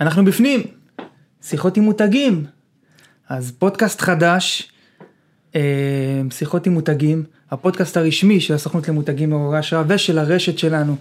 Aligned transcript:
אנחנו 0.00 0.24
בפנים, 0.24 0.62
שיחות 1.42 1.76
עם 1.76 1.84
מותגים. 1.84 2.44
אז 3.28 3.52
פודקאסט 3.58 4.00
חדש, 4.00 4.72
אה, 5.54 5.60
שיחות 6.30 6.66
עם 6.66 6.72
מותגים, 6.72 7.24
הפודקאסט 7.50 7.96
הרשמי 7.96 8.40
של 8.40 8.54
הסוכנות 8.54 8.88
למותגים 8.88 9.30
מעוררי 9.30 9.58
השראה 9.58 9.82
ושל 9.88 10.18
הרשת 10.18 10.58
שלנו, 10.58 10.96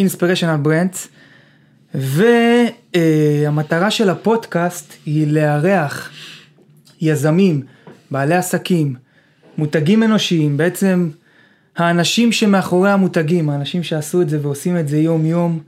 Inspirational 0.00 0.66
Brands. 0.66 1.08
והמטרה 1.94 3.90
של 3.90 4.10
הפודקאסט 4.10 4.94
היא 5.06 5.26
לארח 5.26 6.10
יזמים, 7.00 7.62
בעלי 8.10 8.34
עסקים, 8.34 8.94
מותגים 9.58 10.02
אנושיים, 10.02 10.56
בעצם 10.56 11.10
האנשים 11.76 12.32
שמאחורי 12.32 12.90
המותגים, 12.90 13.50
האנשים 13.50 13.82
שעשו 13.82 14.22
את 14.22 14.28
זה 14.28 14.38
ועושים 14.42 14.78
את 14.78 14.88
זה 14.88 14.98
יום 14.98 15.26
יום, 15.26 15.60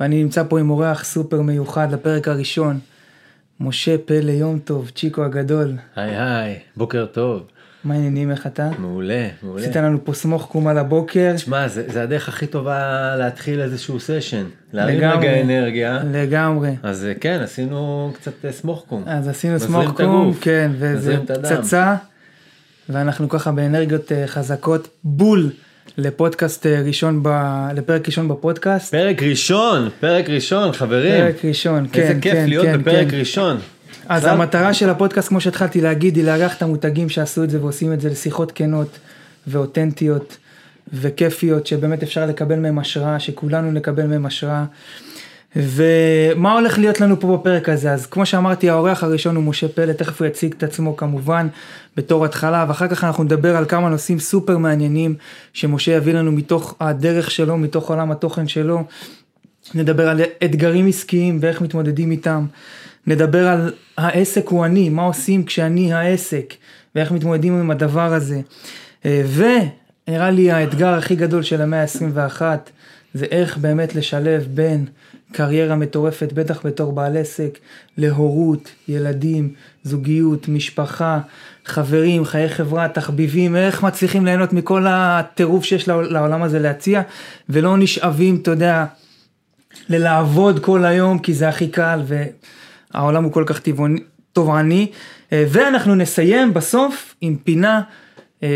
ואני 0.00 0.22
נמצא 0.22 0.42
פה 0.48 0.60
עם 0.60 0.70
אורח 0.70 1.04
סופר 1.04 1.42
מיוחד 1.42 1.92
לפרק 1.92 2.28
הראשון, 2.28 2.78
משה 3.60 3.98
פלא 3.98 4.30
יום 4.30 4.58
טוב, 4.58 4.90
צ'יקו 4.94 5.24
הגדול. 5.24 5.72
היי 5.96 6.16
היי, 6.20 6.58
בוקר 6.76 7.06
טוב. 7.06 7.42
מה 7.84 7.94
העניינים, 7.94 8.30
איך 8.30 8.46
אתה? 8.46 8.70
מעולה, 8.78 9.28
מעולה. 9.42 9.62
עשית 9.62 9.76
לנו 9.76 10.04
פה 10.04 10.12
סמוך 10.12 10.46
קום 10.46 10.66
על 10.66 10.78
הבוקר. 10.78 11.32
תשמע, 11.36 11.68
זה, 11.68 11.84
זה 11.88 12.02
הדרך 12.02 12.28
הכי 12.28 12.46
טובה 12.46 13.16
להתחיל 13.16 13.60
איזשהו 13.60 14.00
סשן. 14.00 14.44
להרים 14.72 14.98
רגע 14.98 15.40
אנרגיה. 15.42 16.02
לגמרי. 16.12 16.70
אז 16.82 17.04
אה, 17.04 17.14
כן, 17.14 17.40
עשינו 17.42 18.10
קצת 18.14 18.44
אה, 18.44 18.52
סמוך 18.52 18.84
קום. 18.88 19.02
אז 19.06 19.28
עשינו 19.28 19.60
סמוך 19.60 19.90
קום, 19.96 20.34
כן, 20.40 20.70
וזה. 20.78 21.16
פצצה, 21.26 21.96
ואנחנו 22.88 23.28
ככה 23.28 23.52
באנרגיות 23.52 24.12
אה, 24.12 24.26
חזקות, 24.26 24.88
בול 25.04 25.50
לפודקאסט 25.98 26.66
אה, 26.66 26.82
ראשון, 26.86 27.22
ב... 27.22 27.28
לפרק 27.74 28.06
ראשון 28.06 28.28
בפודקאסט. 28.28 28.90
פרק 28.90 29.22
ראשון, 29.22 29.88
פרק 30.00 30.30
ראשון, 30.30 30.72
חברים. 30.72 31.24
פרק 31.24 31.44
ראשון, 31.44 31.86
כן, 31.92 32.02
איזה 32.02 32.14
כן, 32.14 32.20
כיף 32.20 32.34
להיות 32.48 32.66
כן, 32.66 32.80
בפרק 32.80 33.10
כן. 33.10 33.18
ראשון. 33.18 33.56
אז 34.08 34.24
עכשיו- 34.24 34.34
המטרה 34.42 34.74
של 34.74 34.90
הפודקאסט, 34.90 35.28
כמו 35.28 35.40
שהתחלתי 35.40 35.80
להגיד, 35.80 36.16
היא 36.16 36.24
לארח 36.24 36.56
את 36.56 36.62
המותגים 36.62 37.08
שעשו 37.08 37.44
את 37.44 37.50
זה 37.50 37.60
ועושים 37.60 37.92
את 37.92 38.00
זה 38.00 38.10
לשיחות 38.10 38.52
כנות 38.54 38.98
ואותנטיות 39.46 40.36
וכיפיות, 40.92 41.66
שבאמת 41.66 42.02
אפשר 42.02 42.26
לקבל 42.26 42.58
מהם 42.58 42.78
השראה, 42.78 43.20
שכולנו 43.20 43.72
נקבל 43.72 44.06
מהם 44.06 44.26
השראה. 44.26 44.64
ומה 45.56 46.54
הולך 46.54 46.78
להיות 46.78 47.00
לנו 47.00 47.20
פה 47.20 47.36
בפרק 47.36 47.68
הזה? 47.68 47.92
אז 47.92 48.06
כמו 48.06 48.26
שאמרתי, 48.26 48.70
האורח 48.70 49.04
הראשון 49.04 49.36
הוא 49.36 49.44
משה 49.44 49.68
פלא, 49.68 49.92
תכף 49.92 50.20
הוא 50.20 50.28
יציג 50.28 50.54
את 50.58 50.62
עצמו 50.62 50.96
כמובן 50.96 51.48
בתור 51.96 52.24
התחלה, 52.24 52.64
ואחר 52.68 52.88
כך 52.88 53.04
אנחנו 53.04 53.24
נדבר 53.24 53.56
על 53.56 53.64
כמה 53.64 53.88
נושאים 53.88 54.18
סופר 54.18 54.58
מעניינים 54.58 55.14
שמשה 55.52 55.92
יביא 55.92 56.14
לנו 56.14 56.32
מתוך 56.32 56.74
הדרך 56.80 57.30
שלו, 57.30 57.58
מתוך 57.58 57.90
עולם 57.90 58.10
התוכן 58.10 58.48
שלו. 58.48 58.84
נדבר 59.74 60.08
על 60.08 60.20
אתגרים 60.44 60.86
עסקיים 60.86 61.38
ואיך 61.40 61.60
מתמודדים 61.60 62.10
איתם. 62.10 62.46
נדבר 63.06 63.48
על 63.48 63.72
העסק 63.98 64.48
הוא 64.48 64.64
אני, 64.64 64.88
מה 64.88 65.02
עושים 65.02 65.44
כשאני 65.44 65.92
העסק, 65.92 66.54
ואיך 66.94 67.12
מתמודדים 67.12 67.60
עם 67.60 67.70
הדבר 67.70 68.12
הזה. 68.12 68.40
אה, 69.04 69.22
ונראה 69.34 70.30
לי 70.30 70.50
האתגר 70.50 70.94
הכי 70.94 71.16
גדול 71.16 71.42
של 71.42 71.62
המאה 71.62 71.82
ה-21, 71.82 72.42
זה 73.16 73.26
איך 73.30 73.58
באמת 73.58 73.94
לשלב 73.94 74.46
בין 74.54 74.84
קריירה 75.32 75.76
מטורפת, 75.76 76.32
בטח 76.32 76.66
בתור 76.66 76.92
בעל 76.92 77.16
עסק, 77.16 77.58
להורות, 77.98 78.70
ילדים, 78.88 79.52
זוגיות, 79.82 80.48
משפחה, 80.48 81.20
חברים, 81.64 82.24
חיי 82.24 82.48
חברה, 82.48 82.88
תחביבים, 82.88 83.56
איך 83.56 83.82
מצליחים 83.82 84.24
ליהנות 84.24 84.52
מכל 84.52 84.84
הטירוף 84.88 85.64
שיש 85.64 85.88
לעול- 85.88 86.12
לעולם 86.12 86.42
הזה 86.42 86.58
להציע, 86.58 87.02
ולא 87.48 87.76
נשאבים, 87.76 88.38
אתה 88.42 88.50
יודע, 88.50 88.84
ללעבוד 89.88 90.58
כל 90.64 90.84
היום 90.84 91.18
כי 91.18 91.34
זה 91.34 91.48
הכי 91.48 91.68
קל 91.68 92.00
והעולם 92.94 93.24
הוא 93.24 93.32
כל 93.32 93.44
כך 93.46 93.60
טבעוני- 93.60 94.02
תובעני 94.32 94.90
אה, 95.32 95.44
ואנחנו 95.48 95.94
נסיים 95.94 96.54
בסוף 96.54 97.14
עם 97.20 97.36
פינה 97.44 97.80
אה, 98.42 98.48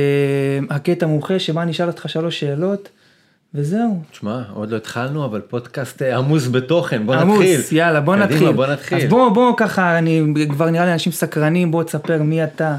הקטע 0.70 1.06
מומחה 1.06 1.38
שבה 1.38 1.62
אני 1.62 1.70
אשאל 1.70 1.86
אותך 1.86 2.08
שלוש 2.08 2.40
שאלות 2.40 2.88
וזהו. 3.54 4.02
תשמע, 4.10 4.42
עוד 4.54 4.70
לא 4.70 4.76
התחלנו, 4.76 5.24
אבל 5.24 5.40
פודקאסט 5.40 6.02
אה, 6.02 6.16
עמוס 6.16 6.48
בתוכן, 6.48 7.06
בוא 7.06 7.14
עמוס, 7.14 7.38
נתחיל. 7.40 7.78
יאללה 7.78 8.00
בוא 8.00 8.16
קדימה, 8.16 8.26
נתחיל. 8.26 8.52
בוא 8.52 8.66
נתחיל. 8.66 8.98
אז 8.98 9.04
בוא 9.04 9.28
בוא 9.28 9.52
ככה 9.56 9.98
אני 9.98 10.22
כבר 10.48 10.70
נראה 10.70 10.84
לי 10.84 10.92
אנשים 10.92 11.12
סקרנים 11.12 11.70
בוא 11.70 11.82
תספר 11.82 12.22
מי 12.22 12.44
אתה 12.44 12.76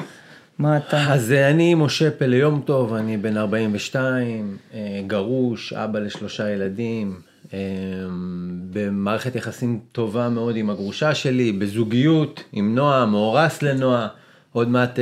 מה 0.59 0.77
אתה. 0.77 1.13
אז 1.13 1.31
אה, 1.31 1.49
אני 1.49 1.75
משה 1.75 2.11
פלא 2.11 2.35
יום 2.35 2.61
טוב, 2.65 2.93
אני 2.93 3.17
בן 3.17 3.37
42, 3.37 4.57
אה, 4.73 5.01
גרוש, 5.07 5.73
אבא 5.73 5.99
לשלושה 5.99 6.49
ילדים, 6.49 7.19
במערכת 8.73 9.35
יחסים 9.35 9.79
טובה 9.91 10.29
מאוד 10.29 10.55
עם 10.55 10.69
הגרושה 10.69 11.15
שלי, 11.15 11.51
בזוגיות 11.51 12.43
עם 12.51 12.75
נועה, 12.75 13.05
מאורס 13.05 13.61
לנועה, 13.61 14.07
עוד 14.53 14.69
מעט 14.69 14.99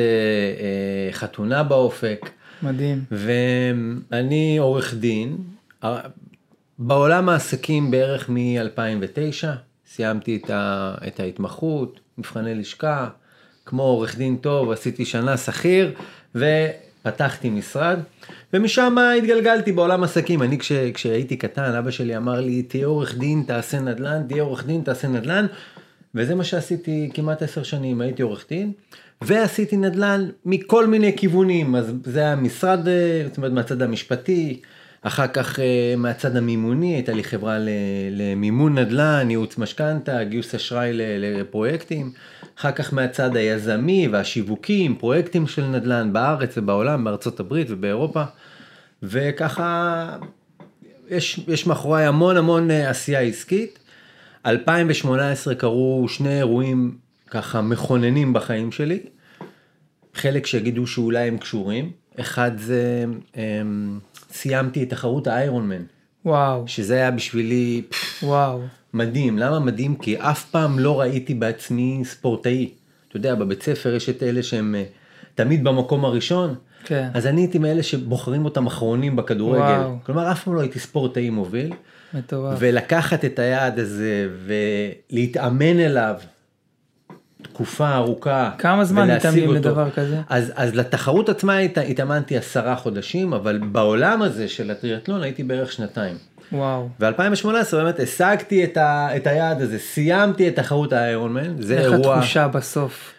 חתונה 1.12 1.63
באופק, 1.63 2.30
מדהים. 2.63 3.03
ואני 3.12 4.57
עורך 4.57 4.94
דין, 4.94 5.38
בעולם 6.79 7.29
העסקים 7.29 7.91
בערך 7.91 8.29
מ-2009, 8.29 9.47
סיימתי 9.88 10.40
את, 10.44 10.50
ה, 10.50 10.95
את 11.07 11.19
ההתמחות, 11.19 12.00
מבחני 12.17 12.56
לשכה, 12.56 13.09
כמו 13.66 13.84
עורך 13.84 14.18
דין 14.18 14.38
טוב, 14.38 14.72
עשיתי 14.72 15.06
שנה 15.06 15.38
שכיר 15.38 15.94
ופתחתי 16.35 17.50
משרד, 17.50 18.00
ומשם 18.53 18.95
התגלגלתי 19.18 19.72
בעולם 19.72 20.03
עסקים. 20.03 20.44
אני 20.44 20.59
כש, 20.59 20.72
כשהייתי 20.72 21.38
קטן, 21.38 21.75
אבא 21.75 21.91
שלי 21.91 22.18
אמר 22.18 22.39
לי, 22.39 22.63
תהיה 22.63 22.85
עורך 22.85 23.18
דין, 23.18 23.44
תעשה 23.47 23.79
נדל"ן, 23.79 24.23
תהיה 24.28 24.44
עורך 24.44 24.66
דין, 24.66 24.81
תעשה 24.81 25.07
נדל"ן, 25.07 25.45
וזה 26.16 26.35
מה 26.35 26.44
שעשיתי 26.44 27.09
כמעט 27.13 27.41
עשר 27.41 27.63
שנים, 27.63 28.01
הייתי 28.01 28.22
עורך 28.22 28.45
דין. 28.50 28.72
ועשיתי 29.22 29.78
נדל"ן 29.78 30.29
מכל 30.45 30.88
מיני 30.88 31.18
כיוונים, 31.18 31.75
אז 31.75 31.94
זה 32.03 32.19
היה 32.19 32.35
משרד, 32.35 32.79
זאת 33.28 33.38
אומרת 33.38 33.51
מהצד 33.51 33.81
המשפטי, 33.81 34.62
אחר 35.02 35.28
כך 35.28 35.60
אה, 35.60 35.94
מהצד 35.98 36.36
המימוני, 36.36 36.96
הייתה 36.96 37.14
לי 37.14 37.24
חברה 37.24 37.58
למימון 38.12 38.78
נדל"ן, 38.78 39.28
ייעוץ 39.30 39.58
משכנתה, 39.58 40.24
גיוס 40.24 40.56
אשראי 40.56 40.92
לפרויקטים, 41.20 42.12
אחר 42.60 42.72
כך 42.72 42.94
מהצד 42.94 43.36
היזמי 43.36 44.08
והשיווקים, 44.08 44.96
פרויקטים 44.96 45.48
של 45.48 45.66
נדל"ן 45.66 46.14
בארץ 46.14 46.58
ובעולם, 46.58 47.04
בארצות 47.04 47.40
הברית 47.40 47.68
ובאירופה, 47.70 48.24
וככה 49.04 50.18
יש, 51.10 51.40
יש 51.48 51.68
מאחוריי 51.68 52.06
המון 52.06 52.38
המון 52.38 52.72
אה, 52.72 52.90
עשייה 52.90 53.20
עסקית. 53.20 53.80
2018 54.46 55.56
קרו 55.56 56.06
שני 56.10 56.38
אירועים 56.38 56.98
ככה 57.28 57.62
מכוננים 57.62 58.34
בחיים 58.34 58.72
שלי, 58.72 59.00
חלק 60.14 60.46
שיגידו 60.46 60.88
שאולי 60.88 61.28
הם 61.28 61.38
קשורים, 61.38 61.92
אחד 62.20 62.52
זה 62.58 63.06
אמ, 63.38 64.00
סיימתי 64.31 64.84
את 64.84 64.90
תחרות 64.90 65.28
האיירון 65.28 65.70
מן, 65.70 65.84
וואו 66.25 66.68
שזה 66.68 66.96
היה 66.96 67.12
בשבילי 67.12 67.81
וואו 68.24 68.62
מדהים, 68.94 69.38
למה 69.38 69.59
מדהים? 69.59 69.96
כי 69.96 70.18
אף 70.18 70.46
פעם 70.46 70.80
לא 70.80 71.00
ראיתי 71.00 71.34
בעצמי 71.34 72.02
ספורטאי. 72.06 72.69
אתה 73.08 73.18
יודע, 73.18 73.36
בבית 73.36 73.64
ספר 73.64 73.94
יש 73.94 74.09
את 74.09 74.24
אלה 74.24 74.44
שהם 74.44 74.75
אה, 74.75 74.84
תמיד 75.36 75.64
במקום 75.64 76.06
הראשון, 76.06 76.56
כן 76.84 77.09
אז 77.14 77.28
אני 77.28 77.42
הייתי 77.42 77.58
מאלה 77.59 77.84
שבוחרים 77.84 78.46
אותם 78.46 78.68
אחרונים 78.68 79.16
בכדורגל. 79.16 79.62
וואו. 79.62 79.98
כלומר, 80.03 80.31
אף 80.31 80.44
פעם 80.44 80.56
לא 80.56 80.62
הייתי 80.62 80.80
ספורטאי 80.80 81.30
מוביל. 81.30 81.74
מטורף. 82.14 82.58
ולקחת 82.59 83.25
את 83.25 83.40
היעד 83.40 83.80
הזה 83.80 84.28
ולהתאמן 85.12 85.80
אליו 85.80 86.16
תקופה 87.41 87.95
ארוכה. 87.95 88.51
כמה 88.57 88.85
זמן 88.85 89.09
אותו. 89.16 89.53
לדבר 89.53 89.89
כזה? 89.89 90.22
אז, 90.29 90.51
אז 90.55 90.75
לתחרות 90.75 91.29
עצמה 91.29 91.57
הת, 91.57 91.77
התאמנתי 91.77 92.38
עשרה 92.38 92.75
חודשים, 92.75 93.33
אבל 93.33 93.57
בעולם 93.57 94.22
הזה 94.22 94.47
של 94.47 94.72
הטריאטלון 94.72 95.24
הייתי 95.24 95.44
בערך 95.44 95.71
שנתיים. 95.71 96.18
וואו. 96.51 96.89
ב-2018 97.00 97.45
באמת 97.71 98.00
השגתי 98.00 98.63
את, 98.63 98.77
ה, 98.77 99.15
את 99.15 99.27
היעד 99.27 99.62
הזה, 99.62 99.80
סיימתי 99.80 100.47
את 100.47 100.56
תחרות 100.56 100.94
האיירונמן, 100.94 101.62
זה 101.62 101.77
איך 101.77 101.94
אירוע, 101.94 102.15
התחושה 102.15 102.47
בסוף? 102.47 103.13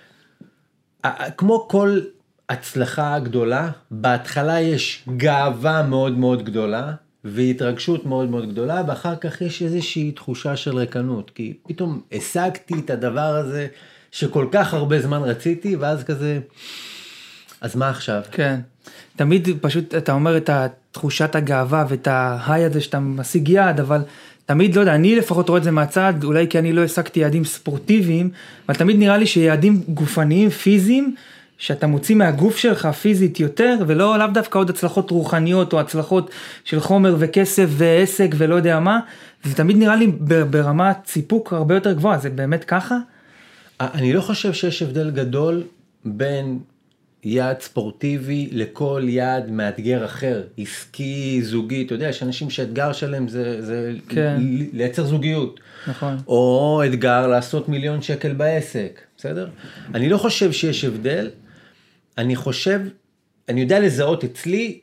כמו 1.37 1.69
כל 1.69 2.01
הצלחה 2.49 3.19
גדולה, 3.19 3.71
בהתחלה 3.91 4.61
יש 4.61 5.05
גאווה 5.17 5.83
מאוד 5.83 6.19
מאוד 6.19 6.45
גדולה, 6.45 6.93
והתרגשות 7.25 8.07
מאוד 8.07 8.31
מאוד 8.31 8.51
גדולה, 8.51 8.83
ואחר 8.89 9.17
כך 9.17 9.41
יש 9.41 9.63
איזושהי 9.63 10.13
תחושה 10.13 10.57
של 10.57 10.77
ריקנות, 10.77 11.31
כי 11.31 11.55
פתאום 11.69 12.01
השגתי 12.13 12.75
את 12.85 12.91
הדבר 12.91 13.21
הזה 13.21 13.67
שכל 14.13 14.47
כך 14.53 14.75
הרבה 14.75 15.01
זמן 15.01 15.23
רציתי, 15.23 15.77
ואז 15.77 16.05
כזה, 16.05 16.39
אז 17.61 17.77
מה 17.77 17.91
עכשיו? 17.91 18.23
כן. 18.31 18.61
תמיד 19.17 19.49
פשוט 19.61 19.95
אתה 19.95 20.13
אומר 20.13 20.37
את 20.37 20.51
תחושת 20.93 21.35
הגאווה 21.35 21.85
ואת 21.89 22.09
ההיי 22.11 22.65
הזה 22.65 22.81
שאתה 22.81 23.01
משיג 23.01 23.49
יעד, 23.49 23.81
אבל 23.81 24.01
תמיד, 24.47 24.75
לא 24.75 24.81
יודע, 24.81 24.95
אני 24.95 25.17
לפחות 25.17 25.49
רואה 25.49 25.59
את 25.59 25.65
זה 25.65 25.71
מהצד, 25.71 26.15
אולי 26.25 26.47
כי 26.49 26.59
אני 26.59 26.73
לא 26.73 26.85
השגתי 26.85 27.21
יעדים 27.21 27.45
ספורטיביים, 27.45 28.31
אבל 28.69 28.77
תמיד 28.77 28.99
נראה 28.99 29.17
לי 29.17 29.27
שיעדים 29.27 29.83
גופניים, 29.89 30.51
פיזיים, 30.51 31.15
שאתה 31.59 31.87
מוציא 31.87 32.17
מהגוף 32.17 32.57
שלך 32.57 32.87
פיזית 32.87 33.41
יותר, 33.41 33.77
ולא 33.87 34.19
לאו 34.19 34.27
דווקא 34.27 34.59
עוד 34.59 34.71
הצלחות 34.71 35.11
רוחניות 35.11 35.73
או 35.73 35.81
הצלחות 35.81 36.31
של 36.65 36.81
חומר 36.81 37.17
וכסף 37.19 37.67
ועסק 37.69 38.29
ולא 38.37 38.55
יודע 38.55 38.81
מה, 38.81 39.01
זה 39.45 39.55
תמיד 39.55 39.77
נראה 39.77 39.97
לי 39.97 40.07
ברמת 40.51 40.97
סיפוק 41.07 41.53
הרבה 41.53 41.75
יותר 41.75 41.93
גבוהה, 41.93 42.19
זה 42.19 42.31
באמת 42.31 42.65
ככה? 42.65 42.99
אני 43.81 44.13
לא 44.13 44.21
חושב 44.21 44.53
שיש 44.53 44.83
הבדל 44.83 45.11
גדול 45.11 45.63
בין 46.05 46.59
יעד 47.25 47.61
ספורטיבי 47.61 48.49
לכל 48.53 49.03
יעד 49.09 49.51
מאתגר 49.51 50.05
אחר, 50.05 50.43
עסקי, 50.59 51.41
זוגי, 51.43 51.87
אתה 51.87 51.95
יודע, 51.95 52.09
יש 52.09 52.23
אנשים 52.23 52.51
שהאתגר 52.51 52.93
שלהם 52.93 53.29
זה, 53.29 53.63
זה 53.63 53.93
כן. 54.09 54.37
לייצר 54.73 55.05
זוגיות. 55.05 55.61
נכון. 55.87 56.17
או 56.27 56.83
אתגר 56.87 57.27
לעשות 57.27 57.69
מיליון 57.69 58.03
שקל 58.03 58.33
בעסק, 58.33 59.01
בסדר? 59.17 59.49
אני 59.95 60.09
לא 60.09 60.19
חושב 60.19 60.53
שיש 60.53 60.85
הבדל, 60.85 61.31
אני 62.19 62.37
חושב, 62.37 62.81
אני 63.49 63.61
יודע 63.61 63.81
לזהות 63.81 64.25
אצלי 64.25 64.81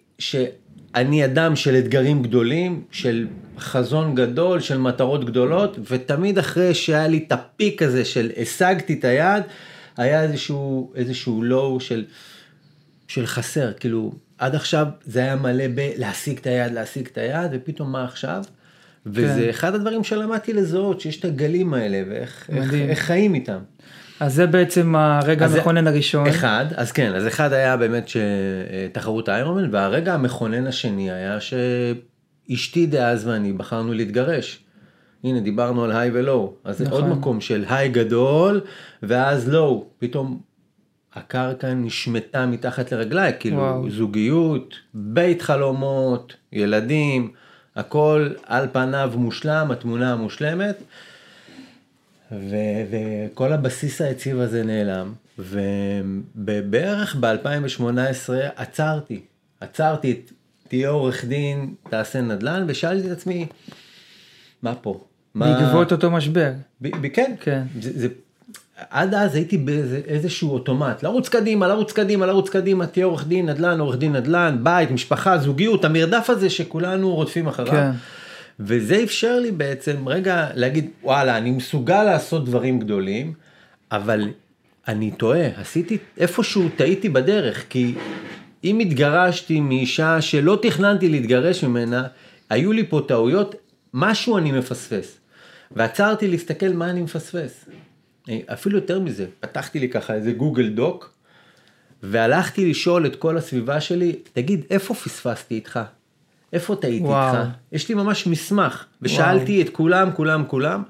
שאני 0.98 1.26
אדם 1.26 1.56
של 1.56 1.76
אתגרים 1.76 2.24
גדולים, 2.24 2.84
של 2.92 3.28
חזון 3.60 4.16
גדול, 4.16 4.60
של 4.60 4.78
מטרות 4.78 5.26
גדולות, 5.26 5.78
ותמיד 5.90 6.38
אחרי 6.38 6.74
שהיה 6.74 7.08
לי 7.08 7.24
את 7.28 7.32
הפיק 7.32 7.82
הזה 7.82 8.06
של 8.06 8.32
השגתי 8.42 8.94
את 8.94 9.04
היעד, 9.06 9.44
היה 9.98 10.24
איזשהו, 10.24 10.92
איזשהו 10.96 11.44
לואו 11.44 11.80
של, 11.80 12.06
של 13.08 13.26
חסר, 13.26 13.74
כאילו, 13.74 14.12
עד 14.38 14.56
עכשיו 14.56 14.88
זה 15.06 15.20
היה 15.20 15.36
מלא 15.36 15.64
בלהשיג 15.76 16.38
את 16.38 16.48
היעד, 16.48 16.72
להשיג 16.72 17.08
את 17.12 17.18
היעד, 17.18 17.52
ופתאום 17.54 17.92
מה 17.92 18.04
עכשיו? 18.04 18.44
וזה 19.06 19.42
כן. 19.44 19.50
אחד 19.50 19.76
הדברים 19.76 20.04
שלמדתי 20.04 20.54
לזהות, 20.54 21.02
שיש 21.02 21.20
את 21.20 21.26
הגלים 21.26 21.74
האלה, 21.74 22.02
ואיך 22.10 22.50
איך, 22.50 22.74
איך 22.74 23.00
חיים 23.00 23.34
איתם. 23.34 23.60
אז 24.20 24.34
זה 24.34 24.48
בעצם 24.48 24.96
הרגע 24.96 25.46
המכונן 25.46 25.88
הראשון. 25.88 26.28
אחד, 26.28 26.66
אז 26.76 26.92
כן, 26.92 27.16
אז 27.16 27.28
אחד 27.28 27.54
היה 27.54 27.78
באמת 27.78 28.10
תחרות 28.92 29.30
איירומן, 29.30 29.70
והרגע 29.72 30.14
המכונן 30.14 30.68
השני 30.68 31.12
היה 31.12 31.38
שאשתי 31.40 32.86
דאז 32.86 33.28
ואני 33.28 33.54
בחרנו 33.54 33.94
להתגרש. 33.94 34.60
הנה 35.24 35.40
דיברנו 35.40 35.84
על 35.84 35.92
היי 35.92 36.12
ולואו, 36.14 36.54
אז 36.64 36.82
נכון. 36.82 36.86
זה 36.86 36.92
עוד 36.92 37.06
נכון. 37.06 37.20
מקום 37.20 37.42
של 37.42 37.66
היי 37.70 37.90
גדול 37.90 38.62
ואז 39.04 39.50
לואו, 39.50 39.86
פתאום 40.00 40.40
הקרקע 41.14 41.74
נשמטה 41.74 42.46
מתחת 42.46 42.92
לרגליי, 42.92 43.34
כאילו 43.40 43.58
וואו. 43.58 43.90
זוגיות, 43.90 44.76
בית 44.94 45.42
חלומות, 45.42 46.36
ילדים, 46.54 47.32
הכל 47.76 48.30
על 48.46 48.68
פניו 48.72 49.12
מושלם, 49.16 49.72
התמונה 49.72 50.14
המושלמת, 50.14 50.76
ו- 52.32 52.84
וכל 52.92 53.54
הבסיס 53.54 54.02
היציב 54.02 54.40
הזה 54.40 54.64
נעלם, 54.64 55.14
ובערך 56.36 57.16
ב-2018 57.20 57.84
עצרתי, 58.56 59.22
עצרתי 59.62 60.22
תהיה 60.68 60.90
עורך 60.90 61.26
דין, 61.26 61.74
תעשה 61.90 62.22
נדל"ן, 62.22 62.66
ושאלתי 62.68 63.08
את 63.08 63.12
עצמי, 63.12 63.48
מה 64.62 64.76
פה? 64.76 65.00
בעקבות 65.36 65.92
אותו 65.92 66.12
משבר. 66.12 66.52
ב- 66.82 67.02
ב- 67.02 67.08
כן, 67.08 67.36
כן. 67.40 67.64
זה, 67.82 67.92
זה, 68.00 68.08
עד 68.90 69.14
אז 69.14 69.36
הייתי 69.36 69.58
באיזשהו 69.58 70.54
אוטומט, 70.54 71.04
לרוץ 71.04 71.30
קדימה, 71.30 71.68
לרוץ 71.68 71.92
קדימה, 71.92 72.26
לרוץ 72.26 72.50
קדימה, 72.50 72.88
תהיה 72.88 73.06
עורך 73.06 73.28
דין, 73.28 73.50
נדל"ן, 73.50 73.80
עורך 73.80 73.98
דין, 73.98 74.16
נדל"ן, 74.16 74.58
בית, 74.64 74.92
משפחה, 74.92 75.38
זוגיות, 75.38 75.86
המרדף 75.86 76.30
הזה 76.30 76.50
שכולנו 76.50 77.16
רודפים 77.16 77.48
אחריו. 77.48 77.72
כן. 77.72 77.92
וזה 78.60 79.04
אפשר 79.04 79.40
לי 79.40 79.52
בעצם 79.52 80.08
רגע 80.08 80.48
להגיד, 80.54 80.90
וואלה, 81.04 81.38
אני 81.38 81.52
מסוגל 81.52 82.04
לעשות 82.04 82.46
דברים 82.46 82.80
גדולים, 82.80 83.34
אבל 83.92 84.30
אני 84.88 85.12
טועה, 85.12 85.48
עשיתי, 85.62 85.98
איפשהו 86.18 86.70
טעיתי 86.76 87.10
בדרך, 87.10 87.66
כי 87.70 87.94
אם 88.64 88.80
התגרשתי 88.80 89.60
מאישה 89.60 90.22
שלא 90.22 90.60
תכננתי 90.62 91.10
להתגרש 91.10 91.64
ממנה, 91.64 92.08
היו 92.50 92.72
לי 92.72 92.88
פה 92.90 93.02
טעויות, 93.08 93.56
משהו 93.94 94.38
אני 94.38 94.52
מפספס. 94.52 95.18
ועצרתי 95.72 96.28
להסתכל 96.28 96.70
מה 96.70 96.90
אני 96.90 97.02
מפספס. 97.02 97.66
אפילו 98.46 98.78
יותר 98.78 99.00
מזה, 99.00 99.26
פתחתי 99.40 99.80
לי 99.80 99.90
ככה 99.90 100.14
איזה 100.14 100.32
גוגל 100.32 100.70
דוק, 100.70 101.14
והלכתי 102.04 102.70
לשאול 102.70 103.06
את 103.06 103.16
כל 103.16 103.38
הסביבה 103.38 103.82
שלי, 103.82 104.16
תגיד, 104.34 104.66
איפה 104.70 104.94
פספסתי 104.94 105.56
איתך? 105.56 105.80
איפה 106.54 106.76
טעיתי 106.76 107.06
איתך? 107.06 107.38
יש 107.72 107.90
לי 107.90 107.96
ממש 107.96 108.28
מסמך, 108.28 108.86
ושאלתי 109.02 109.52
וואו. 109.52 109.68
את 109.68 109.70
כולם, 109.70 110.12
כולם, 110.12 110.44
כולם, 110.48 110.84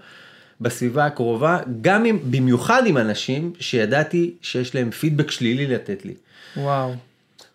בסביבה 0.62 1.06
הקרובה, 1.06 1.60
גם 1.82 2.06
אם, 2.06 2.20
במיוחד 2.30 2.84
עם 2.86 2.98
אנשים 2.98 3.54
שידעתי 3.60 4.34
שיש 4.42 4.76
להם 4.76 4.92
פידבק 4.92 5.32
שלילי 5.32 5.68
לתת 5.68 6.06
לי. 6.06 6.14
וואו. 6.58 6.94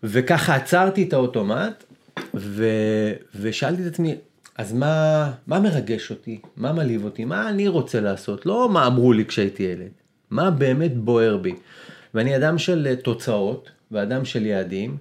וככה 0.03 0.55
עצרתי 0.55 1.03
את 1.03 1.13
האוטומט, 1.13 1.85
ו... 2.35 2.67
ושאלתי 3.41 3.83
את 3.83 3.87
עצמי, 3.87 4.15
אז 4.59 4.73
מה, 4.73 5.31
מה 5.47 5.61
מרגש 5.61 6.11
אותי? 6.11 6.41
מה 6.57 6.73
מלהיב 6.73 7.05
אותי? 7.05 7.25
מה 7.25 7.49
אני 7.49 7.69
רוצה 7.69 8.01
לעשות? 8.01 8.47
לא 8.47 8.69
מה 8.69 8.87
אמרו 8.87 9.13
לי 9.13 9.27
כשהייתי 9.27 9.63
ילד, 9.63 9.91
מה 10.31 10.51
באמת 10.51 10.97
בוער 10.97 11.37
בי. 11.37 11.55
ואני 12.15 12.37
אדם 12.37 12.59
של 12.59 12.95
תוצאות, 13.03 13.71
ואדם 13.91 14.25
של 14.25 14.47
יעדים, 14.47 14.97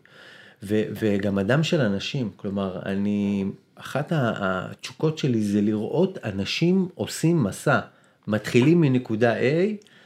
ו, 0.63 0.81
וגם 0.99 1.39
אדם 1.39 1.63
של 1.63 1.81
אנשים. 1.81 2.29
כלומר, 2.35 2.79
אני, 2.85 3.45
אחת 3.75 4.11
התשוקות 4.15 5.17
שלי 5.17 5.41
זה 5.41 5.61
לראות 5.61 6.17
אנשים 6.23 6.87
עושים 6.95 7.43
מסע. 7.43 7.79
מתחילים 8.27 8.81
מנקודה 8.81 9.39
A, 9.39 9.43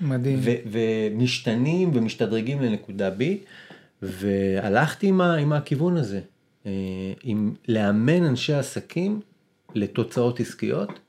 מדהים. 0.01 0.39
ו, 0.41 0.51
ומשתנים 0.71 1.91
ומשתדרגים 1.93 2.61
לנקודה 2.61 3.09
B, 3.09 3.21
והלכתי 4.01 5.07
עם, 5.07 5.21
ה, 5.21 5.35
עם 5.35 5.53
הכיוון 5.53 5.97
הזה, 5.97 6.19
אה, 6.65 6.71
עם 7.23 7.53
לאמן 7.67 8.23
אנשי 8.23 8.53
עסקים 8.53 9.21
לתוצאות 9.75 10.39
עסקיות, 10.39 10.99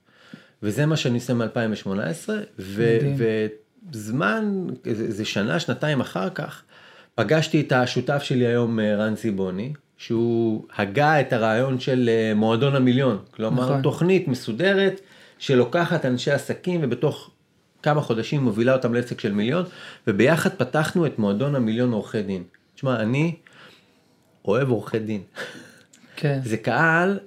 וזה 0.63 0.87
מה 0.87 0.97
שאני 0.97 1.19
עושה 1.19 1.35
מ-2018, 1.35 2.29
וזמן, 3.93 4.67
איזה 4.85 5.25
שנה, 5.25 5.61
שנתיים 5.61 6.01
אחר 6.01 6.31
כך, 6.31 6.63
פגשתי 7.17 7.61
את 7.61 7.73
השותף 7.73 8.23
שלי 8.23 8.47
היום, 8.47 8.81
אה, 8.81 8.97
רן 8.97 9.17
סיבוני, 9.17 9.73
שהוא 9.97 10.65
הגה 10.77 11.21
את 11.21 11.33
הרעיון 11.33 11.81
של 11.81 12.11
אה, 12.13 12.35
מועדון 12.35 12.77
המיליון, 12.77 13.19
כלומר 13.31 13.63
נכון. 13.63 13.83
תוכנית 13.83 14.29
מסודרת 14.29 15.01
שלוקחת 15.39 16.05
אנשי 16.05 16.31
עסקים 16.31 16.81
ובתוך 16.83 17.31
כמה 17.83 18.01
חודשים 18.01 18.43
מובילה 18.43 18.73
אותם 18.73 18.95
לעסק 18.95 19.21
של 19.21 19.33
מיליון, 19.33 19.65
וביחד 20.07 20.51
פתחנו 20.51 21.07
את 21.07 21.19
מועדון 21.19 21.55
המיליון 21.55 21.93
עורכי 21.93 22.23
דין. 22.23 22.43
תשמע, 22.75 23.01
אני 23.01 23.35
אוהב 24.45 24.71
עורכי 24.71 24.99
דין. 24.99 25.23
כן. 26.17 26.41
זה 26.45 26.57
קהל 26.57 27.19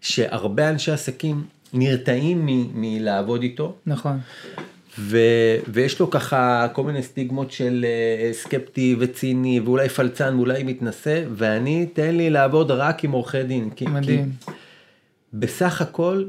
שהרבה 0.00 0.70
אנשי 0.70 0.92
עסקים 0.92 1.44
נרתעים 1.72 2.46
מלעבוד 2.74 3.42
איתו. 3.42 3.76
נכון. 3.86 4.20
ו, 4.98 5.18
ויש 5.68 6.00
לו 6.00 6.10
ככה 6.10 6.66
כל 6.72 6.82
מיני 6.82 7.02
סטיגמות 7.02 7.50
של 7.50 7.86
uh, 8.30 8.34
סקפטי 8.34 8.96
וציני 8.98 9.60
ואולי 9.60 9.88
פלצן 9.88 10.34
ואולי 10.36 10.62
מתנשא 10.62 11.24
ואני 11.30 11.86
תן 11.92 12.16
לי 12.16 12.30
לעבוד 12.30 12.70
רק 12.70 13.04
עם 13.04 13.12
עורכי 13.12 13.42
דין. 13.42 13.70
כי, 13.70 13.86
מדהים. 13.86 14.30
כי 14.46 14.52
בסך 15.32 15.80
הכל 15.80 16.24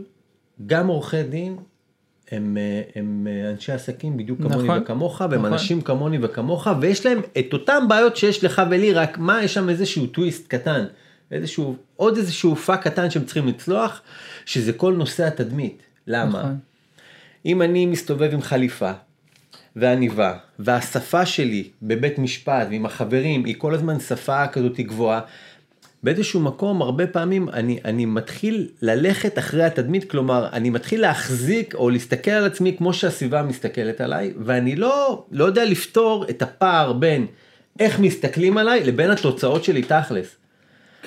גם 0.65 0.88
עורכי 0.88 1.24
דין 1.24 1.57
הם, 2.31 2.57
אה, 2.57 2.81
הם 2.95 3.27
אה, 3.29 3.50
אנשי 3.51 3.72
עסקים 3.72 4.17
בדיוק 4.17 4.41
כמוני 4.41 4.63
נכון, 4.63 4.81
וכמוך 4.81 5.22
והם 5.22 5.39
נכון. 5.39 5.53
אנשים 5.53 5.81
כמוני 5.81 6.17
וכמוך 6.22 6.67
ויש 6.81 7.05
להם 7.05 7.22
את 7.39 7.53
אותם 7.53 7.86
בעיות 7.89 8.17
שיש 8.17 8.43
לך 8.43 8.62
ולי 8.69 8.93
רק 8.93 9.17
מה 9.17 9.43
יש 9.43 9.53
שם 9.53 9.69
איזשהו 9.69 10.07
טוויסט 10.07 10.48
קטן 10.48 10.86
איזשהו 11.31 11.75
עוד 11.95 12.17
איזשהו 12.17 12.55
פאק 12.55 12.84
קטן 12.84 13.10
שהם 13.10 13.25
צריכים 13.25 13.48
לצלוח 13.48 14.01
שזה 14.45 14.74
כל 14.74 14.93
נושא 14.93 15.27
התדמית 15.27 15.81
למה. 16.07 16.39
נכון. 16.39 16.57
אם 17.45 17.61
אני 17.61 17.85
מסתובב 17.85 18.33
עם 18.33 18.41
חליפה 18.41 18.91
ועניבה, 19.75 20.33
והשפה 20.59 21.25
שלי 21.25 21.69
בבית 21.81 22.19
משפט 22.19 22.67
ועם 22.69 22.85
החברים 22.85 23.45
היא 23.45 23.55
כל 23.57 23.73
הזמן 23.73 23.99
שפה 23.99 24.47
כזאת 24.47 24.79
גבוהה, 24.79 25.21
באיזשהו 26.03 26.39
מקום 26.39 26.81
הרבה 26.81 27.07
פעמים 27.07 27.49
אני, 27.49 27.79
אני 27.85 28.05
מתחיל 28.05 28.69
ללכת 28.81 29.39
אחרי 29.39 29.63
התדמית, 29.63 30.11
כלומר 30.11 30.49
אני 30.53 30.69
מתחיל 30.69 31.01
להחזיק 31.01 31.75
או 31.75 31.89
להסתכל 31.89 32.31
על 32.31 32.45
עצמי 32.45 32.75
כמו 32.77 32.93
שהסביבה 32.93 33.43
מסתכלת 33.43 34.01
עליי, 34.01 34.33
ואני 34.39 34.75
לא, 34.75 35.25
לא 35.31 35.45
יודע 35.45 35.65
לפתור 35.65 36.25
את 36.29 36.41
הפער 36.41 36.93
בין 36.93 37.25
איך 37.79 37.99
מסתכלים 37.99 38.57
עליי 38.57 38.83
לבין 38.83 39.11
התוצאות 39.11 39.63
שלי 39.63 39.81
תכלס. 39.81 40.35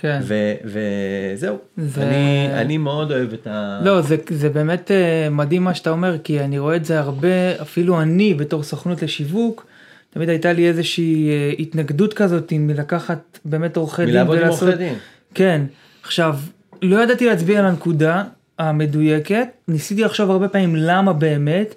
כן. 0.01 0.21
וזהו, 0.65 1.59
זה... 1.77 2.03
אני, 2.03 2.49
אני 2.53 2.79
מאוד 2.79 3.13
אוהב 3.13 3.33
את 3.33 3.47
ה... 3.47 3.81
לא, 3.85 4.01
זה, 4.01 4.17
זה 4.31 4.49
באמת 4.49 4.91
uh, 4.91 5.31
מדהים 5.31 5.65
מה 5.65 5.75
שאתה 5.75 5.91
אומר, 5.91 6.17
כי 6.25 6.41
אני 6.41 6.59
רואה 6.59 6.77
את 6.77 6.85
זה 6.85 6.99
הרבה, 6.99 7.63
אפילו 7.63 8.01
אני 8.01 8.35
בתור 8.35 8.63
סוכנות 8.63 9.03
לשיווק, 9.03 9.67
תמיד 10.11 10.29
הייתה 10.29 10.53
לי 10.53 10.69
איזושהי 10.69 11.31
uh, 11.31 11.63
התנגדות 11.63 12.15
כזאת 12.15 12.53
מלקחת 12.59 13.39
באמת 13.45 13.77
עורכי 13.77 14.05
דין. 14.05 14.15
מלעבוד 14.15 14.39
עם 14.39 14.49
עורכי 14.49 14.77
דין. 14.77 14.95
כן, 15.35 15.63
עכשיו, 16.03 16.37
לא 16.83 17.03
ידעתי 17.03 17.27
להצביע 17.27 17.59
על 17.59 17.67
הנקודה 17.67 18.25
המדויקת, 18.59 19.49
ניסיתי 19.69 20.03
לחשוב 20.03 20.31
הרבה 20.31 20.49
פעמים 20.49 20.77
למה 20.77 21.13
באמת. 21.13 21.75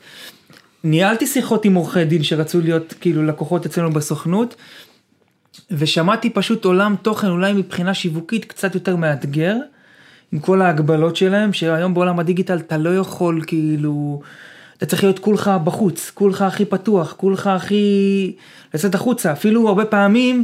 ניהלתי 0.84 1.28
שיחות 1.28 1.66
עם 1.66 1.76
עורכי 1.76 2.06
דין 2.06 2.24
שרצו 2.24 2.62
להיות 2.62 2.94
כאילו 3.02 3.24
לקוחות 3.24 3.66
אצלנו 3.66 3.92
בסוכנות, 3.92 4.56
ושמעתי 5.72 6.30
פשוט 6.30 6.66
עולם 6.66 6.96
תוכן 7.02 7.28
אולי 7.28 7.54
מבחינה 7.54 7.94
שיווקית 7.94 8.46
קצת 8.46 8.76
יותר 8.76 8.96
מאתגר, 8.96 9.56
עם 10.32 10.40
כל 10.40 10.62
ההגבלות 10.62 11.16
שלהם, 11.16 11.54
שהיום 11.54 11.94
בעולם 11.94 12.20
הדיגיטל 12.20 12.58
אתה 12.58 12.78
לא 12.78 12.96
יכול 12.98 13.42
כאילו, 13.48 14.22
אתה 14.78 14.86
צריך 14.86 15.04
להיות 15.04 15.20
כולך 15.20 15.52
בחוץ, 15.64 16.12
כולך 16.14 16.42
הכי 16.42 16.66
פתוח, 16.66 17.14
כולך 17.18 17.48
הכי 17.48 18.36
לצאת 18.74 18.96
החוצה, 18.96 19.32
אפילו 19.32 19.68
הרבה 19.68 19.86
פעמים 19.86 20.44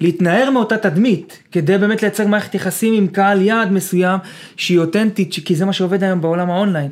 להתנער 0.00 0.50
מאותה 0.50 0.76
תדמית, 0.76 1.42
כדי 1.52 1.78
באמת 1.78 2.02
לייצר 2.02 2.26
מערכת 2.26 2.54
יחסים 2.54 2.94
עם 2.94 3.06
קהל 3.06 3.42
יעד 3.42 3.72
מסוים 3.72 4.20
שהיא 4.56 4.78
אותנטית, 4.78 5.34
כי 5.44 5.54
זה 5.54 5.64
מה 5.64 5.72
שעובד 5.72 6.04
היום 6.04 6.20
בעולם 6.20 6.50
האונליין. 6.50 6.90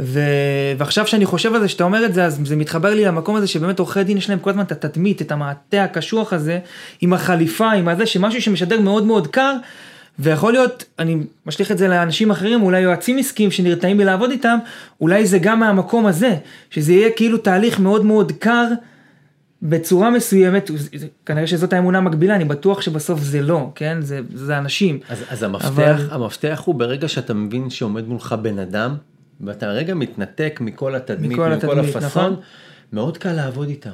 ו... 0.00 0.20
ועכשיו 0.78 1.06
שאני 1.06 1.26
חושב 1.26 1.54
על 1.54 1.60
זה, 1.60 1.68
שאתה 1.68 1.84
אומר 1.84 2.04
את 2.04 2.14
זה, 2.14 2.24
אז 2.24 2.40
זה 2.44 2.56
מתחבר 2.56 2.94
לי 2.94 3.04
למקום 3.04 3.36
הזה 3.36 3.46
שבאמת 3.46 3.78
עורכי 3.78 4.04
דין 4.04 4.16
יש 4.16 4.30
להם 4.30 4.38
כל 4.38 4.50
הזמן 4.50 4.62
את 4.62 4.72
התדמית, 4.72 5.22
את 5.22 5.32
המעטה 5.32 5.84
הקשוח 5.84 6.32
הזה, 6.32 6.58
עם 7.00 7.12
החליפה, 7.12 7.72
עם 7.72 7.88
הזה, 7.88 8.06
שמשהו 8.06 8.42
שמשדר 8.42 8.80
מאוד 8.80 9.04
מאוד 9.04 9.26
קר, 9.26 9.56
ויכול 10.18 10.52
להיות, 10.52 10.84
אני 10.98 11.16
משליך 11.46 11.70
את 11.70 11.78
זה 11.78 11.88
לאנשים 11.88 12.30
אחרים, 12.30 12.62
אולי 12.62 12.80
יועצים 12.80 13.18
עסקיים 13.18 13.50
שנרתעים 13.50 13.96
מלעבוד 13.96 14.30
איתם, 14.30 14.58
אולי 15.00 15.26
זה 15.26 15.38
גם 15.38 15.60
מהמקום 15.60 16.06
הזה, 16.06 16.34
שזה 16.70 16.92
יהיה 16.92 17.10
כאילו 17.10 17.38
תהליך 17.38 17.80
מאוד 17.80 18.04
מאוד 18.04 18.32
קר. 18.32 18.66
בצורה 19.62 20.10
מסוימת, 20.10 20.70
כנראה 21.26 21.46
שזאת 21.46 21.72
האמונה 21.72 21.98
המקבילה, 21.98 22.36
אני 22.36 22.44
בטוח 22.44 22.80
שבסוף 22.80 23.20
זה 23.20 23.42
לא, 23.42 23.70
כן? 23.74 23.98
זה, 24.00 24.20
זה 24.34 24.58
אנשים. 24.58 24.98
אז, 25.08 25.18
אז 25.28 25.42
המפתח, 25.42 25.68
אבל... 25.68 25.94
המפתח 26.10 26.62
הוא 26.64 26.74
ברגע 26.74 27.08
שאתה 27.08 27.34
מבין 27.34 27.70
שעומד 27.70 28.08
מולך 28.08 28.32
בן 28.42 28.58
אדם, 28.58 28.96
ואתה 29.40 29.66
רגע 29.66 29.94
מתנתק 29.94 30.58
מכל 30.60 30.94
התדמית, 30.94 31.30
מכל, 31.30 31.48
מכל 31.48 31.52
התדמית, 31.52 31.96
הפאסון, 31.96 32.22
נכון? 32.22 32.36
מאוד 32.92 33.18
קל 33.18 33.32
לעבוד 33.32 33.68
איתם. 33.68 33.90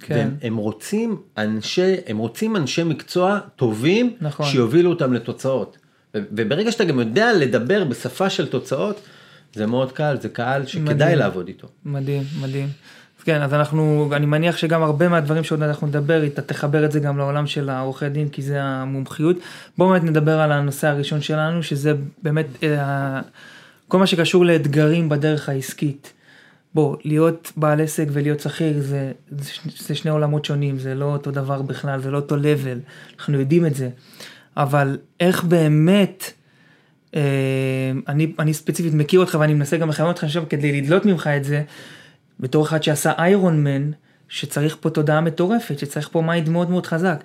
כן. 0.00 0.28
הם 0.42 0.56
רוצים 0.56 1.16
אנשי, 1.38 1.94
הם 2.06 2.18
רוצים 2.18 2.56
אנשי 2.56 2.82
מקצוע 2.82 3.38
טובים, 3.56 4.16
נכון. 4.20 4.46
שיובילו 4.46 4.90
אותם 4.90 5.12
לתוצאות. 5.12 5.78
וברגע 6.14 6.72
שאתה 6.72 6.84
גם 6.84 6.98
יודע 6.98 7.32
לדבר 7.32 7.84
בשפה 7.84 8.30
של 8.30 8.46
תוצאות, 8.46 9.00
זה 9.54 9.66
מאוד 9.66 9.92
קל, 9.92 10.16
זה 10.20 10.28
קהל 10.28 10.66
שכדאי 10.66 10.94
מדהים. 10.94 11.18
לעבוד 11.18 11.48
איתו. 11.48 11.68
מדהים, 11.84 12.22
מדהים. 12.40 12.68
כן, 13.24 13.42
אז 13.42 13.54
אנחנו, 13.54 14.10
אני 14.12 14.26
מניח 14.26 14.56
שגם 14.56 14.82
הרבה 14.82 15.08
מהדברים 15.08 15.44
שעוד 15.44 15.62
אנחנו 15.62 15.86
נדבר, 15.86 16.26
אתה 16.26 16.42
תחבר 16.42 16.84
את 16.84 16.92
זה 16.92 17.00
גם 17.00 17.18
לעולם 17.18 17.46
של 17.46 17.68
העורכי 17.68 18.08
דין, 18.08 18.28
כי 18.28 18.42
זה 18.42 18.62
המומחיות. 18.62 19.36
בואו 19.78 19.88
באמת 19.88 20.04
נדבר 20.04 20.40
על 20.40 20.52
הנושא 20.52 20.88
הראשון 20.88 21.20
שלנו, 21.20 21.62
שזה 21.62 21.92
באמת 22.22 22.46
אה, 22.62 23.20
כל 23.94 23.98
מה 23.98 24.06
שקשור 24.06 24.44
לאתגרים 24.44 25.08
בדרך 25.08 25.48
העסקית. 25.48 26.12
בוא, 26.74 26.96
להיות 27.04 27.52
בעל 27.56 27.80
עסק 27.80 28.06
ולהיות 28.12 28.40
שכיר 28.40 28.80
זה, 28.80 29.12
זה, 29.78 29.94
שני 29.94 30.10
עולמות 30.10 30.44
שונים, 30.44 30.78
זה 30.78 30.94
לא 30.94 31.04
אותו 31.04 31.30
דבר 31.30 31.62
בכלל, 31.62 32.00
זה 32.00 32.10
לא 32.10 32.16
אותו 32.16 32.36
level, 32.36 32.88
אנחנו 33.18 33.40
יודעים 33.40 33.66
את 33.66 33.74
זה. 33.74 33.90
אבל 34.56 34.98
איך 35.20 35.44
באמת, 35.44 36.32
אה, 37.16 37.20
אני, 38.08 38.32
אני 38.38 38.54
ספציפית 38.54 38.94
מכיר 38.94 39.20
אותך 39.20 39.36
ואני 39.40 39.54
מנסה 39.54 39.76
גם 39.76 39.88
לכוון 39.88 40.08
אותך 40.08 40.24
עכשיו 40.24 40.44
כדי 40.48 40.80
לדלות 40.80 41.06
ממך 41.06 41.26
את 41.26 41.44
זה, 41.44 41.62
בתור 42.40 42.64
אחד 42.64 42.82
שעשה 42.82 43.12
Iron 43.18 43.64
Man, 43.64 43.90
שצריך 44.28 44.76
פה 44.80 44.90
תודעה 44.90 45.20
מטורפת, 45.20 45.78
שצריך 45.78 46.08
פה 46.12 46.22
mind 46.22 46.48
מאוד 46.48 46.70
מאוד 46.70 46.86
חזק. 46.86 47.24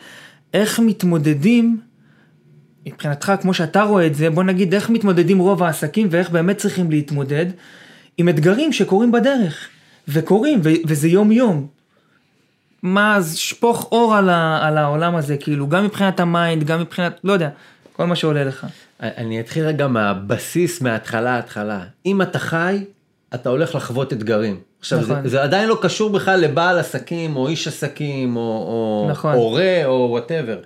איך 0.53 0.79
מתמודדים, 0.79 1.81
מבחינתך, 2.85 3.33
כמו 3.41 3.53
שאתה 3.53 3.83
רואה 3.83 4.05
את 4.07 4.15
זה, 4.15 4.29
בוא 4.29 4.43
נגיד 4.43 4.73
איך 4.73 4.89
מתמודדים 4.89 5.39
רוב 5.39 5.63
העסקים 5.63 6.07
ואיך 6.11 6.29
באמת 6.29 6.57
צריכים 6.57 6.91
להתמודד 6.91 7.45
עם 8.17 8.29
אתגרים 8.29 8.73
שקורים 8.73 9.11
בדרך, 9.11 9.67
וקורים, 10.07 10.59
ו- 10.63 10.69
וזה 10.87 11.07
יום 11.07 11.31
יום. 11.31 11.67
מה, 12.83 13.15
אז 13.15 13.35
שפוך 13.35 13.89
אור 13.91 14.15
על, 14.15 14.29
ה- 14.29 14.59
על 14.67 14.77
העולם 14.77 15.15
הזה, 15.15 15.37
כאילו, 15.37 15.67
גם 15.67 15.83
מבחינת 15.85 16.19
ה 16.19 16.27
mind, 16.27 16.63
גם 16.63 16.79
מבחינת, 16.79 17.19
לא 17.23 17.33
יודע, 17.33 17.49
כל 17.93 18.05
מה 18.05 18.15
שעולה 18.15 18.43
לך. 18.43 18.67
אני 18.99 19.39
אתחיל 19.39 19.65
רגע 19.65 19.87
מהבסיס, 19.87 20.81
מההתחלה, 20.81 21.35
ההתחלה. 21.35 21.79
אם 22.05 22.21
אתה 22.21 22.39
חי, 22.39 22.83
אתה 23.35 23.49
הולך 23.49 23.75
לחוות 23.75 24.13
אתגרים. 24.13 24.59
עכשיו, 24.79 24.99
נכון. 24.99 25.23
זה, 25.23 25.29
זה 25.29 25.43
עדיין 25.43 25.69
לא 25.69 25.79
קשור 25.81 26.09
בכלל 26.09 26.39
לבעל 26.39 26.79
עסקים, 26.79 27.35
או 27.35 27.47
איש 27.47 27.67
עסקים, 27.67 28.35
או, 28.35 28.41
או 28.41 29.07
נכון. 29.11 29.33
הורה, 29.33 29.81
או 29.85 30.07
whatever. 30.11 30.57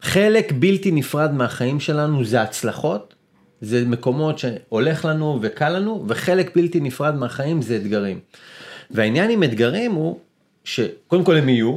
חלק 0.00 0.52
בלתי 0.52 0.90
נפרד 0.90 1.32
מהחיים 1.32 1.80
שלנו 1.80 2.24
זה 2.24 2.42
הצלחות, 2.42 3.14
זה 3.60 3.84
מקומות 3.86 4.38
שהולך 4.38 5.04
לנו 5.04 5.38
וקל 5.42 5.68
לנו, 5.68 6.04
וחלק 6.08 6.56
בלתי 6.56 6.80
נפרד 6.80 7.14
מהחיים 7.14 7.62
זה 7.62 7.76
אתגרים. 7.76 8.20
והעניין 8.90 9.30
עם 9.30 9.42
אתגרים 9.42 9.92
הוא 9.92 10.18
שקודם 10.64 11.24
כל 11.24 11.36
הם 11.36 11.48
יהיו, 11.48 11.76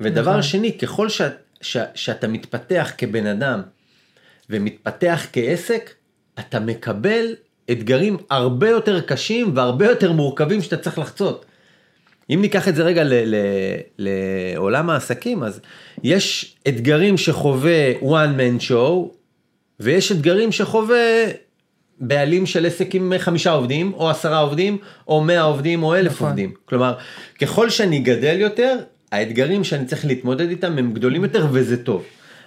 ודבר 0.00 0.30
נכון. 0.30 0.42
שני, 0.42 0.78
ככל 0.78 1.08
ש, 1.08 1.22
ש, 1.60 1.76
שאתה 1.94 2.28
מתפתח 2.28 2.92
כבן 2.98 3.26
אדם 3.26 3.62
ומתפתח 4.50 5.26
כעסק, 5.32 5.90
אתה 6.38 6.60
מקבל 6.60 7.24
אתגרים 7.70 8.16
הרבה 8.30 8.68
יותר 8.68 9.00
קשים 9.00 9.56
והרבה 9.56 9.86
יותר 9.86 10.12
מורכבים 10.12 10.62
שאתה 10.62 10.76
צריך 10.76 10.98
לחצות. 10.98 11.46
אם 12.30 12.38
ניקח 12.42 12.68
את 12.68 12.74
זה 12.74 12.82
רגע 12.82 13.02
לעולם 13.98 14.90
העסקים, 14.90 15.42
אז 15.42 15.60
יש 16.02 16.56
אתגרים 16.68 17.16
שחווה 17.16 17.92
one 18.00 18.38
man 18.38 18.70
show, 18.70 19.14
ויש 19.80 20.12
אתגרים 20.12 20.52
שחווה 20.52 21.24
בעלים 22.00 22.46
של 22.46 22.66
עסק 22.66 22.94
עם 22.94 23.12
חמישה 23.18 23.50
עובדים, 23.50 23.92
או 23.94 24.10
עשרה 24.10 24.38
עובדים, 24.38 24.78
או 25.08 25.20
מאה 25.20 25.40
עובדים, 25.40 25.82
או 25.82 25.94
אלף 25.94 26.12
נכון. 26.12 26.28
עובדים. 26.28 26.52
כלומר, 26.64 26.94
ככל 27.40 27.70
שאני 27.70 27.98
גדל 27.98 28.36
יותר, 28.40 28.76
האתגרים 29.12 29.64
שאני 29.64 29.84
צריך 29.84 30.04
להתמודד 30.04 30.48
איתם 30.48 30.78
הם 30.78 30.92
גדולים 30.92 31.22
יותר, 31.22 31.46
וזה 31.52 31.84
טוב. 31.84 32.04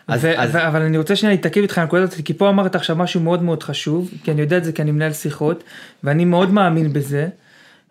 אז, 0.07 0.25
ו- 0.25 0.39
אז... 0.39 0.55
אבל 0.55 0.81
אני 0.81 0.97
רוצה 0.97 1.15
שנייה 1.15 1.35
להתעכב 1.35 1.61
איתך 1.61 1.77
על 1.77 1.81
הנקודה 1.81 2.03
הזאת, 2.03 2.21
כי 2.25 2.33
פה 2.33 2.49
אמרת 2.49 2.75
עכשיו 2.75 2.95
משהו 2.95 3.21
מאוד 3.21 3.43
מאוד 3.43 3.63
חשוב, 3.63 4.11
כי 4.23 4.31
אני 4.31 4.41
יודע 4.41 4.57
את 4.57 4.63
זה 4.63 4.71
כי 4.71 4.81
אני 4.81 4.91
מנהל 4.91 5.13
שיחות, 5.13 5.63
ואני 6.03 6.25
מאוד 6.25 6.51
מאמין 6.51 6.93
בזה, 6.93 7.27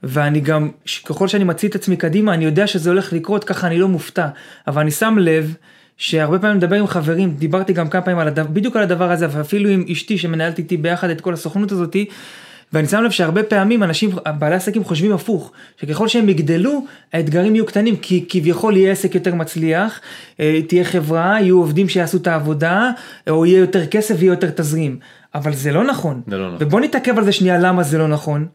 ואני 0.03 0.41
גם, 0.41 0.71
ככל 1.05 1.29
שאני 1.29 1.45
מציא 1.45 1.69
את 1.69 1.75
עצמי 1.75 1.97
קדימה, 1.97 2.35
אני 2.35 2.45
יודע 2.45 2.67
שזה 2.67 2.91
הולך 2.91 3.13
לקרות, 3.13 3.45
ככה 3.45 3.67
אני 3.67 3.79
לא 3.79 3.89
מופתע, 3.89 4.29
אבל 4.67 4.83
אני 4.83 4.91
שם 4.91 5.17
לב 5.21 5.55
שהרבה 5.97 6.39
פעמים 6.39 6.57
מדבר 6.57 6.77
עם 6.77 6.87
חברים, 6.87 7.35
דיברתי 7.35 7.73
גם 7.73 7.89
כמה 7.89 8.03
פעמים 8.03 8.19
על 8.19 8.29
הדבר, 8.29 8.51
בדיוק 8.51 8.77
על 8.77 8.83
הדבר 8.83 9.11
הזה, 9.11 9.27
ואפילו 9.31 9.69
עם 9.71 9.85
אשתי 9.93 10.19
שמנהלת 10.19 10.59
איתי 10.59 10.77
ביחד 10.77 11.11
את 11.11 11.21
כל 11.21 11.35
הסוכנות 11.35 11.73
הזאתי, 11.73 12.07
ואני 12.73 12.89
שם 12.89 13.03
לב 13.03 13.11
שהרבה 13.11 13.43
פעמים 13.43 13.83
אנשים, 13.83 14.11
בעלי 14.39 14.55
עסקים 14.55 14.85
חושבים 14.85 15.13
הפוך, 15.13 15.53
שככל 15.81 16.09
שהם 16.09 16.29
יגדלו, 16.29 16.85
האתגרים 17.13 17.55
יהיו 17.55 17.67
קטנים, 17.67 17.97
כי 17.97 18.25
כביכול 18.29 18.77
יהיה 18.77 18.93
עסק 18.93 19.15
יותר 19.15 19.35
מצליח, 19.35 20.01
אה, 20.41 20.61
תהיה 20.69 20.85
חברה, 20.85 21.37
יהיו 21.41 21.59
עובדים 21.59 21.89
שיעשו 21.89 22.17
את 22.17 22.27
העבודה, 22.27 22.91
או 23.31 23.47
יהיה 23.47 23.59
יותר 23.59 23.87
כסף 23.87 24.15
ויהיה 24.19 24.33
יותר 24.33 24.51
תזרים. 24.51 24.99
אבל 25.35 25.55
זה 25.55 25.73
לא 25.73 25.85
נכון. 25.85 26.21
זה 26.27 26.37
לא 26.37 26.47
נכון. 26.55 26.67
ובוא 26.67 26.81
נתעכב 26.81 27.19
על 27.19 27.25
זה 27.25 27.33
שנייה, 27.33 27.59
למה 27.59 27.83
זה 27.83 27.99
לא 27.99 28.09
נכון, 28.09 28.47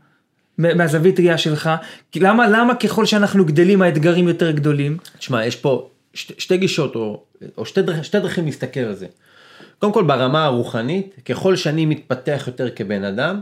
מהזווית 0.58 1.20
ראייה 1.20 1.38
שלך, 1.38 1.70
למה, 2.16 2.48
למה 2.48 2.76
ככל 2.76 3.06
שאנחנו 3.06 3.46
גדלים 3.46 3.82
האתגרים 3.82 4.28
יותר 4.28 4.52
גדולים? 4.52 4.98
תשמע, 5.18 5.46
יש 5.46 5.56
פה 5.56 5.90
שתי, 6.14 6.34
שתי 6.38 6.58
גישות, 6.58 6.96
או, 6.96 7.24
או 7.58 7.66
שתי, 7.66 7.82
דרכ, 7.82 8.04
שתי 8.04 8.20
דרכים 8.20 8.46
להסתכל 8.46 8.80
על 8.80 8.94
זה. 8.94 9.06
קודם 9.80 9.94
כל 9.94 10.04
ברמה 10.04 10.46
הרוחנית, 10.46 11.16
ככל 11.26 11.56
שאני 11.56 11.86
מתפתח 11.86 12.44
יותר 12.48 12.70
כבן 12.70 13.04
אדם, 13.04 13.42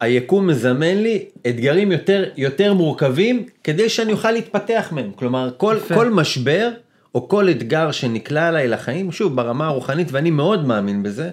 היקום 0.00 0.46
מזמן 0.46 0.96
לי 0.96 1.24
אתגרים 1.46 1.92
יותר, 1.92 2.24
יותר 2.36 2.74
מורכבים 2.74 3.46
כדי 3.64 3.88
שאני 3.88 4.12
אוכל 4.12 4.30
להתפתח 4.30 4.88
מהם. 4.92 5.12
כלומר, 5.16 5.50
כל, 5.56 5.76
כל 5.94 6.10
משבר 6.10 6.70
או 7.14 7.28
כל 7.28 7.50
אתגר 7.50 7.90
שנקלע 7.92 8.48
עליי 8.48 8.68
לחיים, 8.68 9.12
שוב, 9.12 9.36
ברמה 9.36 9.66
הרוחנית, 9.66 10.08
ואני 10.12 10.30
מאוד 10.30 10.66
מאמין 10.66 11.02
בזה, 11.02 11.30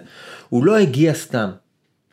הוא 0.48 0.64
לא 0.64 0.76
הגיע 0.76 1.14
סתם. 1.14 1.50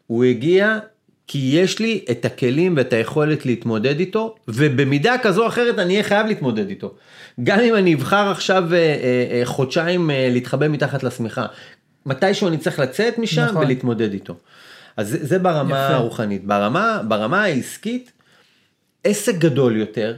הוא 0.08 0.24
הגיע 0.24 0.80
כי 1.28 1.52
יש 1.54 1.80
לי 1.80 2.06
את 2.12 2.26
הכלים 2.26 2.74
ואת 2.78 2.94
היכולת 2.94 3.46
להתמודד 3.46 4.00
איתו, 4.00 4.36
ובמידה 4.48 5.16
כזו 5.24 5.44
או 5.44 5.48
אחרת 5.48 5.80
אני 5.80 5.94
אהיה 5.94 6.04
חייב 6.04 6.28
להתמודד 6.28 6.70
איתו. 6.70 6.94
גם 7.44 7.60
אם 7.60 7.76
אני 7.76 7.94
אבחר 7.94 8.32
עכשיו 8.32 8.74
אה, 8.74 8.78
אה, 8.78 9.28
אה, 9.32 9.46
חודשיים 9.46 10.12
אה, 10.12 10.30
להתחבא 10.32 10.68
מתחת 10.68 11.04
לשמיכה, 11.04 11.46
מתישהו 12.06 12.48
אני 12.48 12.58
צריך 12.58 12.80
לצאת 12.80 13.18
משם 13.18 13.42
נכון. 13.42 13.64
ולהתמודד 13.64 14.14
איתו. 14.14 14.36
אז 14.98 15.10
זה, 15.10 15.26
זה 15.26 15.40
ברמה 15.40 15.86
יפה. 15.86 15.96
הרוחנית. 15.96 16.46
ברמה, 16.46 17.02
ברמה 17.08 17.44
העסקית, 17.44 18.12
עסק 19.04 19.36
גדול 19.36 19.78
יותר, 19.78 20.16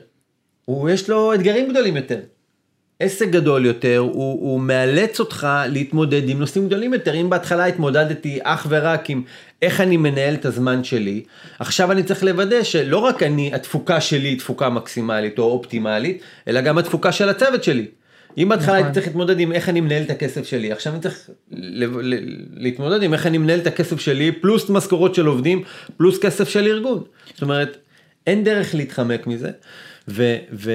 הוא 0.65 0.89
יש 0.89 1.09
לו 1.09 1.33
אתגרים 1.33 1.69
גדולים 1.69 1.97
יותר. 1.97 2.19
עסק 2.99 3.29
גדול 3.29 3.65
יותר, 3.65 3.97
הוא, 3.97 4.13
הוא 4.13 4.59
מאלץ 4.59 5.19
אותך 5.19 5.47
להתמודד 5.67 6.29
עם 6.29 6.39
נושאים 6.39 6.67
גדולים 6.67 6.93
יותר. 6.93 7.13
אם 7.13 7.29
בהתחלה 7.29 7.65
התמודדתי 7.65 8.39
אך 8.43 8.67
ורק 8.69 9.09
עם 9.09 9.23
איך 9.61 9.81
אני 9.81 9.97
מנהל 9.97 10.33
את 10.33 10.45
הזמן 10.45 10.83
שלי, 10.83 11.23
עכשיו 11.59 11.91
אני 11.91 12.03
צריך 12.03 12.23
לוודא 12.23 12.63
שלא 12.63 12.97
רק 12.97 13.23
אני, 13.23 13.53
התפוקה 13.53 14.01
שלי 14.01 14.27
היא 14.27 14.39
תפוקה 14.39 14.69
מקסימלית 14.69 15.39
או 15.39 15.43
אופטימלית, 15.43 16.21
אלא 16.47 16.61
גם 16.61 16.77
התפוקה 16.77 17.11
של 17.11 17.29
הצוות 17.29 17.63
שלי. 17.63 17.85
אם 18.37 18.49
בהתחלה 18.49 18.73
הייתי 18.73 18.89
נכון. 18.89 18.93
צריך 18.93 19.07
להתמודד 19.07 19.39
עם 19.39 19.51
איך 19.51 19.69
אני 19.69 19.81
מנהל 19.81 20.03
את 20.03 20.09
הכסף 20.09 20.45
שלי, 20.45 20.71
עכשיו 20.71 20.93
אני 20.93 21.01
צריך 21.01 21.29
להתמודד 22.55 23.03
עם 23.03 23.13
איך 23.13 23.27
אני 23.27 23.37
מנהל 23.37 23.59
את 23.59 23.67
הכסף 23.67 23.99
שלי, 23.99 24.31
פלוס 24.31 24.69
משכורות 24.69 25.15
של 25.15 25.25
עובדים, 25.25 25.63
פלוס 25.97 26.19
כסף 26.19 26.49
של 26.49 26.67
ארגון. 26.67 27.03
זאת 27.33 27.41
אומרת, 27.41 27.77
אין 28.27 28.43
דרך 28.43 28.75
להתחמק 28.75 29.27
מזה. 29.27 29.51
ו... 30.07 30.35
ו... 30.53 30.71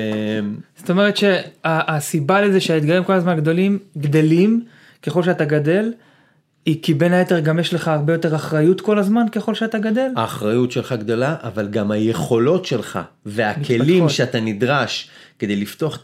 זאת 0.76 0.90
אומרת 0.90 1.14
שהסיבה 1.16 2.40
לזה 2.40 2.60
שהאתגרים 2.60 3.04
כל 3.04 3.12
הזמן 3.12 3.36
גדולים, 3.36 3.78
גדלים 3.98 4.64
ככל 5.02 5.22
שאתה 5.22 5.44
גדל, 5.44 5.92
היא 6.66 6.82
כי 6.82 6.94
בין 6.94 7.12
היתר 7.12 7.40
גם 7.40 7.58
יש 7.58 7.74
לך 7.74 7.88
הרבה 7.88 8.12
יותר 8.12 8.36
אחריות 8.36 8.80
כל 8.80 8.98
הזמן 8.98 9.26
ככל 9.32 9.54
שאתה 9.54 9.78
גדל. 9.78 10.08
האחריות 10.16 10.72
שלך 10.72 10.92
גדלה, 10.92 11.36
אבל 11.42 11.68
גם 11.68 11.90
היכולות 11.90 12.64
שלך 12.64 12.98
והכלים 13.26 13.80
מתפתחות. 13.80 14.10
שאתה 14.10 14.40
נדרש 14.40 15.10
כדי 15.38 15.56
לפתוח, 15.56 16.02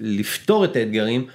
לפתור 0.00 0.64
את 0.64 0.76
האתגרים, 0.76 1.26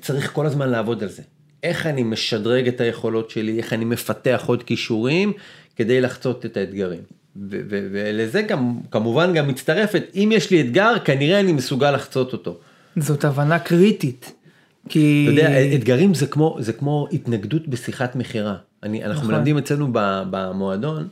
צריך 0.00 0.32
כל 0.32 0.46
הזמן 0.46 0.68
לעבוד 0.68 1.02
על 1.02 1.08
זה. 1.08 1.22
איך 1.62 1.86
אני 1.86 2.02
משדרג 2.02 2.68
את 2.68 2.80
היכולות 2.80 3.30
שלי, 3.30 3.58
איך 3.58 3.72
אני 3.72 3.84
מפתח 3.84 4.44
עוד 4.46 4.62
כישורים 4.62 5.32
כדי 5.76 6.00
לחצות 6.00 6.46
את 6.46 6.56
האתגרים. 6.56 7.19
ולזה 7.36 8.42
גם, 8.42 8.78
כמובן 8.90 9.34
גם 9.34 9.48
מצטרפת, 9.48 10.02
אם 10.14 10.30
יש 10.32 10.50
לי 10.50 10.60
אתגר, 10.60 10.94
כנראה 11.04 11.40
אני 11.40 11.52
מסוגל 11.52 11.90
לחצות 11.90 12.32
אותו. 12.32 12.58
זאת 12.96 13.24
הבנה 13.24 13.58
קריטית. 13.58 14.32
כי... 14.88 15.26
אתה 15.28 15.40
יודע, 15.40 15.74
אתגרים 15.74 16.14
זה 16.14 16.26
כמו, 16.26 16.56
זה 16.60 16.72
כמו 16.72 17.08
התנגדות 17.12 17.68
בשיחת 17.68 18.16
מכירה. 18.16 18.56
אני, 18.82 19.04
אנחנו 19.04 19.22
נכון. 19.22 19.34
מלמדים 19.34 19.58
אצלנו 19.58 19.88
במועדון, 20.30 21.08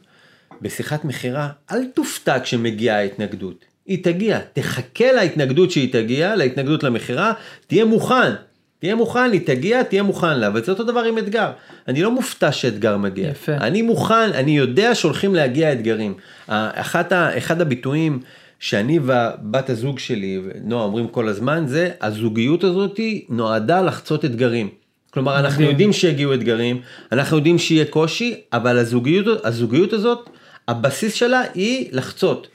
בשיחת 0.62 1.04
מכירה, 1.04 1.48
אל 1.72 1.84
תופתע 1.94 2.40
כשמגיעה 2.40 2.96
ההתנגדות. 2.96 3.64
היא 3.87 4.04
תגיע, 4.04 4.38
תחכה 4.52 5.12
להתנגדות 5.12 5.70
שהיא 5.70 5.92
תגיע, 5.92 6.37
להתנגדות 6.37 6.82
למכירה, 6.82 7.32
תהיה 7.66 7.84
מוכן. 7.84 8.32
תהיה 8.78 8.94
מוכן, 8.94 9.32
היא 9.32 9.40
תגיע, 9.47 9.82
תהיה 9.82 10.02
מוכן 10.02 10.38
לה, 10.38 10.50
וזה 10.54 10.73
אותו 10.73 10.85
דבר 10.85 11.00
עם 11.00 11.18
אתגר. 11.18 11.50
אני 11.88 12.02
לא 12.02 12.11
מופתע 12.11 12.52
שאתגר 12.52 12.97
מגיע. 12.97 13.28
יפה. 13.28 13.52
אני 13.52 13.82
מוכן, 13.82 14.32
אני 14.35 14.56
יודע 14.58 14.94
שהולכים 14.94 15.35
להגיע 15.35 15.73
אתגרים. 15.73 16.14
אחת 16.49 17.12
ה, 17.12 17.38
אחד 17.38 17.61
הביטויים 17.61 18.20
שאני 18.61 18.99
ובת 19.02 19.70
הזוג 19.70 19.99
שלי, 19.99 20.40
נועה 20.64 20.85
אומרים 20.85 21.08
כל 21.08 21.28
הזמן, 21.28 21.64
זה 21.66 21.90
הזוגיות 22.00 22.64
הזאת 22.64 23.00
נועדה 23.28 23.82
לחצות 23.82 24.25
אתגרים. 24.25 24.68
כלומר, 25.11 25.38
אנחנו 25.38 25.54
מדהים. 25.54 25.70
יודעים 25.70 25.92
שיגיעו 25.92 26.35
אתגרים, 26.35 26.80
אנחנו 27.12 27.37
יודעים 27.37 27.58
שיהיה 27.58 27.85
קושי, 27.85 28.35
אבל 28.52 28.78
הזוגיות, 28.78 29.44
הזוגיות 29.44 29.92
הזאת, 29.92 30.30
הבסיס 30.68 31.14
שלה 31.14 31.42
היא 31.54 31.88
לחצות. 31.92 32.49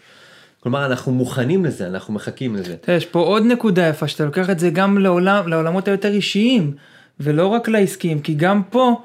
כלומר, 0.63 0.85
אנחנו 0.85 1.11
מוכנים 1.11 1.65
לזה, 1.65 1.87
אנחנו 1.87 2.13
מחכים 2.13 2.55
לזה. 2.55 2.75
יש 2.87 3.05
פה 3.05 3.19
עוד 3.19 3.43
נקודה 3.45 3.87
יפה 3.87 4.07
שאתה 4.07 4.25
לוקח 4.25 4.49
את 4.49 4.59
זה 4.59 4.69
גם 4.69 4.97
לעולם, 4.97 5.47
לעולמות 5.47 5.87
היותר 5.87 6.13
אישיים 6.13 6.73
ולא 7.19 7.47
רק 7.47 7.69
לעסקיים 7.69 8.19
כי 8.19 8.33
גם 8.33 8.61
פה 8.69 9.01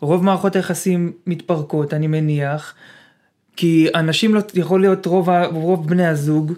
רוב 0.00 0.24
מערכות 0.24 0.56
היחסים 0.56 1.12
מתפרקות 1.26 1.94
אני 1.94 2.06
מניח 2.06 2.74
כי 3.56 3.88
אנשים 3.94 4.34
לא 4.34 4.40
יכול 4.54 4.80
להיות 4.80 5.06
רוב, 5.06 5.28
רוב 5.52 5.88
בני 5.88 6.06
הזוג 6.06 6.52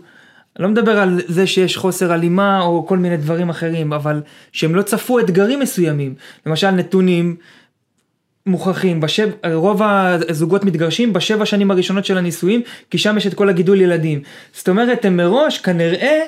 לא 0.59 0.69
מדבר 0.69 0.99
על 0.99 1.21
זה 1.27 1.47
שיש 1.47 1.77
חוסר 1.77 2.13
הלימה 2.13 2.61
או 2.61 2.87
כל 2.87 2.99
מיני 2.99 3.17
דברים 3.17 3.51
אחרים 3.51 3.93
אבל 3.93 4.23
שהם 4.53 4.75
לא 4.75 4.83
צפו 4.83 5.21
אתגרים 5.21 5.61
מסוימים 5.61 6.15
למשל 6.47 6.71
נתונים 6.71 7.37
מוכרחים, 8.47 9.01
בשב, 9.01 9.29
רוב 9.53 9.83
הזוגות 9.83 10.65
מתגרשים 10.65 11.13
בשבע 11.13 11.47
שנים 11.47 11.71
הראשונות 11.71 12.05
של 12.05 12.19
הנישואים, 12.19 12.63
כי 12.91 12.99
שם 12.99 13.17
יש 13.19 13.27
את 13.27 13.35
כל 13.35 13.49
הגידול 13.49 13.81
ילדים. 13.81 14.21
זאת 14.53 14.69
אומרת, 14.69 15.05
הם 15.05 15.17
מראש 15.17 15.59
כנראה 15.59 16.21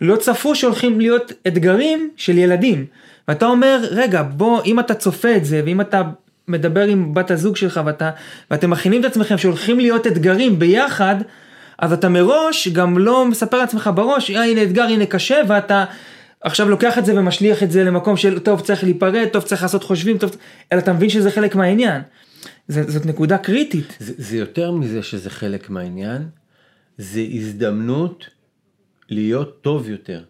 לא 0.00 0.16
צפו 0.16 0.54
שהולכים 0.54 1.00
להיות 1.00 1.32
אתגרים 1.46 2.10
של 2.16 2.38
ילדים. 2.38 2.86
ואתה 3.28 3.46
אומר, 3.46 3.80
רגע, 3.90 4.22
בוא, 4.22 4.62
אם 4.64 4.80
אתה 4.80 4.94
צופה 4.94 5.36
את 5.36 5.44
זה, 5.44 5.62
ואם 5.64 5.80
אתה 5.80 6.02
מדבר 6.48 6.86
עם 6.86 7.14
בת 7.14 7.30
הזוג 7.30 7.56
שלך, 7.56 7.80
ואתה, 7.86 8.10
ואתם 8.50 8.70
מכינים 8.70 9.00
את 9.00 9.04
עצמכם 9.06 9.38
שהולכים 9.38 9.80
להיות 9.80 10.06
אתגרים 10.06 10.58
ביחד, 10.58 11.16
אז 11.78 11.92
אתה 11.92 12.08
מראש 12.08 12.68
גם 12.68 12.98
לא 12.98 13.26
מספר 13.26 13.58
לעצמך 13.58 13.90
בראש, 13.94 14.30
אה, 14.30 14.44
הנה 14.44 14.62
אתגר, 14.62 14.82
הנה 14.82 15.06
קשה, 15.06 15.40
ואתה 15.48 15.84
עכשיו 16.40 16.68
לוקח 16.68 16.98
את 16.98 17.04
זה 17.04 17.18
ומשליך 17.18 17.62
את 17.62 17.70
זה 17.70 17.84
למקום 17.84 18.16
של 18.16 18.38
טוב 18.38 18.60
צריך 18.60 18.84
להיפרד, 18.84 19.28
טוב 19.32 19.42
צריך 19.42 19.62
לעשות 19.62 19.84
חושבים, 19.84 20.18
טוב, 20.18 20.36
אלא 20.72 20.78
אתה 20.78 20.92
מבין 20.92 21.08
שזה 21.08 21.30
חלק 21.30 21.54
מהעניין. 21.54 22.02
זה, 22.68 22.90
זאת 22.90 23.06
נקודה 23.06 23.38
קריטית. 23.38 23.96
זה, 24.00 24.12
זה 24.16 24.36
יותר 24.36 24.72
מזה 24.72 25.02
שזה 25.02 25.30
חלק 25.30 25.70
מהעניין, 25.70 26.28
זה 26.98 27.20
הזדמנות 27.32 28.26
להיות 29.10 29.62
טוב 29.62 29.88
יותר. 29.88 30.22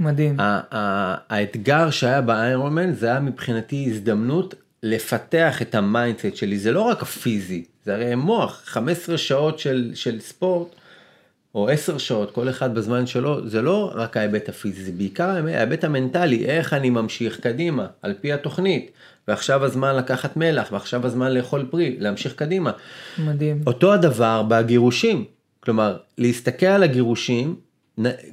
מדהים. 0.00 0.40
ה- 0.40 0.60
ה- 0.76 1.16
האתגר 1.28 1.90
שהיה 1.90 2.20
באיירונמן 2.20 2.94
זה 2.94 3.06
היה 3.06 3.20
מבחינתי 3.20 3.86
הזדמנות 3.90 4.54
לפתח 4.82 5.62
את 5.62 5.74
ה 5.74 5.82
mindset 5.82 6.36
שלי, 6.36 6.58
זה 6.58 6.72
לא 6.72 6.82
רק 6.82 7.02
הפיזי, 7.02 7.64
זה 7.84 7.94
הרי 7.94 8.14
מוח, 8.14 8.62
15 8.64 9.18
שעות 9.18 9.58
של, 9.58 9.90
של 9.94 10.20
ספורט, 10.20 10.68
או 11.58 11.68
10 11.68 11.98
שעות, 11.98 12.30
כל 12.30 12.48
אחד 12.48 12.74
בזמן 12.74 13.06
שלו, 13.06 13.48
זה 13.48 13.62
לא 13.62 13.92
רק 13.94 14.16
ההיבט 14.16 14.48
הפיזי, 14.48 14.84
זה 14.84 14.92
בעיקר 14.92 15.28
ההיבט 15.28 15.84
המנטלי, 15.84 16.44
איך 16.44 16.72
אני 16.72 16.90
ממשיך 16.90 17.40
קדימה, 17.40 17.86
על 18.02 18.14
פי 18.20 18.32
התוכנית, 18.32 18.90
ועכשיו 19.28 19.64
הזמן 19.64 19.96
לקחת 19.96 20.36
מלח, 20.36 20.72
ועכשיו 20.72 21.06
הזמן 21.06 21.32
לאכול 21.32 21.66
פרי, 21.70 21.96
להמשיך 21.98 22.34
קדימה. 22.34 22.70
מדהים. 23.18 23.60
אותו 23.66 23.92
הדבר 23.92 24.42
בגירושים, 24.48 25.24
כלומר 25.60 25.96
להסתכל 26.18 26.66
על 26.66 26.82
הגירושים, 26.82 27.56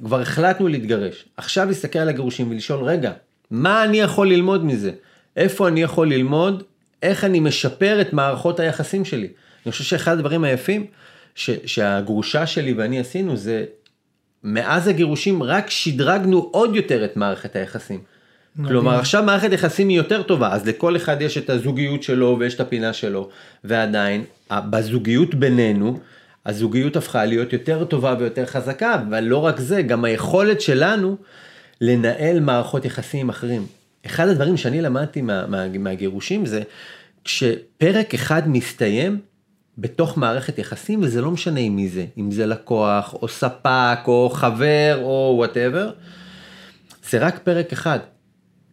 כבר 0.04 0.20
החלטנו 0.20 0.68
להתגרש, 0.68 1.24
עכשיו 1.36 1.66
להסתכל 1.66 1.98
על 1.98 2.08
הגירושים 2.08 2.50
ולשאול 2.50 2.84
רגע, 2.84 3.12
מה 3.50 3.84
אני 3.84 4.00
יכול 4.00 4.28
ללמוד 4.28 4.64
מזה? 4.64 4.90
איפה 5.36 5.68
אני 5.68 5.82
יכול 5.82 6.08
ללמוד? 6.08 6.62
איך 7.02 7.24
אני 7.24 7.40
משפר 7.40 8.00
את 8.00 8.12
מערכות 8.12 8.60
היחסים 8.60 9.04
שלי? 9.04 9.28
אני 9.66 9.72
חושב 9.72 9.84
שאחד 9.84 10.12
הדברים 10.12 10.44
היפים 10.44 10.86
ש, 11.36 11.50
שהגרושה 11.66 12.46
שלי 12.46 12.72
ואני 12.72 13.00
עשינו 13.00 13.36
זה 13.36 13.64
מאז 14.44 14.88
הגירושים 14.88 15.42
רק 15.42 15.70
שדרגנו 15.70 16.48
עוד 16.52 16.76
יותר 16.76 17.04
את 17.04 17.16
מערכת 17.16 17.56
היחסים. 17.56 18.00
מדהים. 18.56 18.68
כלומר 18.68 18.94
עכשיו 18.98 19.22
מערכת 19.22 19.52
יחסים 19.52 19.88
היא 19.88 19.96
יותר 19.96 20.22
טובה 20.22 20.52
אז 20.52 20.66
לכל 20.66 20.96
אחד 20.96 21.22
יש 21.22 21.38
את 21.38 21.50
הזוגיות 21.50 22.02
שלו 22.02 22.36
ויש 22.40 22.54
את 22.54 22.60
הפינה 22.60 22.92
שלו 22.92 23.28
ועדיין 23.64 24.24
בזוגיות 24.50 25.34
בינינו 25.34 25.98
הזוגיות 26.46 26.96
הפכה 26.96 27.24
להיות 27.24 27.52
יותר 27.52 27.84
טובה 27.84 28.14
ויותר 28.18 28.46
חזקה 28.46 28.94
אבל 28.94 29.24
לא 29.24 29.38
רק 29.38 29.60
זה 29.60 29.82
גם 29.82 30.04
היכולת 30.04 30.60
שלנו 30.60 31.16
לנהל 31.80 32.40
מערכות 32.40 32.84
יחסים 32.84 33.20
עם 33.20 33.28
אחרים. 33.28 33.66
אחד 34.06 34.28
הדברים 34.28 34.56
שאני 34.56 34.80
למדתי 34.80 35.22
מה, 35.22 35.46
מה, 35.46 35.68
מהגירושים 35.78 36.46
זה 36.46 36.62
כשפרק 37.24 38.14
אחד 38.14 38.48
מסתיים 38.48 39.20
בתוך 39.78 40.18
מערכת 40.18 40.58
יחסים 40.58 41.00
וזה 41.02 41.22
לא 41.22 41.30
משנה 41.30 41.60
עם 41.60 41.76
מי 41.76 41.88
זה 41.88 42.04
אם 42.18 42.30
זה 42.30 42.46
לקוח 42.46 43.14
או 43.22 43.28
ספק 43.28 43.98
או 44.06 44.30
חבר 44.32 45.00
או 45.02 45.34
וואטאבר. 45.36 45.90
זה 47.10 47.18
רק 47.18 47.38
פרק 47.38 47.72
אחד. 47.72 47.98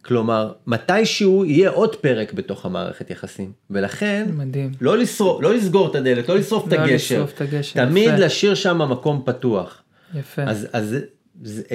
כלומר, 0.04 0.52
מתישהו 0.66 1.44
יהיה 1.44 1.70
עוד 1.70 1.96
פרק 1.96 2.32
בתוך 2.32 2.66
המערכת 2.66 3.10
יחסים, 3.10 3.52
ולכן 3.70 4.26
מדהים. 4.32 4.72
לא, 4.80 4.98
לשרוף, 4.98 5.42
לא 5.42 5.54
לסגור 5.54 5.90
את 5.90 5.94
הדלת, 5.94 6.28
לא 6.28 6.36
לשרוף 6.36 6.68
את 6.68 6.72
לא 6.72 6.78
הגשר, 6.78 6.94
לשרוף 6.94 7.32
את 7.32 7.40
הגשר, 7.40 7.86
תמיד 7.86 8.08
יפה. 8.08 8.16
להשאיר 8.16 8.54
שם 8.54 8.90
מקום 8.90 9.22
פתוח. 9.24 9.82
יפה. 10.14 10.42
אז, 10.42 10.68
אז 10.72 10.96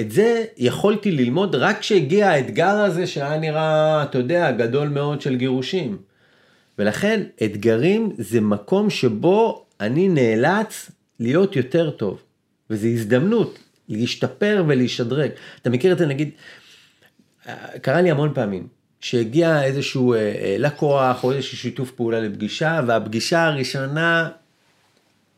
את 0.00 0.10
זה 0.10 0.44
יכולתי 0.56 1.10
ללמוד 1.10 1.54
רק 1.54 1.78
כשהגיע 1.78 2.28
האתגר 2.28 2.76
הזה 2.76 3.06
שהיה 3.06 3.38
נראה, 3.38 4.02
אתה 4.02 4.18
יודע, 4.18 4.50
גדול 4.50 4.88
מאוד 4.88 5.20
של 5.20 5.36
גירושים. 5.36 5.96
ולכן 6.80 7.22
אתגרים 7.44 8.12
זה 8.18 8.40
מקום 8.40 8.90
שבו 8.90 9.64
אני 9.80 10.08
נאלץ 10.08 10.90
להיות 11.20 11.56
יותר 11.56 11.90
טוב. 11.90 12.22
וזו 12.70 12.86
הזדמנות 12.86 13.58
להשתפר 13.88 14.64
ולהשדרג. 14.68 15.30
אתה 15.62 15.70
מכיר 15.70 15.92
את 15.92 15.98
זה 15.98 16.06
נגיד, 16.06 16.30
קרה 17.82 18.00
לי 18.00 18.10
המון 18.10 18.34
פעמים, 18.34 18.66
שהגיע 19.00 19.62
איזשהו 19.62 20.14
אה, 20.14 20.18
אה, 20.18 20.56
לקוח 20.58 21.24
או 21.24 21.32
איזשהו 21.32 21.56
שיתוף 21.56 21.90
פעולה 21.90 22.20
לפגישה, 22.20 22.80
והפגישה 22.86 23.44
הראשונה 23.44 24.28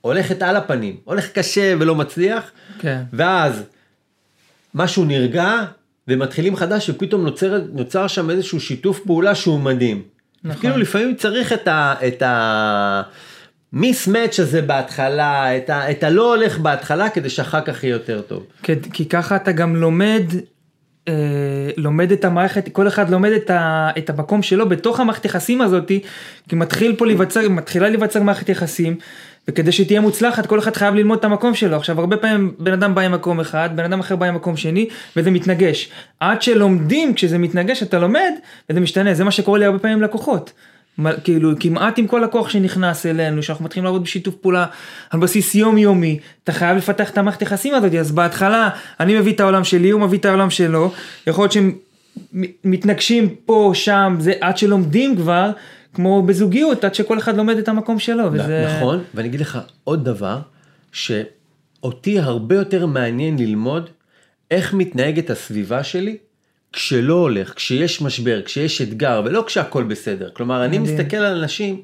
הולכת 0.00 0.42
על 0.42 0.57
הפנים, 0.57 0.96
הולך 1.05 1.33
קשה 1.33 1.74
ולא 1.81 1.94
מצליח, 1.94 2.50
כן. 2.78 3.02
ואז 3.12 3.62
משהו 4.74 5.05
נרגע 5.05 5.64
ומתחילים 6.09 6.57
חדש 6.57 6.90
ופתאום 6.90 7.24
נוצר, 7.24 7.61
נוצר 7.72 8.07
שם 8.07 8.31
איזשהו 8.31 8.61
שיתוף 8.61 9.00
פעולה 9.07 9.35
שהוא 9.35 9.61
מדהים. 9.61 10.12
נכון. 10.44 10.61
כאילו 10.61 10.76
לפעמים 10.76 11.14
צריך 11.14 11.52
את 11.52 11.68
ה... 11.68 11.94
את 12.07 12.22
ה... 12.22 13.02
מיסמץ' 13.72 14.40
הזה 14.40 14.62
בהתחלה, 14.62 15.57
את, 15.57 15.70
ה, 15.70 15.90
את 15.90 16.05
הלא 16.05 16.35
הולך 16.35 16.59
בהתחלה 16.59 17.11
כדי 17.11 17.31
שאחר 17.31 17.61
כך 17.61 17.85
יהיה 17.85 17.92
יותר 17.92 18.20
טוב. 18.20 18.46
כי, 18.62 18.72
כי 18.92 19.09
ככה 19.09 19.37
אתה 19.37 19.52
גם 19.52 19.76
לומד, 19.76 20.22
אה, 21.09 21.70
לומד 21.76 22.12
את 22.12 22.24
המערכת, 22.24 22.68
כל 22.72 22.88
אחד 22.88 23.11
לומד 23.11 23.33
את, 23.33 23.50
ה, 23.50 23.90
את 23.98 24.11
המקום 24.11 24.42
שלו 24.42 24.68
בתוך 24.68 25.00
המערכת 25.00 25.24
יחסים 25.24 25.61
הזאתי, 25.61 26.00
כי 26.48 26.57
מתחיל 26.57 26.96
פה 26.96 27.07
להיווצר, 27.07 27.48
מתחילה 27.48 27.88
להיווצר 27.88 28.22
מערכת 28.22 28.48
יחסים, 28.48 28.96
וכדי 29.48 29.72
שתהיה 29.72 30.00
מוצלחת 30.00 30.46
כל 30.46 30.59
אחד 30.59 30.76
חייב 30.76 30.94
ללמוד 30.94 31.18
את 31.18 31.24
המקום 31.24 31.55
שלו. 31.55 31.76
עכשיו 31.76 32.00
הרבה 32.00 32.16
פעמים 32.16 32.55
בן 32.59 32.72
אדם 32.72 32.94
בא 32.94 33.02
עם 33.02 33.12
מקום 33.12 33.40
אחד, 33.40 33.70
בן 33.74 33.85
אדם 33.85 34.00
אחר 34.00 34.16
בא 34.16 34.26
עם 34.26 34.35
מקום 34.35 34.57
שני, 34.57 34.88
וזה 35.16 35.31
מתנגש. 35.31 35.88
עד 36.20 36.42
שלומדים, 36.42 37.14
כשזה 37.14 37.38
מתנגש 37.38 37.83
אתה 37.83 37.98
לומד, 37.98 38.33
וזה 38.70 38.81
משתנה, 38.81 39.14
זה 39.14 39.24
מה 39.24 39.31
שקורה 39.31 39.59
לי 39.59 39.64
הרבה 39.64 39.78
פעמים 39.78 40.02
לקוחות. 40.02 40.52
כאילו 41.24 41.50
כמעט 41.61 41.98
עם 41.98 42.07
כל 42.07 42.24
הכוח 42.24 42.48
שנכנס 42.48 43.07
אלינו, 43.07 43.42
שאנחנו 43.42 43.64
מתחילים 43.64 43.85
לעבוד 43.85 44.02
בשיתוף 44.02 44.35
פעולה 44.35 44.66
על 45.11 45.20
בסיס 45.20 45.55
יומיומי, 45.55 46.18
אתה 46.44 46.52
חייב 46.52 46.76
לפתח 46.76 47.11
את 47.11 47.18
המערכת 47.18 47.42
יחסים 47.42 47.74
הזאת, 47.74 47.94
אז 47.94 48.12
בהתחלה 48.12 48.70
אני 49.00 49.18
מביא 49.18 49.33
את 49.33 49.40
העולם 49.40 49.64
שלי, 49.64 49.90
הוא 49.90 50.00
מביא 50.00 50.18
את 50.18 50.24
העולם 50.24 50.50
שלו, 50.50 50.92
יכול 51.26 51.42
להיות 51.42 51.52
שהם 51.52 51.72
מתנגשים 52.64 53.28
פה, 53.46 53.70
שם, 53.74 54.16
זה 54.18 54.33
עד 54.40 54.59
שלומדים 54.59 55.16
כבר, 55.16 55.50
כמו 55.94 56.22
בזוגיות, 56.22 56.85
עד 56.85 56.94
שכל 56.94 57.18
אחד 57.18 57.37
לומד 57.37 57.57
את 57.57 57.68
המקום 57.68 57.98
שלו, 57.98 58.33
וזה... 58.33 58.66
נכון, 58.76 59.02
ואני 59.14 59.28
אגיד 59.28 59.40
לך 59.40 59.59
עוד 59.85 60.05
דבר, 60.05 60.38
שאותי 60.92 62.18
הרבה 62.18 62.55
יותר 62.55 62.87
מעניין 62.87 63.38
ללמוד 63.38 63.90
איך 64.50 64.74
מתנהגת 64.74 65.31
הסביבה 65.31 65.85
שלי 65.85 66.16
כשלא 66.72 67.14
הולך, 67.14 67.55
כשיש 67.55 68.02
משבר, 68.02 68.42
כשיש 68.44 68.83
אתגר, 68.83 69.22
ולא 69.24 69.44
כשהכול 69.46 69.85
בסדר. 69.85 70.31
כלומר, 70.33 70.64
אני 70.64 70.78
מדהים. 70.78 70.96
מסתכל 70.96 71.16
על 71.16 71.37
אנשים, 71.37 71.83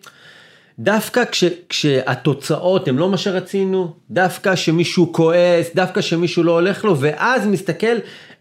דווקא 0.79 1.25
כש, 1.31 1.45
כשהתוצאות 1.69 2.89
הן 2.89 2.97
לא 2.97 3.09
מה 3.09 3.17
שרצינו, 3.17 3.95
דווקא 4.11 4.57
שמישהו 4.57 5.13
כועס, 5.13 5.75
דווקא 5.75 6.01
שמישהו 6.01 6.43
לא 6.43 6.53
הולך 6.53 6.85
לו, 6.85 7.01
ואז 7.01 7.47
מסתכל 7.47 7.97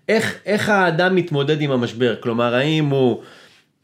איך, 0.10 0.36
איך 0.46 0.70
האדם 0.70 1.16
מתמודד 1.16 1.62
עם 1.62 1.72
המשבר. 1.72 2.16
כלומר, 2.20 2.56
האם 2.56 2.86
הוא 2.86 3.22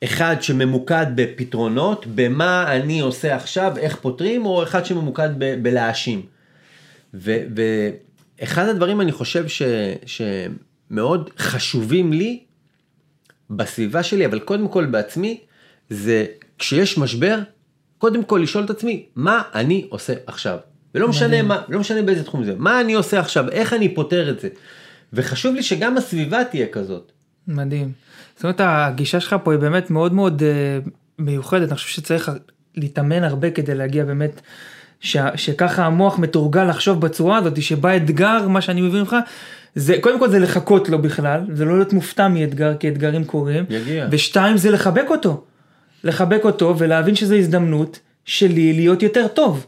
אחד 0.03 0.35
שממוקד 0.41 1.05
בפתרונות, 1.15 2.05
במה 2.15 2.75
אני 2.75 2.99
עושה 2.99 3.35
עכשיו, 3.35 3.73
איך 3.77 3.95
פותרים, 3.95 4.45
או 4.45 4.63
אחד 4.63 4.85
שממוקד 4.85 5.29
ב, 5.37 5.63
בלהאשים. 5.63 6.21
ו- 7.13 7.43
ואחד 7.55 8.67
הדברים 8.67 9.01
אני 9.01 9.11
חושב 9.11 9.47
ש, 9.47 9.61
שמאוד 10.05 11.29
חשובים 11.37 12.13
לי 12.13 12.39
בסביבה 13.49 14.03
שלי, 14.03 14.25
אבל 14.25 14.39
קודם 14.39 14.67
כל 14.67 14.85
בעצמי, 14.85 15.39
זה 15.89 16.25
כשיש 16.59 16.97
משבר, 16.97 17.39
קודם 17.97 18.23
כל 18.23 18.39
לשאול 18.43 18.65
את 18.65 18.69
עצמי, 18.69 19.05
מה 19.15 19.41
אני 19.55 19.87
עושה 19.89 20.13
עכשיו? 20.27 20.57
ולא 20.95 21.07
משנה. 21.07 21.41
מה, 21.41 21.61
לא 21.69 21.79
משנה 21.79 22.01
באיזה 22.01 22.23
תחום 22.23 22.43
זה, 22.43 22.55
מה 22.57 22.81
אני 22.81 22.93
עושה 22.93 23.19
עכשיו, 23.19 23.49
איך 23.49 23.73
אני 23.73 23.95
פותר 23.95 24.29
את 24.29 24.39
זה. 24.39 24.49
וחשוב 25.13 25.55
לי 25.55 25.63
שגם 25.63 25.97
הסביבה 25.97 26.43
תהיה 26.43 26.67
כזאת. 26.67 27.11
מדהים. 27.47 27.91
זאת 28.43 28.59
אומרת 28.59 28.61
הגישה 28.61 29.19
שלך 29.19 29.35
פה 29.43 29.51
היא 29.51 29.59
באמת 29.59 29.89
מאוד 29.91 30.13
מאוד 30.13 30.43
אה, 30.43 30.79
מיוחדת, 31.19 31.69
אני 31.69 31.75
חושב 31.75 31.89
שצריך 31.89 32.31
להתאמן 32.75 33.23
הרבה 33.23 33.51
כדי 33.51 33.75
להגיע 33.75 34.05
באמת, 34.05 34.41
ש, 34.99 35.17
שככה 35.35 35.85
המוח 35.85 36.19
מתורגל 36.19 36.63
לחשוב 36.63 37.01
בצורה 37.01 37.37
הזאת, 37.37 37.61
שבא 37.61 37.95
אתגר, 37.95 38.47
מה 38.47 38.61
שאני 38.61 38.81
מבין 38.81 38.99
ממך, 38.99 39.15
זה 39.75 39.95
קודם 40.01 40.19
כל 40.19 40.29
זה 40.29 40.39
לחכות 40.39 40.89
לו 40.89 41.01
בכלל, 41.01 41.41
זה 41.53 41.65
לא 41.65 41.75
להיות 41.77 41.93
מופתע 41.93 42.27
מאתגר, 42.27 42.77
כי 42.77 42.89
אתגרים 42.89 43.23
קורים, 43.23 43.65
יגיע. 43.69 44.07
ושתיים 44.11 44.57
זה 44.57 44.71
לחבק 44.71 45.05
אותו, 45.09 45.43
לחבק 46.03 46.41
אותו 46.43 46.75
ולהבין 46.77 47.15
שזו 47.15 47.35
הזדמנות 47.35 47.99
שלי 48.25 48.73
להיות 48.73 49.03
יותר 49.03 49.27
טוב. 49.27 49.65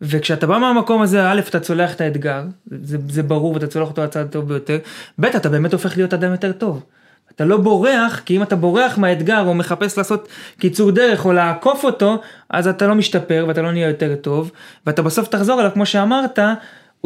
וכשאתה 0.00 0.46
בא 0.46 0.58
מהמקום 0.58 1.02
הזה, 1.02 1.30
א', 1.30 1.40
אתה 1.48 1.60
צולח 1.60 1.94
את 1.94 2.00
האתגר, 2.00 2.44
זה, 2.82 2.98
זה 3.08 3.22
ברור 3.22 3.54
ואתה 3.54 3.66
צולח 3.66 3.88
אותו 3.88 4.04
הצד 4.04 4.20
הטוב 4.20 4.48
ביותר, 4.48 4.78
ב', 5.20 5.24
אתה 5.24 5.48
באמת 5.48 5.72
הופך 5.72 5.96
להיות 5.96 6.14
אדם 6.14 6.32
יותר 6.32 6.52
טוב. 6.52 6.82
אתה 7.36 7.44
לא 7.44 7.56
בורח, 7.56 8.20
כי 8.24 8.36
אם 8.36 8.42
אתה 8.42 8.56
בורח 8.56 8.98
מהאתגר 8.98 9.44
או 9.46 9.54
מחפש 9.54 9.98
לעשות 9.98 10.28
קיצור 10.58 10.90
דרך 10.90 11.24
או 11.24 11.32
לעקוף 11.32 11.84
אותו, 11.84 12.20
אז 12.50 12.68
אתה 12.68 12.86
לא 12.86 12.94
משתפר 12.94 13.44
ואתה 13.48 13.62
לא 13.62 13.72
נהיה 13.72 13.88
יותר 13.88 14.14
טוב, 14.14 14.50
ואתה 14.86 15.02
בסוף 15.02 15.28
תחזור 15.28 15.60
אליו, 15.60 15.70
כמו 15.74 15.86
שאמרת, 15.86 16.38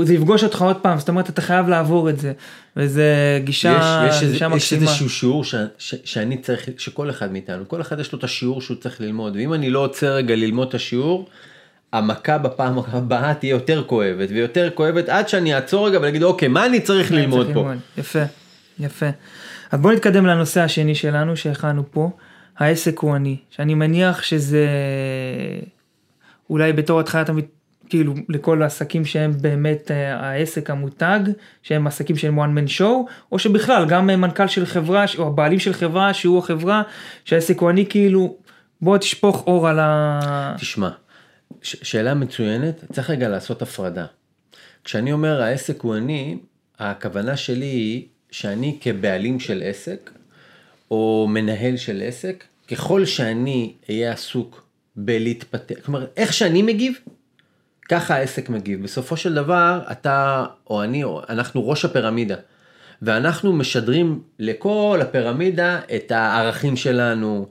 זה 0.01 0.15
יפגוש 0.15 0.45
אותך 0.45 0.63
עוד 0.63 0.77
פעם, 0.77 0.99
זאת 0.99 1.09
אומרת, 1.09 1.31
אתה 1.31 1.43
חייב 1.43 1.69
לעבור 1.69 2.11
את 2.11 2.19
זה, 2.19 2.33
וזה 2.77 3.41
גישה, 3.45 4.07
יש, 4.09 4.17
יש, 4.17 4.23
איזה, 4.23 4.33
גישה 4.33 4.47
יש 4.47 4.53
מקסימה. 4.53 4.83
איזשהו 4.83 5.09
שיעור 5.09 5.45
ש, 5.45 5.55
ש, 5.79 5.95
שאני 6.05 6.37
צריך, 6.37 6.69
שכל 6.79 7.11
אחד 7.11 7.33
מאיתנו, 7.33 7.69
כל 7.69 7.81
אחד 7.81 8.01
יש 8.01 8.13
לו 8.13 8.19
את 8.19 8.25
השיעור 8.25 8.61
שהוא 8.61 8.77
צריך 8.77 9.01
ללמוד, 9.01 9.37
ואם 9.37 9.55
אני 9.55 9.71
לא 9.71 9.79
עוצר 9.79 10.13
רגע 10.15 10.37
ללמוד 10.37 10.69
את 10.69 10.75
השיעור, 10.75 11.29
המכה 11.93 12.39
בפעם 12.39 12.79
הבאה 12.79 13.35
תהיה 13.35 13.51
יותר 13.51 13.85
כואבת 13.87 14.29
ויותר 14.31 14.71
כואבת 14.75 15.09
עד 15.09 15.29
שאני 15.29 15.55
אעצור 15.55 15.89
רגע 15.89 15.99
ולהגיד 15.99 16.23
אוקיי 16.23 16.49
מה 16.49 16.67
אני 16.67 16.81
צריך 16.81 17.13
ללמוד 17.13 17.47
צריך 17.47 17.59
פה. 17.59 17.73
יפה, 17.99 18.23
יפה. 18.79 19.07
אז 19.71 19.81
בוא 19.81 19.93
נתקדם 19.93 20.27
לנושא 20.27 20.61
השני 20.61 20.95
שלנו 20.95 21.37
שהכנו 21.37 21.83
פה, 21.91 22.11
העסק 22.59 22.99
הוא 22.99 23.17
אני, 23.17 23.37
שאני 23.51 23.75
מניח 23.75 24.23
שזה 24.23 24.67
אולי 26.51 26.73
בתור 26.73 27.01
התחלת 27.01 27.29
המת... 27.29 27.47
כאילו 27.89 28.15
לכל 28.29 28.63
העסקים 28.63 29.05
שהם 29.05 29.33
באמת 29.41 29.91
אה, 29.91 30.17
העסק 30.17 30.71
המותג, 30.71 31.21
שהם 31.63 31.87
עסקים 31.87 32.17
שהם 32.17 32.39
one 32.41 32.59
man 32.59 32.81
show, 32.81 33.13
או 33.33 33.39
שבכלל 33.39 33.87
גם 33.89 34.11
אה, 34.11 34.17
מנכ"ל 34.17 34.47
של 34.47 34.67
חברה, 34.67 35.05
או 35.19 35.27
הבעלים 35.27 35.59
של 35.59 35.73
חברה 35.73 36.15
שהוא 36.15 36.39
החברה, 36.39 36.83
שהעסק 37.25 37.61
הוא 37.61 37.71
אני 37.71 37.87
כאילו, 37.87 38.37
בוא 38.81 38.99
תשפוך 38.99 39.45
אור 39.47 39.69
על 39.69 39.79
ה... 39.81 40.55
תשמע, 40.59 40.91
ש- 41.63 41.77
שאלה 41.83 42.15
מצוינת, 42.15 42.85
צריך 42.93 43.11
רגע 43.11 43.29
לעשות 43.29 43.63
הפרדה. 43.63 44.07
כשאני 44.85 45.13
אומר 45.13 45.43
העסק 45.43 45.81
הוא 45.81 45.97
אני, 45.97 46.39
הכוונה 46.79 47.37
שלי 47.37 47.67
היא 47.67 48.07
שאני 48.31 48.79
כבעלים 48.81 49.41
של 49.41 49.63
עסק, 49.65 50.11
או 50.91 51.27
מנהל 51.31 51.77
של 51.77 52.03
עסק, 52.05 52.45
ככל 52.71 53.05
שאני 53.05 53.73
אהיה 53.91 54.13
עסוק 54.13 54.67
בלהתפתח, 54.97 55.75
כלומר, 55.85 56.07
איך 56.17 56.33
שאני 56.33 56.63
מגיב, 56.63 56.99
ככה 57.89 58.15
העסק 58.15 58.49
מגיב. 58.49 58.83
בסופו 58.83 59.17
של 59.17 59.35
דבר, 59.35 59.81
אתה 59.93 60.47
או 60.71 60.83
אני, 60.83 61.05
או 61.05 61.23
אנחנו 61.29 61.69
ראש 61.69 61.85
הפירמידה. 61.85 62.37
ואנחנו 63.03 63.53
משדרים 63.53 64.23
לכל 64.39 64.99
הפירמידה 65.03 65.81
את 65.97 66.11
הערכים 66.13 66.77
שלנו, 66.77 67.49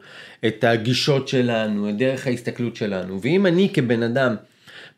את 0.47 0.63
הגישות 0.63 1.27
שלנו, 1.27 1.89
את 1.89 1.97
דרך 1.97 2.27
ההסתכלות 2.27 2.75
שלנו. 2.75 3.21
ואם 3.21 3.45
אני 3.45 3.69
כבן 3.73 4.03
אדם 4.03 4.35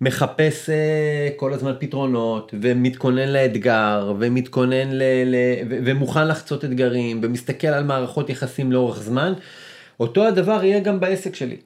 מחפש 0.02 0.70
אה, 0.70 1.30
כל 1.36 1.54
הזמן 1.54 1.74
פתרונות, 1.80 2.54
ומתכונן 2.62 3.30
לאתגר, 3.30 4.14
ומתכונן 4.20 4.92
ל... 4.92 5.04
ל 5.26 5.36
ו- 5.70 5.78
ומוכן 5.86 6.28
לחצות 6.28 6.66
אתגרים, 6.66 7.20
ומסתכל 7.24 7.68
על 7.68 7.84
מערכות 7.84 8.30
יחסים 8.30 8.72
לאורך 8.72 9.02
זמן, 9.02 9.34
אותו 10.00 10.28
הדבר 10.28 10.64
יהיה 10.64 10.80
גם 10.80 11.00
בעסק 11.00 11.36
שלי. 11.36 11.58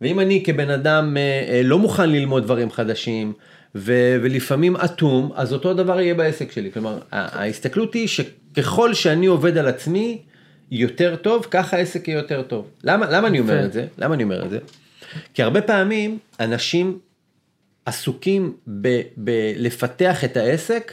ואם 0.00 0.20
אני 0.20 0.42
כבן 0.44 0.70
אדם 0.70 1.16
אה, 1.16 1.22
אה, 1.48 1.62
לא 1.64 1.78
מוכן 1.78 2.10
ללמוד 2.10 2.42
דברים 2.42 2.70
חדשים, 2.70 3.32
ו- 3.74 4.16
ולפעמים 4.22 4.76
אטום, 4.76 5.30
אז 5.34 5.52
אותו 5.52 5.74
דבר 5.74 6.00
יהיה 6.00 6.14
בעסק 6.14 6.52
שלי. 6.52 6.72
כלומר, 6.72 6.98
ההסתכלות 7.12 7.94
היא 7.94 8.08
שככל 8.08 8.94
שאני 8.94 9.26
עובד 9.26 9.58
על 9.58 9.66
עצמי 9.68 10.22
יותר 10.70 11.16
טוב, 11.16 11.46
ככה 11.50 11.76
העסק 11.76 12.08
יהיה 12.08 12.18
יותר 12.18 12.42
טוב. 12.42 12.70
למה, 12.84 13.10
למה 13.10 13.28
אני 13.28 13.40
אומר. 13.40 13.64
את 13.64 13.72
זה? 13.72 13.86
למה 13.98 14.14
אני 14.14 14.22
אומר 14.22 14.44
את 14.44 14.50
זה? 14.50 14.58
כי 15.34 15.42
הרבה 15.42 15.62
פעמים 15.62 16.18
אנשים 16.40 16.98
עסוקים 17.90 18.56
בלפתח 19.16 20.24
את 20.24 20.36
העסק 20.36 20.92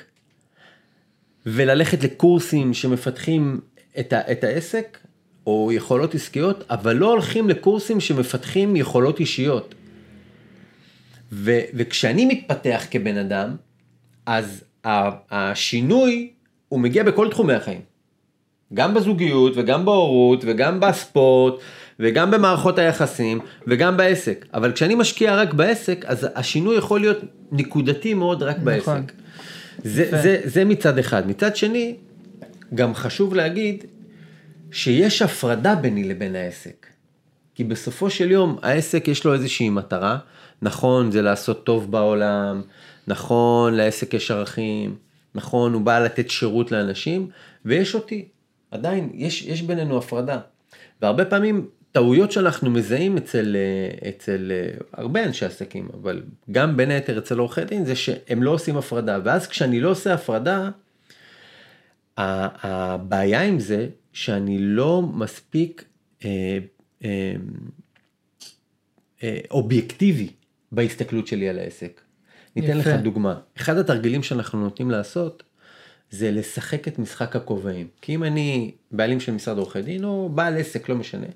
וללכת 1.46 2.04
לקורסים 2.04 2.74
שמפתחים 2.74 3.60
את, 4.00 4.14
ה- 4.14 4.32
את 4.32 4.44
העסק 4.44 4.98
או 5.48 5.72
יכולות 5.74 6.16
עסקיות, 6.16 6.64
אבל 6.70 6.96
לא 6.96 7.12
הולכים 7.12 7.50
לקורסים 7.50 8.00
שמפתחים 8.00 8.76
יכולות 8.76 9.20
אישיות. 9.20 9.76
ו- 11.32 11.62
וכשאני 11.74 12.26
מתפתח 12.26 12.86
כבן 12.92 13.18
אדם, 13.18 13.56
אז 14.26 14.64
השינוי 15.32 16.32
הוא 16.70 16.80
מגיע 16.80 17.04
בכל 17.04 17.30
תחומי 17.32 17.54
החיים. 17.54 17.82
גם 18.74 18.94
בזוגיות 18.94 19.54
וגם 19.56 19.86
בהורות 19.86 20.44
וגם 20.48 20.80
בספורט 20.80 21.54
וגם 22.00 22.32
במערכות 22.32 22.80
היחסים 22.80 23.40
וגם 23.68 23.98
בעסק. 23.98 24.46
אבל 24.54 24.72
כשאני 24.72 24.96
משקיע 24.96 25.36
רק 25.36 25.54
בעסק, 25.54 26.06
אז 26.08 26.28
השינוי 26.36 26.78
יכול 26.78 27.00
להיות 27.00 27.18
נקודתי 27.52 28.14
מאוד 28.14 28.44
רק 28.44 28.58
בעסק. 28.58 28.82
נכון. 28.82 29.06
זה, 29.84 30.04
יפה. 30.04 30.22
זה, 30.22 30.42
זה 30.44 30.66
מצד 30.66 30.98
אחד. 30.98 31.28
מצד 31.28 31.56
שני, 31.56 31.96
גם 32.76 32.94
חשוב 32.94 33.36
להגיד 33.36 33.84
שיש 34.72 35.22
הפרדה 35.22 35.76
ביני 35.76 36.04
לבין 36.04 36.36
העסק. 36.36 36.88
כי 37.56 37.64
בסופו 37.64 38.10
של 38.10 38.32
יום 38.32 38.58
העסק 38.62 39.08
יש 39.08 39.26
לו 39.26 39.34
איזושהי 39.34 39.70
מטרה, 39.70 40.18
נכון 40.62 41.12
זה 41.12 41.22
לעשות 41.22 41.66
טוב 41.66 41.92
בעולם, 41.92 42.62
נכון 43.08 43.74
לעסק 43.74 44.14
יש 44.14 44.32
ערכים, 44.32 44.96
נכון 45.36 45.74
הוא 45.74 45.82
בא 45.82 46.00
לתת 46.00 46.30
שירות 46.30 46.72
לאנשים, 46.72 47.30
ויש 47.66 47.96
אותי, 47.96 48.28
עדיין 48.72 49.10
יש, 49.14 49.42
יש 49.46 49.62
בינינו 49.62 49.98
הפרדה. 49.98 50.40
והרבה 51.02 51.26
פעמים 51.26 51.68
טעויות 51.92 52.32
שאנחנו 52.32 52.70
מזהים 52.70 53.18
אצל, 53.18 53.56
אה, 53.56 54.10
אצל 54.10 54.52
אה, 54.52 54.78
הרבה 54.94 55.24
אנשי 55.24 55.46
עסקים, 55.46 55.88
אבל 56.02 56.24
גם 56.52 56.78
בין 56.78 56.92
היתר 56.92 57.18
אצל 57.18 57.38
עורכי 57.40 57.66
דין, 57.66 57.86
זה 57.86 57.96
שהם 57.96 58.44
לא 58.44 58.52
עושים 58.52 58.78
הפרדה, 58.78 59.20
ואז 59.24 59.48
כשאני 59.48 59.80
לא 59.80 59.90
עושה 59.90 60.14
הפרדה, 60.14 60.70
ה- 62.18 62.68
הבעיה 62.68 63.42
עם 63.44 63.60
זה 63.60 63.88
שאני 64.14 64.58
לא 64.60 65.02
מספיק 65.02 65.86
אה, 66.26 66.58
אה, 67.04 67.34
אה, 69.24 69.40
אובייקטיבי 69.52 70.30
בהסתכלות 70.72 71.28
שלי 71.28 71.50
על 71.50 71.60
העסק. 71.60 72.02
ניתן 72.56 72.78
לך 72.78 72.88
יפה. 72.88 72.98
דוגמה, 72.98 73.40
אחד 73.58 73.78
התרגילים 73.78 74.24
שאנחנו 74.24 74.60
נוטים 74.60 74.92
לעשות 74.92 75.44
זה 76.12 76.32
לשחק 76.32 76.88
את 76.88 77.00
משחק 77.00 77.36
הכובעים. 77.36 77.88
כי 78.02 78.16
אם 78.16 78.24
אני 78.24 78.72
בעלים 78.92 79.20
של 79.20 79.32
משרד 79.32 79.58
עורכי 79.58 79.82
דין 79.82 80.04
או 80.04 80.30
בעל 80.30 80.58
עסק, 80.58 80.90
לא 80.90 80.96
משנה, 80.96 81.28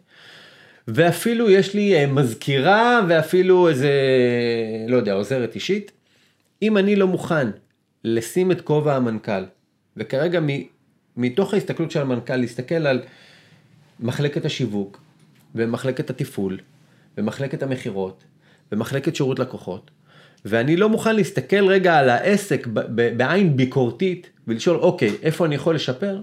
ואפילו 0.87 1.49
יש 1.49 1.73
לי 1.73 1.95
אה, 1.95 2.07
מזכירה 2.07 3.01
ואפילו 3.09 3.69
איזה, 3.69 3.91
לא 4.87 4.97
יודע, 4.97 5.13
עוזרת 5.13 5.55
אישית. 5.55 5.91
אם 6.61 6.77
אני 6.77 6.95
לא 6.95 7.07
מוכן 7.07 7.47
לשים 8.03 8.51
את 8.51 8.61
כובע 8.61 8.95
המנכ"ל, 8.95 9.43
וכרגע 9.97 10.39
מ, 10.39 10.47
מתוך 11.17 11.53
ההסתכלות 11.53 11.91
של 11.91 12.01
המנכ"ל 12.01 12.35
להסתכל 12.35 12.87
על 12.87 13.01
מחלקת 13.99 14.45
השיווק, 14.45 15.01
ומחלקת 15.55 16.09
התפעול, 16.09 16.57
ומחלקת 17.17 17.63
המכירות, 17.63 18.23
ומחלקת 18.71 19.15
שירות 19.15 19.39
לקוחות, 19.39 19.91
ואני 20.45 20.77
לא 20.77 20.89
מוכן 20.89 21.15
להסתכל 21.15 21.67
רגע 21.67 21.97
על 21.97 22.09
העסק 22.09 22.67
בעין 23.17 23.57
ביקורתית 23.57 24.29
ולשאול 24.47 24.77
אוקיי 24.77 25.15
איפה 25.21 25.45
אני 25.45 25.55
יכול 25.55 25.75
לשפר 25.75 26.21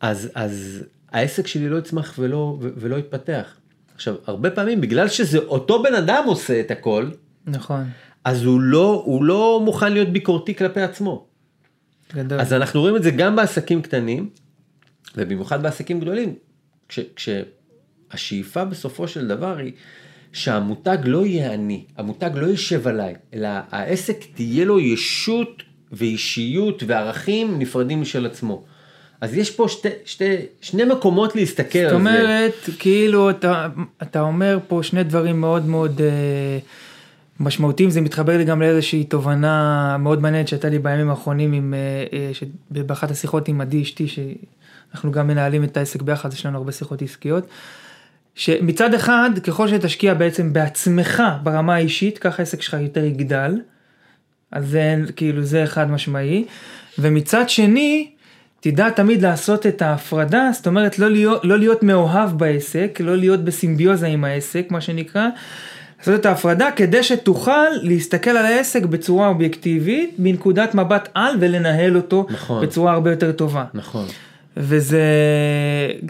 אז 0.00 0.30
אז 0.34 0.84
העסק 1.12 1.46
שלי 1.46 1.68
לא 1.68 1.78
יצמח 1.78 2.14
ולא 2.18 2.58
ולא 2.60 2.96
יתפתח. 2.96 3.56
עכשיו 3.94 4.14
הרבה 4.26 4.50
פעמים 4.50 4.80
בגלל 4.80 5.08
שזה 5.08 5.38
אותו 5.38 5.82
בן 5.82 5.94
אדם 5.94 6.24
עושה 6.26 6.60
את 6.60 6.70
הכל 6.70 7.10
נכון 7.46 7.84
אז 8.24 8.44
הוא 8.44 8.60
לא 8.60 9.02
הוא 9.06 9.24
לא 9.24 9.60
מוכן 9.64 9.92
להיות 9.92 10.08
ביקורתי 10.08 10.54
כלפי 10.54 10.80
עצמו. 10.80 11.26
גדול. 12.14 12.40
אז 12.40 12.52
אנחנו 12.52 12.80
רואים 12.80 12.96
את 12.96 13.02
זה 13.02 13.10
גם 13.10 13.36
בעסקים 13.36 13.82
קטנים 13.82 14.30
ובמיוחד 15.16 15.62
בעסקים 15.62 16.00
גדולים 16.00 16.34
כש, 16.88 17.00
כשהשאיפה 17.16 18.64
בסופו 18.64 19.08
של 19.08 19.28
דבר 19.28 19.56
היא 19.56 19.72
שהמותג 20.32 20.98
לא 21.04 21.26
יהיה 21.26 21.54
אני, 21.54 21.84
המותג 21.96 22.30
לא 22.34 22.46
יישב 22.46 22.88
עליי, 22.88 23.14
אלא 23.34 23.48
העסק 23.70 24.24
תהיה 24.34 24.64
לו 24.64 24.80
ישות 24.80 25.62
ואישיות 25.92 26.82
וערכים 26.86 27.58
נפרדים 27.58 28.00
משל 28.00 28.26
עצמו. 28.26 28.64
אז 29.20 29.34
יש 29.34 29.50
פה 29.50 29.68
שתי, 29.68 29.88
שתי, 30.04 30.36
שני 30.60 30.84
מקומות 30.84 31.36
להסתכל 31.36 31.78
על 31.78 31.84
זה. 31.84 31.90
זאת 31.90 32.00
אומרת, 32.00 32.54
כאילו 32.78 33.30
אתה, 33.30 33.68
אתה 34.02 34.20
אומר 34.20 34.58
פה 34.68 34.80
שני 34.82 35.04
דברים 35.04 35.40
מאוד 35.40 35.66
מאוד 35.66 36.00
אה, 36.00 36.58
משמעותיים, 37.40 37.90
זה 37.90 38.00
מתחבר 38.00 38.36
לי 38.36 38.44
גם 38.44 38.62
לאיזושהי 38.62 39.04
תובנה 39.04 39.96
מאוד 39.98 40.22
מעניינת 40.22 40.48
שהייתה 40.48 40.68
לי 40.68 40.78
בימים 40.78 41.10
האחרונים 41.10 41.52
עם, 41.52 41.74
אה, 41.74 42.18
אה, 42.18 42.34
ש, 42.34 42.44
באחת 42.70 43.10
השיחות 43.10 43.48
עם 43.48 43.60
עדי 43.60 43.82
אשתי, 43.82 44.06
שאנחנו 44.08 45.12
גם 45.12 45.26
מנהלים 45.26 45.64
את 45.64 45.76
העסק 45.76 46.02
ביחד, 46.02 46.32
יש 46.32 46.46
לנו 46.46 46.58
הרבה 46.58 46.72
שיחות 46.72 47.02
עסקיות. 47.02 47.46
שמצד 48.40 48.94
אחד, 48.94 49.30
ככל 49.42 49.68
שתשקיע 49.68 50.14
בעצם 50.14 50.52
בעצמך 50.52 51.22
ברמה 51.42 51.74
האישית, 51.74 52.18
ככה 52.18 52.42
העסק 52.42 52.62
שלך 52.62 52.76
יותר 52.80 53.04
יגדל. 53.04 53.60
אז 54.52 54.68
זה 54.68 54.96
כאילו 55.16 55.42
זה 55.42 55.62
חד 55.66 55.90
משמעי. 55.90 56.44
ומצד 56.98 57.48
שני, 57.48 58.10
תדע 58.60 58.90
תמיד 58.90 59.22
לעשות 59.22 59.66
את 59.66 59.82
ההפרדה, 59.82 60.50
זאת 60.52 60.66
אומרת 60.66 60.98
לא 60.98 61.10
להיות, 61.10 61.44
לא 61.44 61.58
להיות 61.58 61.82
מאוהב 61.82 62.38
בעסק, 62.38 62.98
לא 63.04 63.16
להיות 63.16 63.44
בסימביוזה 63.44 64.06
עם 64.06 64.24
העסק, 64.24 64.66
מה 64.70 64.80
שנקרא. 64.80 65.28
לעשות 65.98 66.20
את 66.20 66.26
ההפרדה 66.26 66.70
כדי 66.76 67.02
שתוכל 67.02 67.68
להסתכל 67.82 68.30
על 68.30 68.46
העסק 68.46 68.82
בצורה 68.82 69.28
אובייקטיבית, 69.28 70.14
מנקודת 70.18 70.74
מבט 70.74 71.08
על 71.14 71.34
ולנהל 71.40 71.96
אותו 71.96 72.26
נכון. 72.30 72.66
בצורה 72.66 72.92
הרבה 72.92 73.10
יותר 73.10 73.32
טובה. 73.32 73.64
נכון. 73.74 74.06
וזה, 74.62 75.02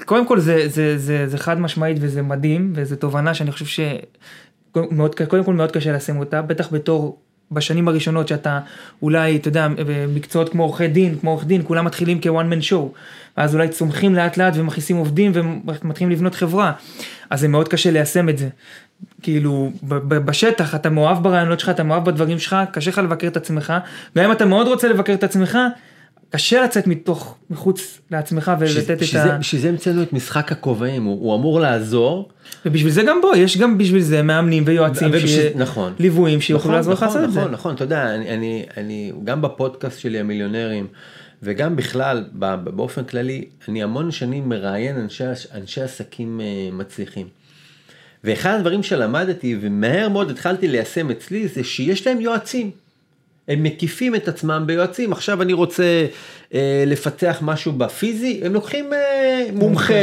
קודם 0.04 0.26
כל 0.26 0.40
זה, 0.40 0.68
זה, 0.68 0.98
זה, 0.98 1.28
זה 1.28 1.38
חד 1.38 1.60
משמעית 1.60 1.96
וזה 2.00 2.22
מדהים, 2.22 2.72
וזו 2.74 2.96
תובנה 2.96 3.34
שאני 3.34 3.52
חושב 3.52 3.84
שמאוד, 4.76 5.14
קודם 5.28 5.44
כל 5.44 5.54
מאוד 5.54 5.72
קשה 5.72 5.92
לשים 5.92 6.18
אותה, 6.18 6.42
בטח 6.42 6.72
בתור, 6.72 7.18
בשנים 7.52 7.88
הראשונות 7.88 8.28
שאתה 8.28 8.60
אולי, 9.02 9.36
אתה 9.36 9.48
יודע, 9.48 9.68
במקצועות 9.86 10.48
כמו 10.48 10.62
עורכי 10.62 10.88
דין, 10.88 11.18
כמו 11.18 11.30
עורך 11.30 11.44
דין, 11.44 11.62
כולם 11.64 11.84
מתחילים 11.84 12.20
כוואן 12.20 12.48
מן 12.48 12.62
שואו, 12.62 12.92
ואז 13.36 13.54
אולי 13.54 13.68
צומחים 13.68 14.14
לאט 14.14 14.36
לאט 14.36 14.52
ומכניסים 14.56 14.96
עובדים 14.96 15.32
ומתחילים 15.34 16.10
לבנות 16.10 16.34
חברה, 16.34 16.72
אז 17.30 17.40
זה 17.40 17.48
מאוד 17.48 17.68
קשה 17.68 17.90
ליישם 17.90 18.28
את 18.28 18.38
זה. 18.38 18.48
כאילו 19.22 19.70
בשטח 20.08 20.74
אתה 20.74 20.90
מאוהב 20.90 21.22
ברעיונות 21.22 21.60
שלך, 21.60 21.68
אתה 21.68 21.82
מאוהב 21.82 22.04
בדברים 22.04 22.38
שלך, 22.38 22.56
קשה 22.72 22.90
לך 22.90 22.98
לבקר 22.98 23.26
את 23.26 23.36
עצמך, 23.36 23.72
גם 24.18 24.24
אם 24.24 24.32
אתה 24.32 24.44
מאוד 24.44 24.66
רוצה 24.66 24.88
לבקר 24.88 25.14
את 25.14 25.24
עצמך, 25.24 25.58
קשה 26.30 26.62
לצאת 26.64 26.86
מתוך, 26.86 27.36
מחוץ 27.50 28.00
לעצמך 28.10 28.52
ולתת 28.58 28.90
את 28.90 29.14
ה... 29.14 29.38
בשביל 29.38 29.62
זה 29.62 29.68
המצאנו 29.68 30.02
את 30.02 30.12
משחק 30.12 30.52
הכובעים, 30.52 31.04
הוא, 31.04 31.20
הוא 31.20 31.36
אמור 31.36 31.60
לעזור. 31.60 32.28
ובשביל 32.66 32.92
זה 32.92 33.02
גם 33.02 33.20
בו, 33.20 33.34
יש 33.36 33.58
גם 33.58 33.78
בשביל 33.78 34.02
זה 34.02 34.22
מאמנים 34.22 34.62
ויועצים, 34.66 35.08
ובשביל, 35.08 35.50
ש... 35.52 35.56
נכון, 35.56 35.92
ליוויים 35.98 36.40
שיוכלו 36.40 36.64
נכון, 36.64 36.74
לעזור 36.74 36.92
לך 36.92 37.02
נכון, 37.02 37.16
לעשות 37.16 37.28
את 37.28 37.32
זה. 37.32 37.40
נכון, 37.40 37.52
נכון, 37.52 37.74
אתה 37.74 37.84
יודע, 37.84 38.14
אני, 38.14 38.34
אני, 38.34 38.66
אני, 38.76 39.12
גם 39.24 39.42
בפודקאסט 39.42 40.00
שלי 40.00 40.18
המיליונרים, 40.20 40.86
וגם 41.42 41.76
בכלל, 41.76 42.24
באופן 42.64 43.04
כללי, 43.04 43.44
אני 43.68 43.82
המון 43.82 44.10
שנים 44.10 44.48
מראיין 44.48 44.96
אנשי, 44.96 45.24
אנשי 45.54 45.82
עסקים 45.82 46.40
אה, 46.40 46.68
מצליחים. 46.72 47.26
ואחד 48.24 48.54
הדברים 48.54 48.82
שלמדתי, 48.82 49.56
ומהר 49.60 50.08
מאוד 50.08 50.30
התחלתי 50.30 50.68
ליישם 50.68 51.10
אצלי, 51.10 51.48
זה 51.48 51.64
שיש 51.64 52.06
להם 52.06 52.20
יועצים. 52.20 52.70
הם 53.50 53.62
מקיפים 53.62 54.14
את 54.14 54.28
עצמם 54.28 54.62
ביועצים, 54.66 55.12
עכשיו 55.12 55.42
אני 55.42 55.52
רוצה 55.52 56.06
אה, 56.54 56.84
לפתח 56.86 57.38
משהו 57.42 57.72
בפיזי, 57.72 58.40
הם 58.44 58.54
לוקחים 58.54 58.92
אה, 58.92 59.46
מומחה 59.52 59.94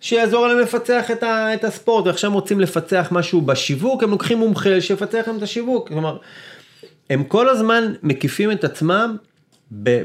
שיעזור 0.00 0.46
להם 0.46 0.58
לפצח 0.58 1.10
את, 1.10 1.22
ה, 1.22 1.54
את 1.54 1.64
הספורט, 1.64 2.06
ועכשיו 2.06 2.32
רוצים 2.32 2.60
לפצח 2.60 3.08
משהו 3.10 3.40
בשיווק, 3.40 4.02
הם 4.02 4.10
לוקחים 4.10 4.38
מומחה 4.38 4.80
שיפצח 4.80 5.24
להם 5.26 5.36
את 5.36 5.42
השיווק, 5.42 5.88
כלומר, 5.88 6.16
הם 7.10 7.24
כל 7.24 7.48
הזמן 7.48 7.92
מקיפים 8.02 8.52
את 8.52 8.64
עצמם 8.64 9.16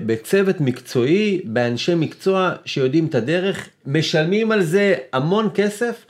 בצוות 0.05 0.61
מקצועי, 0.61 1.41
באנשי 1.43 1.95
מקצוע 1.95 2.51
שיודעים 2.65 3.05
את 3.05 3.15
הדרך, 3.15 3.69
משלמים 3.85 4.51
על 4.51 4.63
זה 4.63 4.95
המון 5.13 5.49
כסף. 5.53 6.05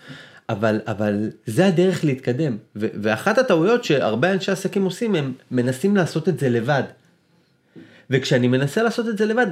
אבל, 0.52 0.82
אבל 0.88 1.30
זה 1.46 1.68
הדרך 1.68 2.06
להתקדם. 2.06 2.58
ו- 2.76 2.88
ואחת 3.02 3.38
הטעויות 3.38 3.84
שהרבה 3.84 4.34
אנשי 4.34 4.52
עסקים 4.52 4.84
עושים, 4.84 5.16
הם 5.16 5.34
מנסים 5.52 5.96
לעשות 5.96 6.30
את 6.30 6.40
זה 6.40 6.50
לבד. 6.50 6.84
וכשאני 8.10 8.48
מנסה 8.48 8.84
לעשות 8.84 9.08
את 9.08 9.18
זה 9.18 9.26
לבד, 9.26 9.48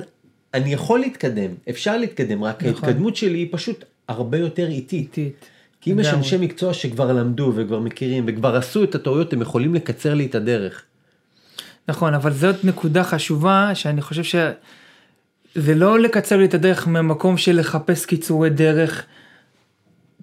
אני 0.53 0.73
יכול 0.73 0.99
להתקדם, 0.99 1.51
אפשר 1.69 1.97
להתקדם, 1.97 2.43
רק 2.43 2.63
נכון. 2.63 2.67
ההתקדמות 2.67 3.15
שלי 3.15 3.37
היא 3.37 3.47
פשוט 3.51 3.85
הרבה 4.07 4.37
יותר 4.37 4.67
איטית. 4.67 5.17
איטית. 5.17 5.45
כי 5.81 5.91
אם 5.91 5.99
יש 5.99 6.07
אנשי 6.07 6.37
מקצוע 6.37 6.73
שכבר 6.73 7.13
למדו 7.13 7.53
וכבר 7.55 7.79
מכירים 7.79 8.23
וכבר 8.27 8.55
עשו 8.55 8.83
את 8.83 8.95
הטעויות, 8.95 9.33
הם 9.33 9.41
יכולים 9.41 9.75
לקצר 9.75 10.13
לי 10.13 10.25
את 10.25 10.35
הדרך. 10.35 10.83
נכון, 11.87 12.13
אבל 12.13 12.33
זאת 12.33 12.65
נקודה 12.65 13.03
חשובה 13.03 13.71
שאני 13.73 14.01
חושב 14.01 14.23
שזה 14.23 15.75
לא 15.75 15.99
לקצר 15.99 16.37
לי 16.37 16.45
את 16.45 16.53
הדרך 16.53 16.87
ממקום 16.87 17.37
של 17.37 17.59
לחפש 17.59 18.05
קיצורי 18.05 18.49
דרך. 18.49 19.05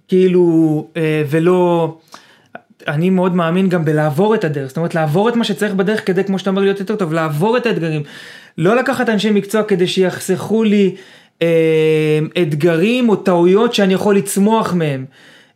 כאילו, 0.09 0.87
אה, 0.97 1.23
ולא, 1.31 1.99
אני 2.89 3.11
מאוד 3.11 3.35
מאמין 3.35 3.69
גם 3.69 3.85
בלעבור 3.85 4.35
את 4.35 4.45
הדרך, 4.45 4.69
זאת 4.69 4.77
אומרת 4.77 4.95
לעבור 4.95 5.29
את 5.29 5.37
מה 5.37 5.45
שצריך 5.45 5.75
בדרך 5.75 6.07
כדי, 6.07 6.25
כמו 6.25 6.39
שאתה 6.39 6.51
אומר, 6.51 6.63
להיות 6.63 6.81
יותר 6.81 6.97
טוב, 6.97 7.13
לעבור 7.13 7.57
את 7.57 7.67
האתגרים. 7.67 8.03
לא 8.59 8.77
לקחת 8.77 9.09
אנשי 9.09 9.31
מקצוע 9.31 9.63
כדי 9.63 9.87
שיחסכו 9.87 10.65
לי 10.65 10.95
אה, 11.43 12.19
אתגרים 12.43 13.09
או 13.09 13.17
טעויות 13.17 13.75
שאני 13.75 13.95
יכול 13.95 14.17
לצמוח 14.17 14.75
מהם, 14.75 15.05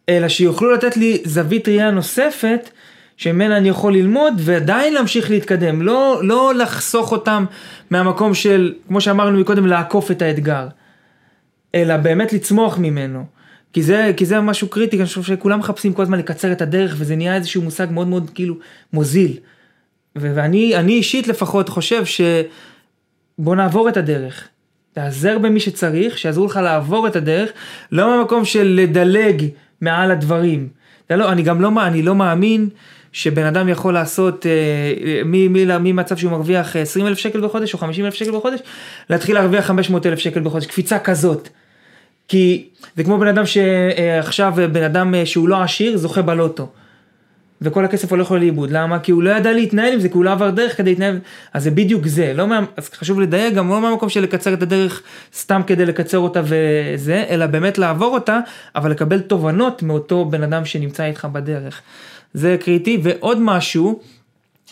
אלא 0.08 0.28
שיוכלו 0.28 0.72
לתת 0.72 0.96
לי 0.96 1.22
זווית 1.24 1.68
ראייה 1.68 1.90
נוספת. 1.90 2.70
שממנה 3.20 3.56
אני 3.56 3.68
יכול 3.68 3.92
ללמוד 3.92 4.34
ועדיין 4.36 4.94
להמשיך 4.94 5.30
להתקדם, 5.30 5.82
לא, 5.82 6.20
לא 6.22 6.52
לחסוך 6.54 7.12
אותם 7.12 7.44
מהמקום 7.90 8.34
של, 8.34 8.74
כמו 8.88 9.00
שאמרנו 9.00 9.40
מקודם, 9.40 9.66
לעקוף 9.66 10.10
את 10.10 10.22
האתגר, 10.22 10.68
אלא 11.74 11.96
באמת 11.96 12.32
לצמוח 12.32 12.78
ממנו. 12.78 13.24
כי 13.72 13.82
זה, 13.82 14.12
כי 14.16 14.26
זה 14.26 14.40
משהו 14.40 14.68
קריטי, 14.68 14.96
אני 14.96 15.06
חושב 15.06 15.22
שכולם 15.22 15.58
מחפשים 15.58 15.92
כל 15.92 16.02
הזמן 16.02 16.18
לקצר 16.18 16.52
את 16.52 16.62
הדרך, 16.62 16.94
וזה 16.98 17.16
נהיה 17.16 17.34
איזשהו 17.34 17.62
מושג 17.62 17.86
מאוד 17.90 18.08
מאוד 18.08 18.30
כאילו 18.34 18.54
מוזיל. 18.92 19.36
ו- 20.18 20.32
ואני 20.34 20.76
אני 20.76 20.92
אישית 20.92 21.28
לפחות 21.28 21.68
חושב 21.68 22.02
שבוא 22.04 23.56
נעבור 23.56 23.88
את 23.88 23.96
הדרך. 23.96 24.48
תעזר 24.92 25.38
במי 25.38 25.60
שצריך, 25.60 26.18
שיעזרו 26.18 26.46
לך 26.46 26.56
לעבור 26.56 27.06
את 27.06 27.16
הדרך, 27.16 27.50
לא 27.92 28.18
במקום 28.18 28.44
של 28.44 28.80
לדלג 28.80 29.44
מעל 29.80 30.10
הדברים. 30.10 30.68
לא, 31.10 31.32
אני 31.32 31.42
גם 31.42 31.60
לא, 31.60 31.70
אני 31.86 32.02
לא 32.02 32.14
מאמין 32.14 32.68
שבן 33.12 33.46
אדם 33.46 33.68
יכול 33.68 33.94
לעשות 33.94 34.46
אה, 34.46 35.22
ממצב 35.80 36.16
שהוא 36.16 36.32
מרוויח 36.32 36.76
20 36.76 37.06
אלף 37.06 37.18
שקל 37.18 37.40
בחודש 37.40 37.74
או 37.74 37.78
50 37.78 38.04
אלף 38.04 38.14
שקל 38.14 38.30
בחודש, 38.30 38.60
להתחיל 39.10 39.34
להרוויח 39.34 39.66
500 39.66 40.06
אלף 40.06 40.18
שקל 40.18 40.40
בחודש, 40.40 40.66
קפיצה 40.66 40.98
כזאת. 40.98 41.48
כי 42.30 42.68
זה 42.96 43.04
כמו 43.04 43.18
בן 43.18 43.26
אדם 43.26 43.46
שעכשיו 43.46 44.54
בן 44.72 44.82
אדם 44.82 45.14
שהוא 45.24 45.48
לא 45.48 45.62
עשיר 45.62 45.96
זוכה 45.96 46.22
בלוטו. 46.22 46.68
וכל 47.62 47.84
הכסף 47.84 48.10
הולך 48.10 48.30
לו 48.30 48.36
לאיבוד, 48.36 48.70
למה? 48.70 48.98
כי 48.98 49.12
הוא 49.12 49.22
לא 49.22 49.30
ידע 49.30 49.52
להתנהל 49.52 49.92
עם 49.92 50.00
זה, 50.00 50.08
כי 50.08 50.14
הוא 50.14 50.24
לא 50.24 50.32
עבר 50.32 50.50
דרך 50.50 50.76
כדי 50.76 50.90
להתנהל, 50.90 51.18
אז 51.52 51.64
זה 51.64 51.70
בדיוק 51.70 52.06
זה, 52.06 52.32
לא 52.34 52.46
מה, 52.46 52.60
אז 52.76 52.88
חשוב 52.88 53.20
לדייק 53.20 53.54
גם 53.54 53.68
לא 53.68 53.80
מהמקום 53.80 54.08
של 54.08 54.20
לקצר 54.20 54.54
את 54.54 54.62
הדרך 54.62 55.02
סתם 55.34 55.60
כדי 55.66 55.86
לקצר 55.86 56.18
אותה 56.18 56.42
וזה, 56.44 57.24
אלא 57.28 57.46
באמת 57.46 57.78
לעבור 57.78 58.14
אותה, 58.14 58.40
אבל 58.76 58.90
לקבל 58.90 59.20
תובנות 59.20 59.82
מאותו 59.82 60.24
בן 60.24 60.42
אדם 60.42 60.64
שנמצא 60.64 61.04
איתך 61.04 61.28
בדרך. 61.32 61.82
זה 62.34 62.56
קריטי, 62.60 63.00
ועוד 63.02 63.38
משהו 63.40 64.00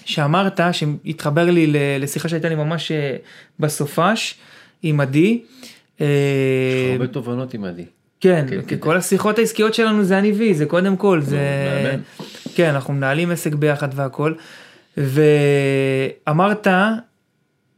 שאמרת, 0.04 0.60
שהתחבר 0.72 1.50
לי 1.50 1.72
לשיחה 2.00 2.28
שהייתה 2.28 2.48
לי 2.48 2.54
ממש 2.54 2.92
אה, 2.92 3.16
בסופש 3.60 4.34
עם 4.82 5.00
עדי, 5.00 5.42
הרבה 6.92 7.06
תובנות 7.06 7.54
עם 7.54 7.64
עדי. 7.64 7.84
כן, 8.20 8.46
כן, 8.50 8.62
כי. 8.62 8.76
כל 8.80 8.96
השיחות 8.96 9.38
העסקיות 9.38 9.74
שלנו 9.74 10.04
זה 10.04 10.18
אני 10.18 10.32
וי, 10.32 10.54
זה 10.54 10.66
קודם 10.66 10.96
כל, 10.96 11.20
זה... 11.20 11.40
כן, 12.54 12.68
אנחנו 12.70 12.94
מנהלים 12.94 13.30
עסק 13.30 13.54
ביחד 13.54 13.88
והכל. 13.94 14.34
ואמרת 14.96 16.66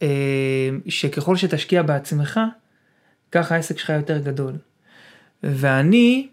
אה, 0.03 0.09
שככל 0.89 1.37
שתשקיע 1.37 1.83
בעצמך, 1.83 2.41
ככה 3.33 3.55
העסק 3.55 3.79
שלך 3.79 3.91
יותר 3.91 4.19
גדול. 4.19 4.53
ואני, 5.43 6.29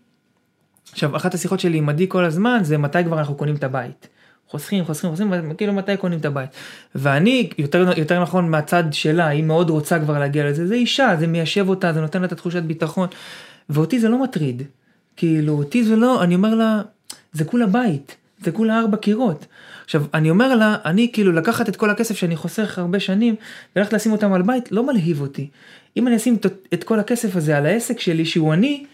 עכשיו, 0.92 1.16
אחת 1.16 1.34
השיחות 1.34 1.60
שלי 1.60 1.78
עם 1.78 1.90
עדי 1.90 2.06
כל 2.10 2.26
הזמן 2.26 2.60
זה 2.62 2.78
מתי 2.78 3.04
כבר 3.04 3.20
אנחנו 3.20 3.36
קונים 3.36 3.56
את 3.56 3.64
הבית. 3.64 4.08
חוסכים, 4.50 4.86
חוסכים, 4.86 5.10
חוסכים, 5.10 5.32
כאילו 5.58 5.74
מתי 5.74 5.98
קונים 5.98 6.20
את 6.20 6.26
הבית. 6.26 6.50
ואני, 6.96 7.50
יותר, 7.58 7.92
יותר 7.98 8.22
נכון 8.22 8.50
מהצד 8.50 8.84
שלה, 8.92 9.28
היא 9.28 9.44
מאוד 9.44 9.70
רוצה 9.70 10.00
כבר 10.00 10.20
להגיע 10.20 10.50
לזה, 10.50 10.68
זה 10.68 10.76
אישה, 10.76 11.16
זה 11.20 11.28
מיישב 11.28 11.70
אותה, 11.70 11.94
זה 11.94 12.02
נותן 12.02 12.20
לה 12.20 12.26
את 12.26 12.32
התחושת 12.32 12.64
ביטחון. 12.64 13.08
ואותי 13.70 14.00
זה 14.00 14.10
לא 14.10 14.24
מטריד. 14.24 14.64
כאילו, 15.18 15.54
אותי 15.54 15.84
זה 15.84 15.96
לא, 15.96 16.24
אני 16.24 16.36
אומר 16.36 16.56
לה, 16.56 16.82
זה 17.34 17.46
כולה 17.46 17.66
בית, 17.66 18.16
זה 18.44 18.52
כולה 18.52 18.80
ארבע 18.80 18.98
קירות. 18.98 19.46
עכשיו, 19.86 20.04
אני 20.14 20.30
אומר 20.30 20.56
לה, 20.56 20.76
אני 20.86 21.10
כאילו 21.14 21.32
לקחת 21.32 21.70
את 21.70 21.76
כל 21.76 21.90
הכסף 21.90 22.18
שאני 22.18 22.36
חוסך 22.36 22.80
הרבה 22.80 23.00
שנים, 23.00 23.36
וללכת 23.76 23.94
לשים 23.94 24.12
אותם 24.12 24.34
על 24.34 24.42
בית, 24.42 24.72
לא 24.72 24.88
מלהיב 24.88 25.22
אותי. 25.22 25.50
אם 25.98 26.08
אני 26.08 26.16
אשים 26.16 26.38
את 26.74 26.84
כל 26.84 27.00
הכסף 27.00 27.36
הזה 27.36 27.58
על 27.58 27.66
העסק 27.66 28.00
שלי, 28.00 28.26
שהוא 28.26 28.54
אני, 28.54 28.86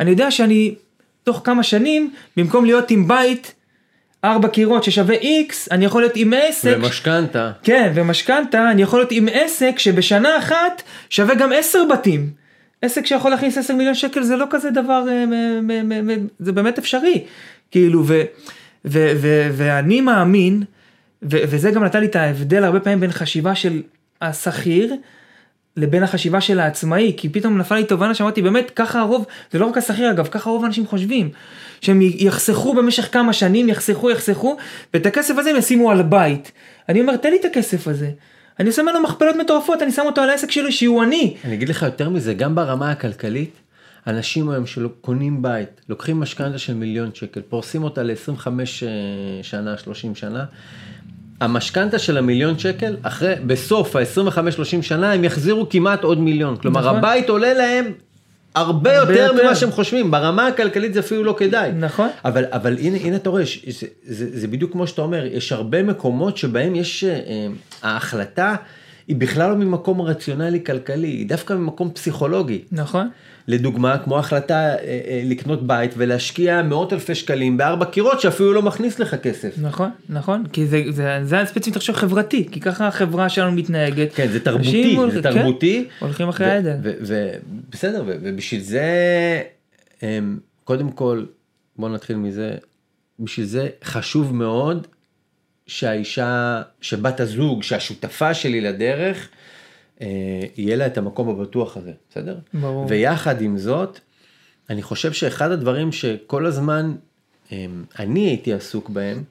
אני 0.00 0.10
יודע 0.10 0.30
שאני, 0.30 0.74
תוך 1.24 1.40
כמה 1.44 1.62
שנים, 1.62 2.12
במקום 2.36 2.64
להיות 2.64 2.90
עם 2.90 3.08
בית, 3.08 3.54
ארבע 4.24 4.48
קירות 4.48 4.84
ששווה 4.84 5.14
איקס, 5.14 5.68
אני 5.72 5.84
יכול 5.84 6.02
להיות 6.02 6.16
עם 6.16 6.32
עסק. 6.36 6.74
ומשכנתה. 6.76 7.52
כן, 7.62 7.92
ומשכנתה, 7.94 8.70
אני 8.70 8.82
יכול 8.82 8.98
להיות 8.98 9.12
עם 9.12 9.28
עסק 9.32 9.78
שבשנה 9.78 10.38
אחת 10.38 10.82
שווה 11.10 11.34
גם 11.34 11.50
עשר 11.54 11.84
בתים. 11.92 12.30
עסק 12.82 13.06
שיכול 13.06 13.30
להכניס 13.30 13.58
עשר 13.58 13.74
מיליון 13.74 13.94
שקל 13.94 14.22
זה 14.22 14.36
לא 14.36 14.46
כזה 14.50 14.70
דבר, 14.70 15.04
אה, 15.08 15.24
זה 16.38 16.52
באמת 16.52 16.78
אפשרי. 16.78 17.24
כאילו, 17.70 18.02
ו, 18.06 18.22
ו, 18.84 19.12
ו, 19.16 19.50
ואני 19.52 20.00
מאמין, 20.00 20.62
ו, 21.22 21.36
וזה 21.48 21.70
גם 21.70 21.84
נתן 21.84 22.00
לי 22.00 22.06
את 22.06 22.16
ההבדל 22.16 22.64
הרבה 22.64 22.80
פעמים 22.80 23.00
בין 23.00 23.12
חשיבה 23.12 23.54
של 23.54 23.82
השכיר, 24.22 24.94
לבין 25.76 26.02
החשיבה 26.02 26.40
של 26.40 26.60
העצמאי, 26.60 27.12
כי 27.16 27.28
פתאום 27.28 27.58
נפל 27.58 27.74
לי 27.74 27.84
תובנה 27.84 28.14
שאמרתי 28.14 28.42
באמת 28.42 28.70
ככה 28.70 29.00
הרוב, 29.00 29.26
זה 29.52 29.58
לא 29.58 29.66
רק 29.66 29.78
השכיר 29.78 30.10
אגב, 30.10 30.26
ככה 30.26 30.50
רוב 30.50 30.64
האנשים 30.64 30.86
חושבים, 30.86 31.30
שהם 31.80 32.00
יחסכו 32.02 32.74
במשך 32.74 33.12
כמה 33.12 33.32
שנים, 33.32 33.68
יחסכו, 33.68 34.10
יחסכו, 34.10 34.56
ואת 34.94 35.06
הכסף 35.06 35.34
הזה 35.38 35.50
הם 35.50 35.56
ישימו 35.56 35.90
על 35.90 36.02
בית. 36.02 36.52
אני 36.88 37.00
אומר 37.00 37.16
תן 37.16 37.30
לי 37.30 37.36
את 37.40 37.44
הכסף 37.44 37.88
הזה, 37.88 38.10
אני 38.60 38.68
עושה 38.68 38.82
ממנו 38.82 39.02
מכפלות 39.02 39.36
מטורפות, 39.36 39.82
אני 39.82 39.92
שם 39.92 40.02
אותו 40.06 40.20
על 40.20 40.30
העסק 40.30 40.50
שלי 40.50 40.72
שהוא 40.72 41.02
אני. 41.02 41.34
אני 41.44 41.54
אגיד 41.54 41.68
לך 41.68 41.82
יותר 41.82 42.08
מזה, 42.08 42.34
גם 42.34 42.54
ברמה 42.54 42.90
הכלכלית, 42.90 43.50
אנשים 44.06 44.50
היום 44.50 44.66
שקונים 44.66 45.42
בית, 45.42 45.80
לוקחים 45.88 46.20
משכנתה 46.20 46.58
של 46.58 46.74
מיליון 46.74 47.10
שקל, 47.14 47.40
פורסים 47.40 47.82
אותה 47.82 48.02
ל-25 48.02 48.48
שנה, 49.42 49.78
30 49.78 50.14
שנה, 50.14 50.44
המשכנתה 51.40 51.98
של 51.98 52.16
המיליון 52.16 52.58
שקל, 52.58 52.96
אחרי, 53.02 53.34
בסוף 53.46 53.96
ה-25-30 53.96 54.82
שנה, 54.82 55.12
הם 55.12 55.24
יחזירו 55.24 55.68
כמעט 55.68 56.02
עוד 56.04 56.20
מיליון. 56.20 56.56
כלומר, 56.56 56.80
נכון. 56.80 56.96
הבית 56.96 57.28
עולה 57.28 57.54
להם 57.54 57.92
הרבה 58.54 58.98
הרבה 58.98 59.14
יותר 59.14 59.32
יותר. 59.32 59.44
ממה 59.44 59.54
שהם 59.54 59.70
חושבים, 59.70 60.10
ברמה 60.10 60.46
הכלכלית 60.46 60.94
זה 60.94 61.00
אפילו 61.00 61.24
לא 61.24 61.34
כדאי. 61.38 61.72
נכון. 61.72 62.08
אבל, 62.24 62.44
אבל 62.50 62.76
הנה, 62.78 62.96
הנה 62.96 63.16
אתה 63.16 63.30
רואה, 63.30 63.42
זה, 63.66 63.86
זה, 64.06 64.40
זה 64.40 64.48
בדיוק 64.48 64.72
כמו 64.72 64.86
שאתה 64.86 65.02
אומר, 65.02 65.26
יש 65.26 65.52
הרבה 65.52 65.82
מקומות 65.82 66.36
שבהם 66.36 66.74
יש, 66.74 67.04
אה, 67.04 67.10
אה, 67.10 67.46
ההחלטה 67.82 68.54
היא 69.08 69.16
בכלל 69.16 69.50
לא 69.50 69.56
ממקום 69.56 70.02
רציונלי 70.02 70.64
כלכלי, 70.64 71.08
היא 71.08 71.28
דווקא 71.28 71.52
ממקום 71.52 71.90
פסיכולוגי. 71.90 72.62
נכון? 72.72 73.08
לדוגמה, 73.48 73.98
כמו 73.98 74.18
החלטה 74.18 74.54
אה, 74.54 74.76
אה, 74.84 75.22
לקנות 75.24 75.66
בית 75.66 75.90
ולהשקיע 75.96 76.62
מאות 76.62 76.92
אלפי 76.92 77.14
שקלים 77.14 77.56
בארבע 77.56 77.84
קירות 77.84 78.20
שאפילו 78.20 78.52
לא 78.52 78.62
מכניס 78.62 78.98
לך 78.98 79.14
כסף. 79.14 79.54
נכון, 79.58 79.90
נכון, 80.08 80.44
כי 80.52 80.66
זה, 80.66 80.82
זה, 80.90 81.18
זה 81.22 81.36
ספציפית 81.44 81.76
עכשיו 81.76 81.94
חברתי, 81.94 82.48
כי 82.52 82.60
ככה 82.60 82.86
החברה 82.88 83.28
שלנו 83.28 83.52
מתנהגת. 83.52 84.12
כן, 84.14 84.28
זה 84.28 84.40
תרבותי, 84.40 84.94
הולכים- 84.96 85.10
זה 85.10 85.22
תרבותי. 85.22 85.84
כן, 85.98 86.04
הולכים 86.04 86.28
אחרי 86.28 86.46
העדר. 86.46 86.76
ובסדר, 86.82 88.02
ובשביל 88.06 88.60
זה, 88.60 88.82
אמ, 90.02 90.38
קודם 90.64 90.90
כל, 90.90 91.24
בוא 91.76 91.88
נתחיל 91.88 92.16
מזה, 92.16 92.54
בשביל 93.20 93.46
זה 93.46 93.68
חשוב 93.84 94.34
מאוד 94.34 94.86
שהאישה, 95.66 96.62
שבת 96.80 97.20
הזוג, 97.20 97.62
שהשותפה 97.62 98.34
שלי 98.34 98.60
לדרך, 98.60 99.28
יהיה 100.00 100.76
לה 100.76 100.86
את 100.86 100.98
המקום 100.98 101.28
הבטוח 101.28 101.76
הזה, 101.76 101.92
בסדר? 102.10 102.38
ברור. 102.54 102.86
ויחד 102.88 103.40
עם 103.40 103.58
זאת, 103.58 103.98
אני 104.70 104.82
חושב 104.82 105.12
שאחד 105.12 105.50
הדברים 105.50 105.92
שכל 105.92 106.46
הזמן 106.46 106.94
אמ, 107.52 107.84
אני 107.98 108.20
הייתי 108.20 108.52
עסוק 108.52 108.88
בהם, 108.88 109.22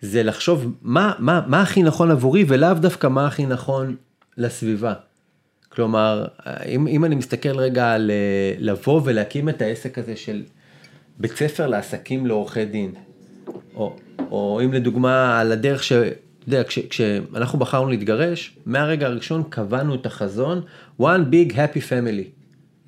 זה 0.00 0.22
לחשוב 0.22 0.74
מה, 0.82 1.12
מה, 1.18 1.40
מה 1.46 1.62
הכי 1.62 1.82
נכון 1.82 2.10
עבורי 2.10 2.44
ולאו 2.48 2.74
דווקא 2.74 3.06
מה 3.06 3.26
הכי 3.26 3.46
נכון 3.46 3.96
לסביבה. 4.36 4.94
כלומר, 5.68 6.26
אם, 6.66 6.86
אם 6.86 7.04
אני 7.04 7.14
מסתכל 7.14 7.58
רגע 7.58 7.92
על 7.92 8.10
אה, 8.10 8.54
לבוא 8.58 9.00
ולהקים 9.04 9.48
את 9.48 9.62
העסק 9.62 9.98
הזה 9.98 10.16
של 10.16 10.42
בית 11.18 11.36
ספר 11.36 11.66
לעסקים 11.66 12.26
לעורכי 12.26 12.64
דין, 12.64 12.94
או, 13.74 13.96
או 14.30 14.60
אם 14.64 14.72
לדוגמה 14.72 15.40
על 15.40 15.52
הדרך 15.52 15.82
ש... 15.82 15.92
אתה 16.40 16.48
יודע, 16.48 16.64
כש, 16.64 16.78
כשאנחנו 16.78 17.58
בחרנו 17.58 17.88
להתגרש, 17.88 18.56
מהרגע 18.66 19.06
הראשון 19.06 19.42
קבענו 19.48 19.94
את 19.94 20.06
החזון, 20.06 20.62
one 21.00 21.04
big 21.32 21.52
happy 21.52 21.80
family. 21.90 22.40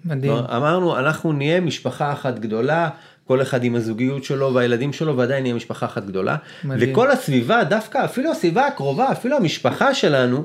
מדהים. 0.05 0.33
אמרנו, 0.33 0.99
אנחנו 0.99 1.33
נהיה 1.33 1.61
משפחה 1.61 2.12
אחת 2.12 2.38
גדולה, 2.38 2.88
כל 3.27 3.43
אחד 3.43 3.65
עם 3.65 3.75
הזוגיות 3.75 4.25
שלו 4.25 4.55
והילדים 4.55 4.93
שלו, 4.93 5.17
ועדיין 5.17 5.43
נהיה 5.43 5.55
משפחה 5.55 5.87
אחת 5.87 6.07
גדולה. 6.07 6.37
מדהים. 6.65 6.93
וכל 6.93 7.11
הסביבה, 7.11 7.65
דווקא 7.65 8.05
אפילו 8.05 8.31
הסביבה 8.31 8.67
הקרובה, 8.67 9.12
אפילו 9.12 9.37
המשפחה 9.37 9.95
שלנו, 9.95 10.45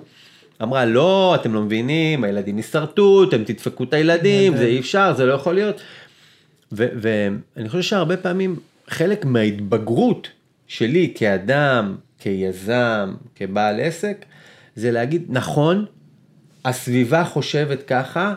אמרה, 0.61 0.85
לא, 0.85 1.35
אתם 1.35 1.53
לא 1.53 1.61
מבינים, 1.61 2.23
הילדים 2.23 2.59
ישרטו, 2.59 3.23
אתם 3.23 3.43
תדפקו 3.43 3.83
את 3.83 3.93
הילדים, 3.93 4.53
נהדר. 4.53 4.63
זה 4.63 4.69
אי 4.69 4.79
אפשר, 4.79 5.13
זה 5.17 5.25
לא 5.25 5.33
יכול 5.33 5.53
להיות. 5.55 5.81
ואני 6.71 7.69
חושב 7.69 7.81
שהרבה 7.81 8.17
פעמים 8.17 8.55
חלק 8.87 9.25
מההתבגרות 9.25 10.27
שלי 10.67 11.13
כאדם, 11.15 11.95
כיזם, 12.19 13.13
כבעל 13.35 13.79
עסק, 13.79 14.25
זה 14.75 14.91
להגיד, 14.91 15.25
נכון, 15.29 15.85
הסביבה 16.65 17.23
חושבת 17.23 17.83
ככה, 17.83 18.33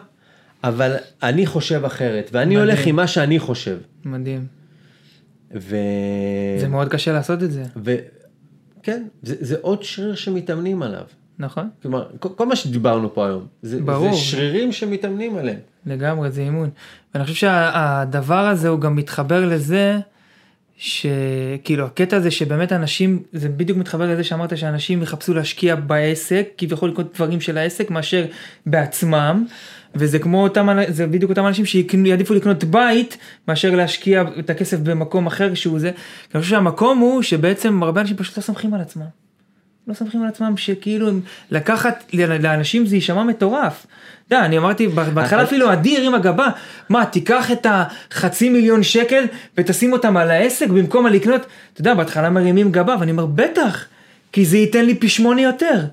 אבל 0.65 0.97
אני 1.23 1.47
חושב 1.47 1.85
אחרת, 1.85 2.31
ואני 2.33 2.45
מדהים. 2.47 2.59
הולך 2.59 2.87
עם 2.87 2.97
מה 2.97 3.07
שאני 3.07 3.39
חושב. 3.39 3.79
מדהים. 4.05 4.47
ו... 5.55 5.77
זה 6.61 6.69
מאוד 6.69 6.89
קשה 6.89 7.13
לעשות 7.13 7.43
את 7.43 7.53
זה, 7.53 7.65
ו... 7.85 7.97
כן, 8.83 9.07
זה, 9.23 9.35
זה 9.41 9.57
עוד 9.61 9.83
שריר 9.83 10.15
שמתאמנים 10.15 10.83
עליו. 10.83 11.05
נכון? 11.39 11.69
כלומר, 11.83 12.09
כל, 12.19 12.29
כל 12.37 12.47
מה 12.47 12.57
שדיברנו 12.57 13.15
פה 13.15 13.27
היום, 13.27 13.47
זה, 13.63 13.83
ברור. 13.83 14.13
זה 14.13 14.17
שרירים 14.17 14.73
שמתאמנים 14.73 15.37
עליהם. 15.37 15.59
לגמרי, 15.87 16.31
זה 16.31 16.41
אימון. 16.41 16.71
ואני 17.15 17.25
חושב 17.25 17.37
שהדבר 17.37 18.47
הזה 18.47 18.69
הוא 18.69 18.81
גם 18.81 18.97
מתחבר 18.97 19.47
לזה, 19.47 19.99
שכאילו 20.81 21.85
הקטע 21.87 22.17
הזה 22.17 22.31
שבאמת 22.31 22.73
אנשים, 22.73 23.23
זה 23.33 23.49
בדיוק 23.49 23.79
מתחבר 23.79 24.13
לזה 24.13 24.25
שאמרת 24.25 24.59
שאנשים 24.59 25.03
יחפשו 25.03 25.35
להשקיע 25.35 25.75
בעסק, 25.75 26.49
כביכול 26.59 26.91
לקנות 26.91 27.15
דברים 27.15 27.41
של 27.41 27.59
העסק, 27.59 27.91
מאשר 27.91 28.27
בעצמם. 28.67 29.47
וזה 29.95 30.19
כמו 30.19 30.43
אותם, 30.43 30.69
זה 30.89 31.07
בדיוק 31.07 31.31
אותם 31.31 31.47
אנשים 31.47 31.65
שיעדיפו 31.65 32.35
לקנות 32.35 32.65
בית 32.65 33.19
מאשר 33.49 33.75
להשקיע 33.75 34.25
את 34.39 34.51
הכסף 34.51 34.79
במקום 34.79 35.27
אחר 35.27 35.55
שהוא 35.55 35.79
זה. 35.79 35.91
אני 36.35 36.41
חושב 36.41 36.51
שהמקום 36.51 36.99
הוא 36.99 37.23
שבעצם 37.23 37.83
הרבה 37.83 38.01
אנשים 38.01 38.17
פשוט 38.17 38.37
לא 38.37 38.43
סומכים 38.43 38.75
על 38.75 38.81
עצמם. 38.81 39.30
לא 39.89 39.95
סומכים 39.95 40.23
על 40.23 40.29
עצמם 40.29 40.57
שכאילו 40.57 41.09
הם 41.09 41.21
לקחת 41.51 42.05
לאנשים 42.41 42.87
זה 42.87 42.95
יישמע 42.95 43.25
מטורף. 43.25 43.87
אתה 44.27 44.37
יודע, 44.37 44.47
אני 44.47 44.59
אמרתי 44.59 44.89
בהתחלה 44.89 45.43
אפילו 45.43 45.69
עדי 45.69 45.97
הרים 45.97 46.15
הגבה, 46.15 46.49
מה 46.89 47.07
תיקח 47.07 47.51
את 47.53 47.67
החצי 47.71 48.49
מיליון 48.49 48.83
שקל 48.83 49.25
ותשים 49.59 49.93
אותם 49.93 50.17
על 50.17 50.31
העסק 50.31 50.69
במקום 50.69 51.07
על 51.07 51.13
לקנות, 51.13 51.47
אתה 51.73 51.81
יודע 51.81 51.95
בהתחלה 51.95 52.31
מרימים 52.31 52.73
גבה 52.73 52.97
ואני 53.01 53.11
אומר 53.11 53.27
בטח, 53.27 53.87
כי 54.33 54.45
זה 54.45 54.59
ייתן 54.59 54.85
לי 54.85 54.95
פי 54.95 55.09
שמונה 55.09 55.43
יותר. 55.43 55.85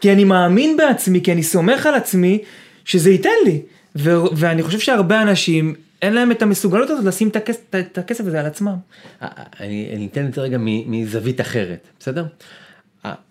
כי 0.00 0.12
אני 0.12 0.24
מאמין 0.24 0.76
בעצמי, 0.76 1.22
כי 1.22 1.32
אני 1.32 1.42
סומך 1.42 1.86
על 1.86 1.94
עצמי 1.94 2.38
שזה 2.84 3.10
ייתן 3.10 3.30
לי. 3.44 3.60
ו- 3.96 4.36
ואני 4.36 4.62
חושב 4.62 4.78
שהרבה 4.78 5.22
אנשים 5.22 5.74
אין 6.02 6.12
להם 6.14 6.30
את 6.30 6.42
המסוגלות 6.42 6.90
הזאת 6.90 7.04
לשים 7.04 7.28
את 7.28 7.36
הכסף, 7.36 7.60
את 7.74 7.98
הכסף 7.98 8.26
הזה 8.26 8.40
על 8.40 8.46
עצמם. 8.46 8.74
אני, 9.22 9.92
אני 9.96 10.08
אתן 10.12 10.26
את 10.26 10.34
זה 10.34 10.40
רגע 10.40 10.58
מזווית 10.60 11.40
אחרת, 11.40 11.88
בסדר? 12.00 12.24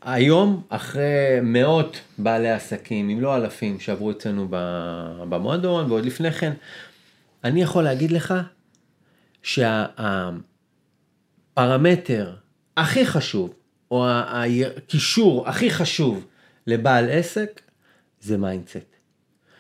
היום, 0.02 0.62
אחרי 0.70 1.40
מאות 1.44 2.00
בעלי 2.18 2.50
עסקים, 2.50 3.10
אם 3.10 3.22
לא 3.22 3.36
אלפים, 3.36 3.80
שעברו 3.80 4.12
אצלנו 4.12 4.48
במועדון 5.30 5.92
ועוד 5.92 6.06
לפני 6.06 6.32
כן, 6.32 6.54
אני 7.44 7.62
יכול 7.62 7.84
להגיד 7.84 8.12
לך 8.12 8.34
שהפרמטר 11.54 12.36
הכי 12.78 13.06
חשוב, 13.06 13.54
או 13.92 14.06
הכישור 14.08 15.50
הכי 15.50 15.70
חשוב 15.70 16.26
לבעל 16.68 17.10
עסק, 17.10 17.62
זה 18.22 18.38
mindset. 18.38 18.96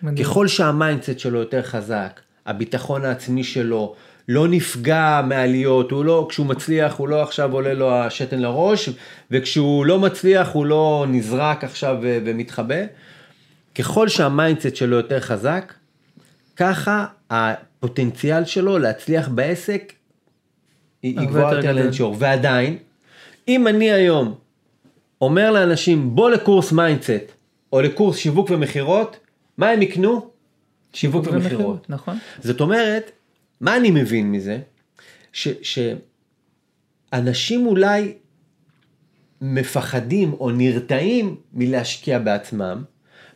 מדהים. 0.01 0.25
ככל 0.25 0.47
שה 0.47 0.69
mindset 0.69 1.19
שלו 1.19 1.39
יותר 1.39 1.61
חזק, 1.61 2.21
הביטחון 2.45 3.05
העצמי 3.05 3.43
שלו 3.43 3.95
לא 4.27 4.47
נפגע 4.47 5.21
מעליות, 5.27 5.91
הוא 5.91 6.05
לא, 6.05 6.25
כשהוא 6.29 6.45
מצליח 6.45 6.95
הוא 6.95 7.07
לא 7.07 7.21
עכשיו 7.23 7.53
עולה 7.53 7.73
לו 7.73 7.91
השתן 7.91 8.39
לראש, 8.39 8.89
וכשהוא 9.31 9.85
לא 9.85 9.99
מצליח 9.99 10.49
הוא 10.51 10.65
לא 10.65 11.05
נזרק 11.09 11.63
עכשיו 11.63 11.97
ו- 12.01 12.17
ומתחבא. 12.25 12.75
ככל 13.75 14.07
שה 14.07 14.28
mindset 14.28 14.75
שלו 14.75 14.95
יותר 14.95 15.19
חזק, 15.19 15.73
ככה 16.55 17.05
הפוטנציאל 17.29 18.45
שלו 18.45 18.77
להצליח 18.77 19.27
בעסק 19.27 19.93
היא 21.03 21.17
גבוהה 21.19 21.55
יותר. 21.55 21.71
for 21.71 21.88
sure. 21.88 22.15
ועדיין, 22.19 22.77
אם 23.47 23.67
אני 23.67 23.91
היום 23.91 24.35
אומר 25.21 25.51
לאנשים 25.51 26.15
בוא 26.15 26.29
לקורס 26.29 26.71
mindset 26.71 27.31
או 27.73 27.81
לקורס 27.81 28.17
שיווק 28.17 28.49
ומכירות, 28.49 29.19
מה 29.57 29.69
הם 29.69 29.81
יקנו? 29.81 30.29
שיווק 30.93 31.27
ומכירות. 31.27 31.89
נכון. 31.89 32.17
זאת 32.39 32.61
אומרת, 32.61 33.11
מה 33.61 33.77
אני 33.77 33.91
מבין 33.91 34.31
מזה? 34.31 34.59
ש, 35.33 35.47
שאנשים 37.11 37.65
אולי 37.65 38.13
מפחדים 39.41 40.33
או 40.33 40.51
נרתעים 40.51 41.35
מלהשקיע 41.53 42.19
בעצמם, 42.19 42.83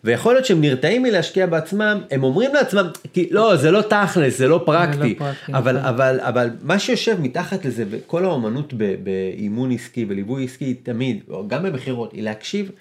ויכול 0.03 0.33
להיות 0.33 0.45
שהם 0.45 0.61
נרתעים 0.61 1.03
מלהשקיע 1.03 1.45
בעצמם, 1.45 2.01
הם 2.11 2.23
אומרים 2.23 2.53
לעצמם, 2.53 2.87
כי 3.13 3.27
לא, 3.31 3.55
זה 3.55 3.71
לא 3.71 3.81
תכלס, 3.81 4.37
זה 4.37 4.47
לא 4.47 4.63
פרקטי, 4.65 5.15
פרקטי, 5.15 5.53
אבל, 5.53 5.77
נכון. 5.77 5.87
אבל, 5.89 6.19
אבל 6.19 6.49
מה 6.61 6.79
שיושב 6.79 7.21
מתחת 7.21 7.65
לזה, 7.65 7.85
וכל 7.89 8.25
האומנות 8.25 8.73
באימון 9.03 9.71
עסקי, 9.71 10.05
בליווי 10.05 10.43
עסקי, 10.43 10.73
תמיד, 10.73 11.23
גם 11.47 11.63
במכירות, 11.63 12.13
היא 12.13 12.23
להקשיב 12.23 12.71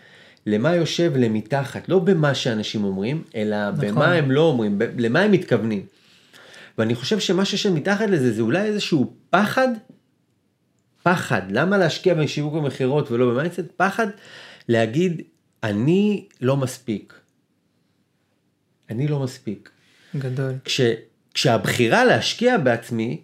למה 0.46 0.74
יושב 0.74 1.12
למתחת, 1.16 1.88
לא 1.88 1.98
במה 1.98 2.34
שאנשים 2.34 2.84
אומרים, 2.84 3.22
אלא 3.36 3.70
נכון. 3.70 3.88
במה 3.88 4.12
הם 4.12 4.30
לא 4.30 4.40
אומרים, 4.40 4.78
למה 4.98 5.20
הם 5.20 5.32
מתכוונים. 5.32 5.82
ואני 6.78 6.94
חושב 6.94 7.18
שמה 7.18 7.44
שיושב 7.44 7.72
מתחת 7.72 8.10
לזה 8.10 8.32
זה 8.32 8.42
אולי 8.42 8.62
איזשהו 8.62 9.16
פחד, 9.30 9.68
פחד, 11.02 11.42
למה 11.50 11.78
להשקיע 11.78 12.14
בשיווק 12.14 12.54
ומכירות 12.54 13.10
ולא 13.10 13.30
ב 13.30 13.34
mindset? 13.34 13.60
פחד 13.76 14.06
להגיד, 14.68 15.22
אני 15.62 16.28
לא 16.40 16.56
מספיק. 16.56 17.14
אני 18.90 19.08
לא 19.08 19.20
מספיק. 19.20 19.70
גדול. 20.16 20.52
כש, 20.64 20.80
כשהבחירה 21.34 22.04
להשקיע 22.04 22.58
בעצמי 22.58 23.20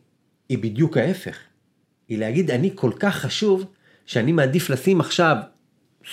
היא 0.48 0.58
בדיוק 0.58 0.96
ההפך. 0.96 1.38
היא 2.08 2.18
להגיד, 2.18 2.50
אני 2.50 2.70
כל 2.74 2.92
כך 2.98 3.16
חשוב, 3.16 3.64
שאני 4.06 4.32
מעדיף 4.32 4.70
לשים 4.70 5.00
עכשיו 5.00 5.36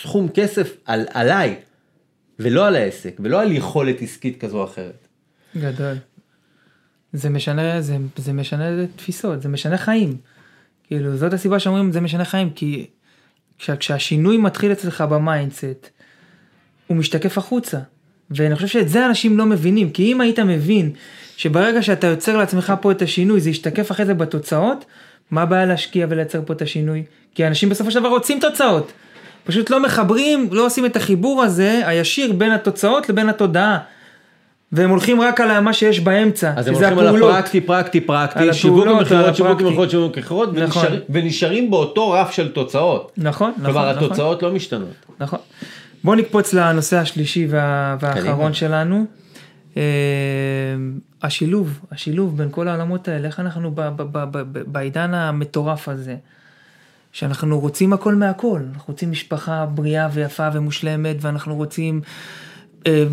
סכום 0.01 0.29
כסף 0.29 0.77
על, 0.85 1.05
עליי, 1.13 1.55
ולא 2.39 2.67
על 2.67 2.75
העסק, 2.75 3.19
ולא 3.19 3.41
על 3.41 3.51
יכולת 3.51 4.01
עסקית 4.01 4.41
כזו 4.41 4.57
או 4.57 4.63
אחרת. 4.63 5.07
גדול. 5.57 5.95
זה 7.17 7.29
משנה, 7.29 7.81
זה, 7.81 7.97
זה 8.17 8.33
משנה 8.33 8.85
תפיסות, 8.95 9.41
זה 9.41 9.49
משנה 9.49 9.77
חיים. 9.77 10.17
כאילו, 10.87 11.17
זאת 11.17 11.33
הסיבה 11.33 11.59
שאומרים 11.59 11.91
זה 11.91 12.01
משנה 12.01 12.25
חיים, 12.25 12.49
כי 12.49 12.85
כשה, 13.59 13.75
כשהשינוי 13.75 14.37
מתחיל 14.37 14.71
אצלך 14.71 15.01
ב 15.01 15.11
mindset, 15.11 15.89
הוא 16.87 16.97
משתקף 16.97 17.37
החוצה. 17.37 17.79
ואני 18.31 18.55
חושב 18.55 18.67
שאת 18.67 18.89
זה 18.89 19.05
אנשים 19.05 19.37
לא 19.37 19.45
מבינים, 19.45 19.89
כי 19.89 20.11
אם 20.11 20.21
היית 20.21 20.39
מבין 20.39 20.91
שברגע 21.37 21.81
שאתה 21.81 22.07
יוצר 22.07 22.37
לעצמך 22.37 22.73
פה 22.81 22.91
את 22.91 23.01
השינוי, 23.01 23.41
זה 23.41 23.49
ישתקף 23.49 23.91
אחרי 23.91 24.05
זה 24.05 24.13
בתוצאות, 24.13 24.85
מה 25.31 25.41
הבעיה 25.41 25.65
להשקיע 25.65 26.07
ולייצר 26.09 26.41
פה 26.45 26.53
את 26.53 26.61
השינוי? 26.61 27.03
כי 27.35 27.47
אנשים 27.47 27.69
בסופו 27.69 27.91
של 27.91 27.99
דבר 27.99 28.09
רוצים 28.09 28.39
תוצאות. 28.39 28.91
פשוט 29.43 29.69
לא 29.69 29.83
מחברים, 29.83 30.49
לא 30.51 30.65
עושים 30.65 30.85
את 30.85 30.95
החיבור 30.95 31.43
הזה, 31.43 31.81
הישיר 31.85 32.33
בין 32.33 32.51
התוצאות 32.51 33.09
לבין 33.09 33.29
התודעה. 33.29 33.79
והם 34.71 34.89
הולכים 34.89 35.21
רק 35.21 35.41
על 35.41 35.59
מה 35.59 35.73
שיש 35.73 35.99
באמצע, 35.99 36.53
אז 36.55 36.67
הם 36.67 36.75
שזה 36.75 36.85
הולכים 36.85 36.99
על 36.99 37.07
הפעולות. 37.07 37.31
הפרקטי, 37.31 37.61
פרקטי, 37.61 38.01
פרקטי, 38.01 38.39
על 38.39 38.53
שיווק 38.53 38.79
הפעולות, 38.87 39.11
על 39.11 39.17
ומכירות, 39.17 39.35
שיווק 39.35 39.49
הפרקטי. 39.51 39.63
ומכירות, 39.65 39.89
שיווק 39.89 40.15
ומכירות, 40.17 40.53
נכון. 40.53 40.85
ונשאר- 40.85 41.01
ונשארים 41.09 41.71
באותו 41.71 42.11
רף 42.11 42.31
של 42.31 42.51
תוצאות. 42.51 43.11
נכון, 43.17 43.51
נכון, 43.57 43.65
כלומר, 43.65 43.91
נכון, 43.91 44.03
התוצאות 44.05 44.43
לא 44.43 44.51
משתנות. 44.51 44.89
נכון. 45.19 45.39
בוא 46.03 46.15
נקפוץ 46.15 46.53
לנושא 46.53 46.97
השלישי 46.97 47.47
וה, 47.49 47.97
והאחרון. 47.99 48.53
שלנו. 48.53 49.05
אה, 49.77 49.81
השילוב, 51.23 51.79
השילוב 51.91 52.37
בין 52.37 52.47
כל 52.51 52.67
העולמות 52.67 53.07
האלה, 53.07 53.27
איך 53.27 53.39
אנחנו 53.39 53.71
ב, 53.75 53.81
ב, 53.95 54.03
ב, 54.31 54.41
בעידן 54.67 55.13
המטורף 55.13 55.89
הזה, 55.89 56.15
שאנחנו 57.11 57.59
רוצים 57.59 57.93
הכל 57.93 58.15
מהכל, 58.15 58.61
אנחנו 58.73 58.93
רוצים 58.93 59.11
משפחה 59.11 59.65
בריאה 59.65 60.07
ויפה 60.13 60.47
ומושלמת, 60.53 61.15
ואנחנו 61.21 61.55
רוצים 61.55 62.01
אה, 62.03 62.09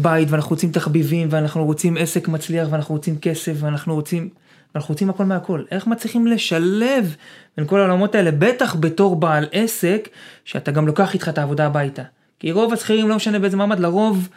בית, 0.02 0.30
ואנחנו 0.30 0.50
רוצים 0.50 0.72
תחביבים, 0.72 1.28
ואנחנו 1.30 1.64
רוצים 1.64 1.96
עסק 1.96 2.28
מצליח, 2.28 2.68
ואנחנו 2.70 2.94
רוצים 2.94 3.18
כסף, 3.18 3.52
ואנחנו 3.56 3.94
רוצים, 3.94 4.28
אנחנו 4.76 4.92
רוצים 4.92 5.10
הכל 5.10 5.24
מהכל. 5.24 5.62
איך 5.70 5.86
מצליחים 5.86 6.26
לשלב 6.26 7.16
בין 7.56 7.66
כל 7.66 7.80
העולמות 7.80 8.14
האלה, 8.14 8.30
בטח 8.30 8.76
בתור 8.80 9.16
בעל 9.16 9.46
עסק, 9.52 10.08
שאתה 10.44 10.70
גם 10.70 10.86
לוקח 10.86 11.14
איתך 11.14 11.28
את 11.28 11.38
העבודה 11.38 11.66
הביתה. 11.66 12.02
כי 12.38 12.52
רוב 12.52 12.72
השכירים, 12.72 13.08
לא 13.08 13.16
משנה 13.16 13.38
באיזה 13.38 13.56
מעמד, 13.56 13.80
לרוב 13.80 14.28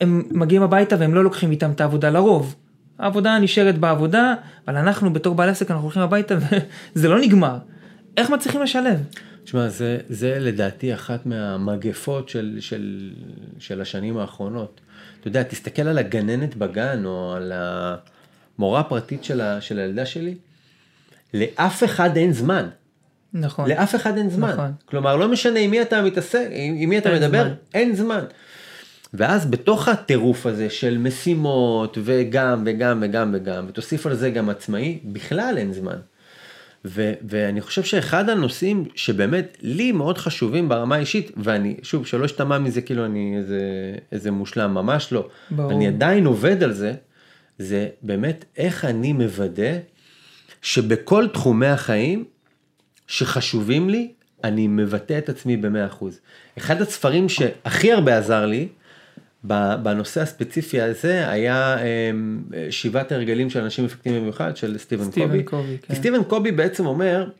הם 0.00 0.22
מגיעים 0.30 0.62
הביתה 0.62 0.96
והם 0.98 1.14
לא 1.14 1.24
לוקחים 1.24 1.50
איתם 1.50 1.70
את 1.70 1.80
העבודה, 1.80 2.10
לרוב. 2.10 2.54
העבודה 2.98 3.38
נשארת 3.38 3.78
בעבודה, 3.78 4.34
אבל 4.68 4.76
אנחנו 4.76 5.12
בתור 5.12 5.34
בעל 5.34 5.48
עסק 5.48 5.70
אנחנו 5.70 5.84
הולכים 5.84 6.02
הביתה 6.02 6.34
וזה 6.96 7.08
לא 7.08 7.20
נגמר. 7.20 7.58
איך 8.16 8.30
מצליחים 8.30 8.62
לשלב? 8.62 9.00
תשמע, 9.46 9.68
זה, 9.68 9.98
זה 10.08 10.38
לדעתי 10.38 10.94
אחת 10.94 11.26
מהמגפות 11.26 12.28
של, 12.28 12.56
של, 12.60 13.10
של 13.58 13.80
השנים 13.80 14.18
האחרונות. 14.18 14.80
אתה 15.20 15.28
יודע, 15.28 15.42
תסתכל 15.42 15.82
על 15.82 15.98
הגננת 15.98 16.56
בגן 16.56 17.04
או 17.04 17.34
על 17.36 17.52
המורה 18.58 18.80
הפרטית 18.80 19.24
של, 19.24 19.40
ה, 19.40 19.60
של 19.60 19.78
הילדה 19.78 20.06
שלי, 20.06 20.34
לאף 21.34 21.84
אחד 21.84 22.16
אין 22.16 22.32
זמן. 22.32 22.68
נכון. 23.34 23.68
לאף 23.68 23.94
אחד 23.94 24.16
אין 24.16 24.30
זמן. 24.30 24.52
נכון. 24.52 24.72
כלומר, 24.84 25.16
לא 25.16 25.28
משנה 25.28 25.60
עם 25.60 25.70
מי 25.70 25.82
אתה 25.82 26.02
מתעסק, 26.02 26.46
עם, 26.50 26.74
עם 26.78 26.88
מי 26.88 26.98
אתה 26.98 27.10
אין 27.10 27.22
מדבר, 27.22 27.44
זמן. 27.44 27.54
אין 27.74 27.96
זמן. 27.96 28.24
ואז 29.14 29.46
בתוך 29.46 29.88
הטירוף 29.88 30.46
הזה 30.46 30.70
של 30.70 30.98
משימות 30.98 31.98
וגם 32.04 32.62
וגם 32.66 32.98
וגם 33.02 33.30
וגם, 33.34 33.66
ותוסיף 33.68 34.06
על 34.06 34.14
זה 34.14 34.30
גם 34.30 34.48
עצמאי, 34.48 34.98
בכלל 35.04 35.54
אין 35.58 35.72
זמן. 35.72 35.96
ו- 36.86 37.12
ואני 37.28 37.60
חושב 37.60 37.82
שאחד 37.82 38.28
הנושאים 38.28 38.84
שבאמת 38.94 39.56
לי 39.62 39.92
מאוד 39.92 40.18
חשובים 40.18 40.68
ברמה 40.68 40.96
האישית, 40.96 41.30
ואני, 41.36 41.76
שוב, 41.82 42.06
שלא 42.06 42.24
אשתמע 42.24 42.58
מזה 42.58 42.80
כאילו 42.80 43.04
אני 43.04 43.34
איזה, 43.36 43.60
איזה 44.12 44.30
מושלם, 44.30 44.74
ממש 44.74 45.12
לא. 45.12 45.28
ברור. 45.50 45.72
אני 45.72 45.86
עדיין 45.86 46.26
עובד 46.26 46.62
על 46.62 46.72
זה, 46.72 46.94
זה 47.58 47.88
באמת 48.02 48.44
איך 48.56 48.84
אני 48.84 49.12
מוודא 49.12 49.72
שבכל 50.62 51.28
תחומי 51.28 51.66
החיים 51.66 52.24
שחשובים 53.06 53.90
לי, 53.90 54.12
אני 54.44 54.66
מבטא 54.68 55.18
את 55.18 55.28
עצמי 55.28 55.56
ב-100%. 55.56 56.04
אחד 56.58 56.82
הספרים 56.82 57.28
שהכי 57.28 57.92
הרבה 57.92 58.18
עזר 58.18 58.46
לי, 58.46 58.68
בנושא 59.82 60.20
הספציפי 60.20 60.80
הזה 60.80 61.30
היה 61.30 61.76
אמ, 61.82 62.42
שבעת 62.70 63.12
הרגלים 63.12 63.50
של 63.50 63.60
אנשים 63.60 63.84
אפקטיביים 63.84 64.22
במיוחד 64.22 64.56
של 64.56 64.78
סטיבן 64.78 65.04
סטיבן 65.04 65.26
קובי. 65.26 65.42
קובי, 65.42 65.76
כן. 65.82 65.94
סטיבן 65.94 66.24
קובי 66.24 66.52
בעצם 66.52 66.86
אומר, 66.86 67.30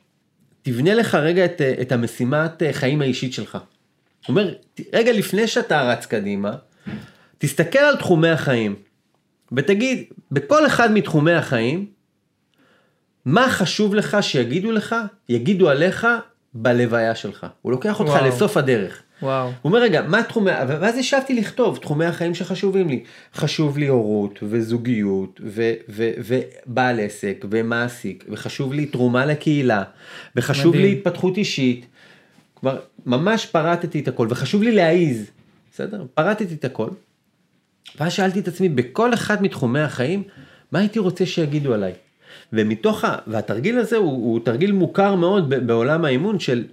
תבנה 0.62 0.94
לך 0.94 1.14
רגע 1.14 1.44
את, 1.44 1.60
את 1.60 1.92
המשימת 1.92 2.62
אה, 2.62 2.72
חיים 2.72 3.02
האישית 3.02 3.32
שלך. 3.32 3.54
הוא 3.54 3.62
אומר, 4.28 4.54
רגע 4.92 5.12
לפני 5.12 5.46
שאתה 5.46 5.82
רץ 5.82 6.06
קדימה, 6.06 6.52
תסתכל 7.38 7.78
על 7.78 7.96
תחומי 7.96 8.28
החיים 8.28 8.74
ותגיד, 9.52 10.04
בכל 10.30 10.66
אחד 10.66 10.92
מתחומי 10.92 11.32
החיים, 11.32 11.86
מה 13.24 13.50
חשוב 13.50 13.94
לך 13.94 14.16
שיגידו 14.20 14.72
לך, 14.72 14.96
יגידו 15.28 15.70
עליך 15.70 16.06
בלוויה 16.54 17.14
שלך. 17.14 17.46
הוא 17.62 17.72
לוקח 17.72 18.00
אותך 18.00 18.10
וואו. 18.10 18.28
לסוף 18.28 18.56
הדרך. 18.56 19.02
וואו. 19.22 19.46
הוא 19.46 19.54
אומר 19.64 19.78
רגע 19.78 20.02
מה 20.02 20.22
תחומי 20.22 20.50
ואז 20.68 20.98
ישבתי 20.98 21.34
לכתוב 21.34 21.76
תחומי 21.76 22.04
החיים 22.04 22.34
שחשובים 22.34 22.88
לי 22.88 23.04
חשוב 23.34 23.78
לי 23.78 23.86
הורות 23.86 24.38
וזוגיות 24.42 25.40
ו, 25.44 25.72
ו, 25.88 26.10
ובעל 26.18 27.00
עסק 27.00 27.44
ומעסיק 27.50 28.24
וחשוב 28.28 28.72
לי 28.72 28.86
תרומה 28.86 29.26
לקהילה 29.26 29.82
וחשוב 30.36 30.74
מדהים. 30.74 30.84
לי 30.84 30.92
התפתחות 30.92 31.36
אישית. 31.36 31.86
כלומר 32.54 32.78
ממש 33.06 33.46
פרטתי 33.46 34.00
את 34.00 34.08
הכל 34.08 34.26
וחשוב 34.30 34.62
לי 34.62 34.72
להעיז 34.72 35.30
בסדר 35.72 36.06
פרטתי 36.14 36.54
את 36.54 36.64
הכל. 36.64 36.88
ואז 38.00 38.12
שאלתי 38.12 38.38
את 38.38 38.48
עצמי 38.48 38.68
בכל 38.68 39.14
אחד 39.14 39.42
מתחומי 39.42 39.80
החיים 39.80 40.22
מה 40.72 40.78
הייתי 40.78 40.98
רוצה 40.98 41.26
שיגידו 41.26 41.74
עליי. 41.74 41.92
ומתוך 42.52 43.04
ה... 43.04 43.16
והתרגיל 43.26 43.78
הזה 43.78 43.96
הוא, 43.96 44.12
הוא 44.12 44.40
תרגיל 44.44 44.72
מוכר 44.72 45.14
מאוד 45.14 45.54
בעולם 45.66 46.04
האימון 46.04 46.38
של 46.38 46.64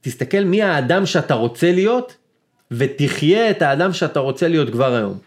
תסתכל 0.00 0.44
מי 0.44 0.62
האדם 0.62 1.06
שאתה 1.06 1.34
רוצה 1.34 1.72
להיות 1.72 2.16
ותחיה 2.70 3.50
את 3.50 3.62
האדם 3.62 3.92
שאתה 3.92 4.20
רוצה 4.20 4.48
להיות 4.48 4.70
כבר 4.70 4.94
היום. 4.94 5.18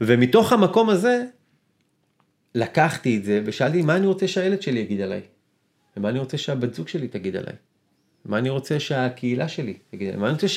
ומתוך 0.00 0.52
המקום 0.52 0.90
הזה 0.90 1.24
לקחתי 2.54 3.16
את 3.16 3.24
זה 3.24 3.42
ושאלתי 3.44 3.82
מה 3.82 3.96
אני 3.96 4.06
רוצה 4.06 4.28
שהילד 4.28 4.62
שלי 4.62 4.80
יגיד 4.80 5.00
עליי. 5.00 5.20
ומה 5.96 6.08
אני 6.08 6.18
רוצה 6.18 6.38
שהבת 6.38 6.74
זוג 6.74 6.88
שלי 6.88 7.08
תגיד 7.08 7.36
עליי. 7.36 7.54
מה 8.24 8.38
אני 8.38 8.50
רוצה 8.50 8.80
שהקהילה 8.80 9.48
שלי 9.48 9.74
תגיד 9.90 10.08
עליי. 10.08 10.20
מה 10.20 10.26
אני 10.26 10.34
רוצה 10.34 10.48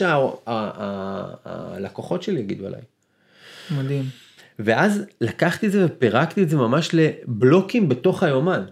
שהלקוחות 1.31 2.23
שלי 2.23 2.39
יגידו 2.39 2.67
עליי. 2.67 2.81
מדהים. 3.71 4.05
ואז 4.59 5.01
לקחתי 5.21 5.67
את 5.67 5.71
זה 5.71 5.85
ופירקתי 5.85 6.43
את 6.43 6.49
זה 6.49 6.57
ממש 6.57 6.89
לבלוקים 6.93 7.89
בתוך 7.89 8.23
היומן. 8.23 8.63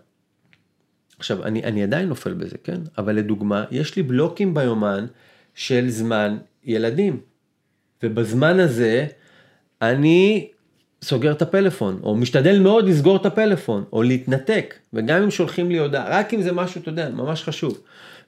עכשיו, 1.19 1.43
אני, 1.43 1.63
אני 1.63 1.83
עדיין 1.83 2.09
נופל 2.09 2.33
בזה, 2.33 2.55
כן? 2.63 2.79
אבל 2.97 3.15
לדוגמה, 3.15 3.63
יש 3.71 3.95
לי 3.95 4.03
בלוקים 4.03 4.53
ביומן 4.53 5.05
של 5.55 5.89
זמן 5.89 6.37
ילדים. 6.65 7.19
ובזמן 8.03 8.59
הזה, 8.59 9.05
אני 9.81 10.47
סוגר 11.03 11.31
את 11.31 11.41
הפלאפון, 11.41 11.99
או 12.03 12.15
משתדל 12.15 12.59
מאוד 12.59 12.87
לסגור 12.89 13.15
את 13.15 13.25
הפלאפון, 13.25 13.83
או 13.93 14.03
להתנתק, 14.03 14.75
וגם 14.93 15.23
אם 15.23 15.31
שולחים 15.31 15.69
לי 15.69 15.79
הודעה, 15.79 16.19
רק 16.19 16.33
אם 16.33 16.41
זה 16.41 16.51
משהו, 16.51 16.81
אתה 16.81 16.89
יודע, 16.89 17.09
ממש 17.09 17.43
חשוב. 17.43 17.81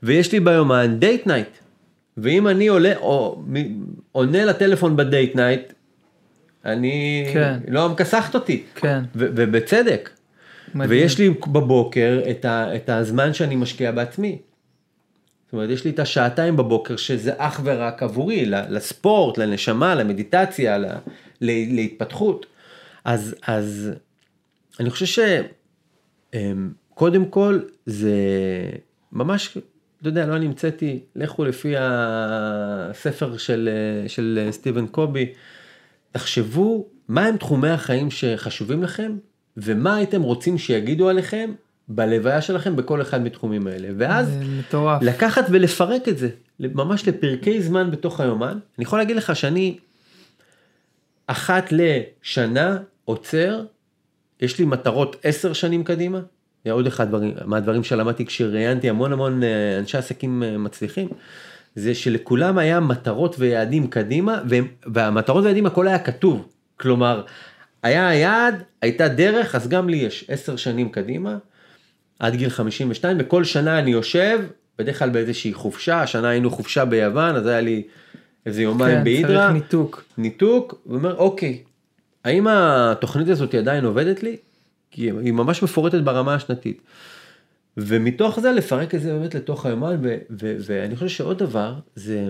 ויש 0.03 0.31
לי 0.31 0.39
ביומן 0.39 0.99
date 0.99 1.28
night, 1.28 1.49
ואם 2.17 2.47
אני 2.47 2.67
עולה, 2.67 2.97
או 2.97 3.43
עונה 4.11 4.45
לטלפון 4.45 4.95
ב 4.95 5.03
date 5.03 5.36
night, 5.36 5.74
אני, 6.65 7.25
כן. 7.33 7.59
לא 7.67 7.89
מכסחת 7.89 8.35
אותי, 8.35 8.63
כן. 8.75 9.03
ובצדק. 9.15 10.09
מדהים. 10.78 11.01
ויש 11.01 11.19
לי 11.19 11.30
בבוקר 11.30 12.21
את, 12.32 12.45
ה- 12.45 12.75
את 12.75 12.89
הזמן 12.89 13.34
שאני 13.34 13.55
משקיע 13.55 13.91
בעצמי. 13.91 14.38
זאת 15.45 15.53
אומרת, 15.53 15.69
יש 15.69 15.86
לי 15.86 15.91
את 15.91 15.99
השעתיים 15.99 16.57
בבוקר 16.57 16.95
שזה 16.95 17.32
אך 17.38 17.61
ורק 17.63 18.03
עבורי, 18.03 18.45
לספורט, 18.45 19.38
לנשמה, 19.38 19.95
למדיטציה, 19.95 20.78
להתפתחות. 21.41 22.45
אז, 23.05 23.36
אז 23.47 23.91
אני 24.80 24.89
חושב 24.89 25.23
שקודם 26.93 27.25
כל 27.25 27.59
זה 27.86 28.15
ממש, 29.11 29.57
אתה 30.01 30.09
יודע, 30.09 30.25
לא 30.25 30.36
אני 30.36 30.45
המצאתי, 30.45 30.99
לכו 31.15 31.45
לפי 31.45 31.73
הספר 31.78 33.38
של, 33.38 33.69
של 34.07 34.47
סטיבן 34.51 34.88
קובי, 34.88 35.34
תחשבו 36.11 36.88
מהם 37.07 37.38
תחומי 37.38 37.69
החיים 37.69 38.11
שחשובים 38.11 38.84
לכם 38.84 39.17
ומה 39.58 39.95
הייתם 39.95 40.22
רוצים 40.22 40.58
שיגידו 40.58 41.10
עליכם 41.10 41.51
בלוויה 41.88 42.41
שלכם 42.41 42.76
בכל 42.76 43.01
אחד 43.01 43.24
מתחומים 43.24 43.68
האלה? 43.68 43.88
ואז 43.97 44.38
מטורף. 44.60 45.01
לקחת 45.01 45.45
ולפרק 45.49 46.08
את 46.08 46.18
זה 46.18 46.30
ממש 46.60 47.08
לפרקי 47.08 47.62
זמן 47.62 47.91
בתוך 47.91 48.20
היומן. 48.20 48.60
אני 48.78 48.84
יכול 48.84 48.99
להגיד 48.99 49.16
לך 49.16 49.36
שאני 49.36 49.78
אחת 51.28 51.72
לשנה 51.72 52.78
עוצר 53.05 53.64
יש 54.41 54.60
לי 54.60 54.66
מטרות 54.66 55.16
עשר 55.24 55.53
שנים 55.53 55.84
קדימה. 55.84 56.20
זה 56.66 56.72
עוד 56.72 56.88
אחד 56.88 57.08
דברים, 57.08 57.34
מהדברים 57.45 57.84
שלמדתי 57.84 58.26
כשראיינתי 58.26 58.89
המון 58.89 59.14
המון 59.14 59.43
אה, 59.43 59.78
אנשי 59.80 59.97
עסקים 59.97 60.43
אה, 60.43 60.58
מצליחים. 60.58 61.08
זה 61.76 61.95
שלכולם 61.95 62.58
היה 62.58 62.80
מטרות 62.80 63.36
ויעדים 63.39 63.88
קדימה 63.88 64.41
והמטרות 64.86 65.43
ויעדים 65.43 65.66
הכל 65.66 65.88
היה 65.88 65.99
כתוב. 65.99 66.47
כלומר 66.78 67.24
היה 67.84 68.07
היעד 68.07 68.63
הייתה 68.82 69.07
דרך 69.07 69.55
אז 69.55 69.67
גם 69.67 69.89
לי 69.89 69.97
יש 69.97 70.25
עשר 70.28 70.55
שנים 70.55 70.89
קדימה 70.89 71.38
עד 72.19 72.36
גיל 72.36 72.49
52 72.49 73.17
וכל 73.19 73.43
שנה 73.43 73.80
אני 73.80 73.91
יושב 73.91 74.39
בדרך 74.78 74.99
כלל 74.99 75.09
באיזושהי 75.09 75.53
חופשה 75.53 76.01
השנה 76.01 76.30
היינו 76.30 76.49
חופשה 76.49 76.86
ביוון 76.86 77.36
אז 77.36 77.47
היה 77.47 77.61
לי 77.61 77.84
איזה 78.45 78.61
יומיים 78.61 78.97
כן, 78.97 79.03
בהידרה 79.03 79.47
צריך 79.47 79.63
ניתוק 79.63 80.03
ניתוק 80.17 80.82
ואומר 80.86 81.15
אוקיי 81.17 81.63
האם 82.25 82.47
התוכנית 82.47 83.28
הזאת 83.28 83.55
עדיין 83.55 83.86
עובדת 83.86 84.23
לי 84.23 84.38
כי 84.91 85.01
היא 85.01 85.34
ממש 85.34 85.63
מפורטת 85.63 86.01
ברמה 86.01 86.36
השנתית. 86.36 86.82
ומתוך 87.78 88.39
זה 88.39 88.51
לפרק 88.51 88.95
את 88.95 89.01
זה 89.01 89.13
באמת 89.13 89.36
לתוך 89.36 89.65
היומן 89.65 89.97
ו- 90.01 90.17
ו- 90.30 90.55
ואני 90.65 90.95
חושב 90.95 91.07
שעוד 91.07 91.39
דבר 91.39 91.75
זה 91.95 92.30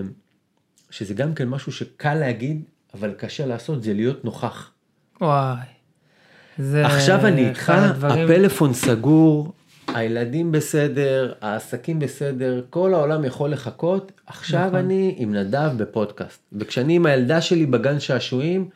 שזה 0.90 1.14
גם 1.14 1.34
כן 1.34 1.48
משהו 1.48 1.72
שקל 1.72 2.14
להגיד 2.14 2.62
אבל 2.94 3.12
קשה 3.12 3.46
לעשות 3.46 3.82
זה 3.82 3.94
להיות 3.94 4.24
נוכח. 4.24 4.70
וואי. 5.20 5.56
זה 6.58 6.86
עכשיו 6.86 7.26
אני 7.26 7.48
איתך, 7.48 7.70
הדברים... 7.70 8.24
הפלאפון 8.24 8.74
סגור, 8.74 9.52
הילדים 9.94 10.52
בסדר, 10.52 11.32
העסקים 11.40 11.98
בסדר, 11.98 12.62
כל 12.70 12.94
העולם 12.94 13.24
יכול 13.24 13.50
לחכות, 13.50 14.12
עכשיו 14.26 14.66
נכון. 14.66 14.78
אני 14.78 15.14
עם 15.16 15.34
נדב 15.34 15.70
בפודקאסט. 15.76 16.40
וכשאני 16.52 16.96
עם 16.96 17.06
הילדה 17.06 17.40
שלי 17.40 17.66
בגן 17.66 18.00
שעשועים, 18.00 18.68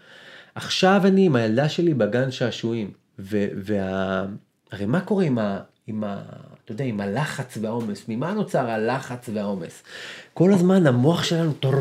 עכשיו 0.54 1.02
אני 1.04 1.26
עם 1.26 1.36
הילדה 1.36 1.68
שלי 1.68 1.94
בגן 1.94 2.30
שעשועים. 2.30 2.90
וה... 3.18 4.24
הרי 4.72 4.86
מה 4.86 5.00
קורה 5.00 5.24
עם 5.24 5.38
ה... 5.38 5.60
עם 5.86 6.04
ה... 6.04 6.22
אתה 6.64 6.72
יודע, 6.72 6.84
עם 6.84 7.00
הלחץ 7.00 7.58
והעומס, 7.60 8.04
ממה 8.08 8.32
נוצר 8.32 8.70
הלחץ 8.70 9.28
והעומס? 9.34 9.82
כל 10.34 10.52
הזמן 10.52 10.86
המוח 10.86 11.22
שלנו 11.22 11.52
טור, 11.52 11.72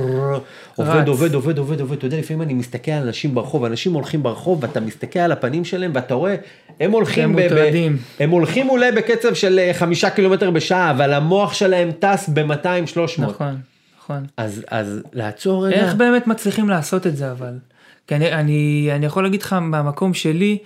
עובד, 0.75 1.07
עובד, 1.07 1.33
עובד, 1.33 1.57
עובד, 1.57 1.79
עובד, 1.79 1.97
אתה 1.97 2.05
יודע, 2.05 2.17
לפעמים 2.17 2.41
אני 2.41 2.53
מסתכל 2.53 2.91
על 2.91 3.03
אנשים 3.07 3.35
ברחוב, 3.35 3.65
אנשים 3.65 3.93
הולכים 3.93 4.23
ברחוב 4.23 4.63
ואתה 4.63 4.79
מסתכל 4.79 5.19
על 5.19 5.31
הפנים 5.31 5.65
שלהם 5.65 5.91
ואתה 5.95 6.13
רואה, 6.13 6.35
הם 6.79 6.91
הולכים, 6.91 7.35
ב- 7.35 7.41
הם 8.19 8.29
הולכים 8.29 8.69
אולי 8.69 8.91
בקצב 8.91 9.33
של 9.33 9.59
אה, 9.59 9.73
חמישה 9.73 10.09
קילומטר 10.09 10.51
בשעה, 10.51 10.91
אבל 10.91 11.13
המוח 11.13 11.53
שלהם 11.53 11.91
טס 11.99 12.29
ב-200-300. 12.33 13.21
נכון, 13.21 13.57
נכון. 13.97 14.25
אז, 14.37 14.65
אז 14.67 15.01
לעצור 15.13 15.67
רגע. 15.67 15.75
איך 15.75 15.95
באמת 15.95 16.27
מצליחים 16.27 16.69
לעשות 16.69 17.07
את 17.07 17.17
זה 17.17 17.31
אבל? 17.31 17.53
כי 18.07 18.15
אני, 18.15 18.33
אני, 18.33 18.89
אני 18.95 19.05
יכול 19.05 19.23
להגיד 19.23 19.41
לך 19.41 19.53
מהמקום 19.53 20.13
שלי, 20.13 20.57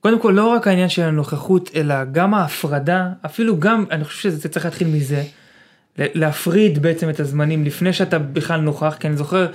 קודם 0.00 0.20
כל 0.20 0.32
לא 0.36 0.46
רק 0.46 0.66
העניין 0.66 0.88
של 0.88 1.02
הנוכחות 1.02 1.70
אלא 1.74 2.04
גם 2.04 2.34
ההפרדה 2.34 3.08
אפילו 3.26 3.58
גם 3.58 3.84
אני 3.90 4.04
חושב 4.04 4.20
שזה 4.20 4.48
צריך 4.48 4.64
להתחיל 4.64 4.88
מזה. 4.88 5.22
להפריד 5.98 6.82
בעצם 6.82 7.10
את 7.10 7.20
הזמנים 7.20 7.64
לפני 7.64 7.92
שאתה 7.92 8.18
בכלל 8.18 8.60
נוכח 8.60 8.96
כי 9.00 9.08
אני 9.08 9.16
זוכר 9.16 9.46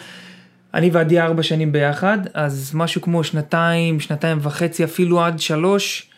אני 0.74 0.90
ועדי 0.90 1.20
ארבע 1.20 1.44
שנים 1.44 1.72
ביחד 1.72 2.18
אז 2.34 2.72
משהו 2.76 3.02
כמו 3.02 3.24
שנתיים 3.24 4.00
שנתיים 4.00 4.38
וחצי 4.42 4.84
אפילו 4.84 5.22
עד 5.22 5.40
שלוש 5.40 6.10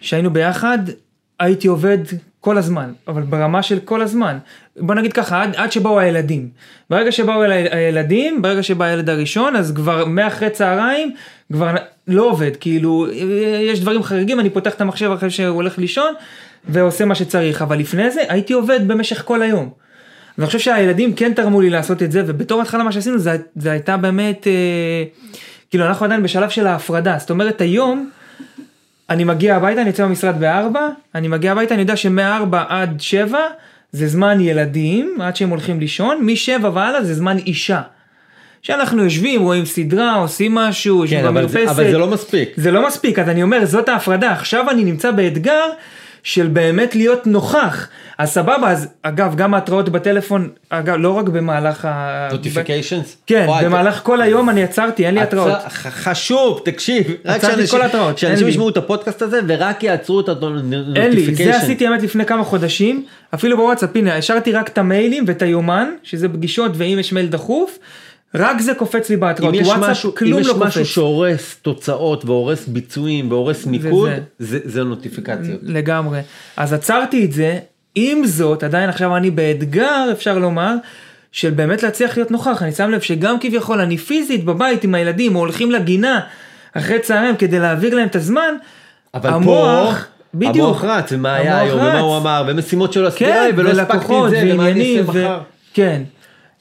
שהיינו 0.00 0.32
ביחד 0.32 0.78
הייתי 1.40 1.68
עובד 1.68 1.98
כל 2.40 2.58
הזמן, 2.58 2.92
אבל 3.08 3.22
ברמה 3.22 3.62
של 3.62 3.78
כל 3.78 4.02
הזמן. 4.02 4.38
בוא 4.76 4.94
נגיד 4.94 5.12
ככה, 5.12 5.42
עד, 5.42 5.56
עד 5.56 5.72
שבאו 5.72 6.00
הילדים. 6.00 6.48
ברגע 6.90 7.12
שבאו 7.12 7.42
הילדים, 7.70 8.42
ברגע 8.42 8.62
שבא 8.62 8.84
הילד 8.84 9.10
הראשון, 9.10 9.56
אז 9.56 9.72
כבר 9.76 10.04
מאחרי 10.04 10.50
צהריים, 10.50 11.14
כבר 11.52 11.74
לא 12.08 12.22
עובד, 12.22 12.56
כאילו, 12.60 13.06
יש 13.62 13.80
דברים 13.80 14.02
חריגים, 14.02 14.40
אני 14.40 14.50
פותח 14.50 14.74
את 14.74 14.80
המחשב 14.80 15.10
אחרי 15.10 15.30
שהוא 15.30 15.48
הולך 15.48 15.78
לישון, 15.78 16.14
ועושה 16.68 17.04
מה 17.04 17.14
שצריך, 17.14 17.62
אבל 17.62 17.78
לפני 17.78 18.10
זה 18.10 18.20
הייתי 18.28 18.52
עובד 18.52 18.88
במשך 18.88 19.22
כל 19.24 19.42
היום. 19.42 19.70
ואני 20.38 20.46
חושב 20.46 20.58
שהילדים 20.58 21.14
כן 21.14 21.32
תרמו 21.34 21.60
לי 21.60 21.70
לעשות 21.70 22.02
את 22.02 22.12
זה, 22.12 22.22
ובתור 22.26 22.62
התחלה 22.62 22.84
מה 22.84 22.92
שעשינו 22.92 23.18
זה, 23.18 23.36
זה 23.56 23.70
הייתה 23.70 23.96
באמת, 23.96 24.46
אה, 24.46 25.04
כאילו 25.70 25.86
אנחנו 25.86 26.06
עדיין 26.06 26.22
בשלב 26.22 26.48
של 26.48 26.66
ההפרדה, 26.66 27.16
זאת 27.18 27.30
אומרת 27.30 27.60
היום, 27.60 28.10
אני 29.10 29.24
מגיע 29.24 29.56
הביתה, 29.56 29.80
אני 29.80 29.88
יוצא 29.88 30.04
במשרד 30.04 30.40
בארבע, 30.40 30.88
אני 31.14 31.28
מגיע 31.28 31.52
הביתה, 31.52 31.74
אני 31.74 31.82
יודע 31.82 31.96
שמארבע 31.96 32.64
עד 32.68 33.00
שבע 33.00 33.40
זה 33.92 34.06
זמן 34.06 34.40
ילדים, 34.40 35.16
עד 35.20 35.36
שהם 35.36 35.50
הולכים 35.50 35.80
לישון, 35.80 36.18
משבע 36.22 36.70
והלאה 36.74 37.04
זה 37.04 37.14
זמן 37.14 37.38
אישה. 37.38 37.80
שאנחנו 38.62 39.04
יושבים, 39.04 39.42
רואים 39.42 39.64
סדרה, 39.64 40.14
עושים 40.14 40.54
משהו, 40.54 41.02
יושבים 41.02 41.20
כן, 41.20 41.26
במרפסת. 41.26 41.56
אבל, 41.56 41.70
אבל 41.70 41.90
זה 41.90 41.98
לא 41.98 42.06
מספיק. 42.06 42.52
זה 42.56 42.70
לא 42.70 42.86
מספיק, 42.86 43.18
אז 43.18 43.28
אני 43.28 43.42
אומר, 43.42 43.64
זאת 43.64 43.88
ההפרדה. 43.88 44.32
עכשיו 44.32 44.70
אני 44.70 44.84
נמצא 44.84 45.10
באתגר 45.10 45.64
של 46.22 46.46
באמת 46.46 46.94
להיות 46.94 47.26
נוכח. 47.26 47.88
אז 48.18 48.30
סבבה, 48.30 48.70
אז 48.70 48.88
אגב, 49.02 49.34
גם 49.36 49.54
ההתראות 49.54 49.88
בטלפון, 49.88 50.48
אגב, 50.68 50.96
לא 50.98 51.10
רק 51.10 51.28
במהלך 51.28 51.84
ה... 51.84 52.28
notifications? 52.32 53.16
כן, 53.26 53.44
וואי, 53.48 53.64
במהלך 53.64 54.00
כל 54.02 54.20
היום 54.20 54.50
אני 54.50 54.62
עצרתי, 54.62 55.06
אין 55.06 55.14
לי 55.14 55.20
התראות. 55.20 55.52
חשוב, 55.68 56.60
תקשיב. 56.64 57.06
עצרתי 57.24 57.66
כל 57.66 57.82
התראות. 57.82 58.18
שאנשים 58.18 58.48
ישמעו 58.48 58.68
את 58.68 58.76
הפודקאסט 58.76 59.22
הזה 59.22 59.40
ורק 59.46 59.82
יעצרו 59.82 60.20
את 60.20 60.28
ה 60.28 60.33
notification. 60.33 60.96
אין 60.96 61.12
לי, 61.12 61.34
זה 61.34 61.56
עשיתי 61.56 61.86
האמת 61.86 62.02
לפני 62.02 62.26
כמה 62.26 62.44
חודשים, 62.44 63.04
אפילו 63.34 63.56
בוואטסאפ, 63.56 63.90
הנה, 63.94 64.16
השארתי 64.16 64.52
רק 64.52 64.68
את 64.68 64.78
המיילים 64.78 65.24
ואת 65.26 65.42
היומן, 65.42 65.88
שזה 66.02 66.28
פגישות 66.28 66.72
ואם 66.74 66.96
יש 67.00 67.12
מייל 67.12 67.26
דחוף. 67.26 67.78
רק 68.34 68.60
זה 68.60 68.74
קופץ 68.74 69.10
לי 69.10 69.16
בהתראות, 69.16 69.54
וואטסאפ 69.54 69.90
משהו, 69.90 70.14
כלום 70.14 70.32
לא 70.32 70.36
קופץ. 70.36 70.50
אם 70.50 70.56
יש 70.56 70.66
משהו 70.66 70.86
שהורס 70.86 71.56
תוצאות 71.62 72.24
והורס 72.24 72.66
ביצועים 72.66 73.30
והורס 73.30 73.66
מיקוד, 73.66 74.10
זה, 74.38 74.58
זה, 74.58 74.58
זה 74.64 74.84
נוטיפיקציות. 74.84 75.60
לגמרי. 75.62 76.20
אז 76.56 76.72
עצרתי 76.72 77.24
את 77.24 77.32
זה, 77.32 77.58
עם 77.94 78.26
זאת, 78.26 78.62
עדיין 78.62 78.88
עכשיו 78.88 79.16
אני 79.16 79.30
באתגר, 79.30 80.08
אפשר 80.12 80.38
לומר, 80.38 80.74
של 81.32 81.50
באמת 81.50 81.82
להצליח 81.82 82.16
להיות 82.16 82.30
נוכח. 82.30 82.62
אני 82.62 82.72
שם 82.72 82.90
לב 82.90 83.00
שגם 83.00 83.36
כביכול 83.40 83.80
אני 83.80 83.98
פיזית 83.98 84.44
בבית 84.44 84.84
עם 84.84 84.94
הילדים, 84.94 85.36
או 85.36 85.40
הולכים 85.40 85.70
לגינה 85.70 86.20
אחרי 86.72 86.98
צהריים 86.98 87.36
כדי 87.36 87.58
להעביר 87.58 87.94
להם 87.94 88.08
את 88.08 88.16
הזמן, 88.16 88.54
אבל 89.14 89.30
המוח... 89.30 89.94
פה... 89.94 90.12
בדיוק. 90.34 90.56
המוח 90.56 90.84
רץ, 90.84 91.12
ומה 91.12 91.34
היה 91.34 91.60
היום, 91.60 91.80
ומה 91.80 92.00
הוא 92.00 92.16
אמר, 92.16 92.44
ומשימות 92.48 92.92
שלו 92.92 93.06
עשיתי, 93.06 93.24
כן, 93.24 93.50
ולא 93.56 93.70
הספקתי 93.70 94.12
את 94.24 94.30
זה, 94.30 94.42
ומה 94.54 94.70
אני 94.70 94.98
אעשה 94.98 95.10
מחר. 95.10 95.40
כן. 95.74 96.02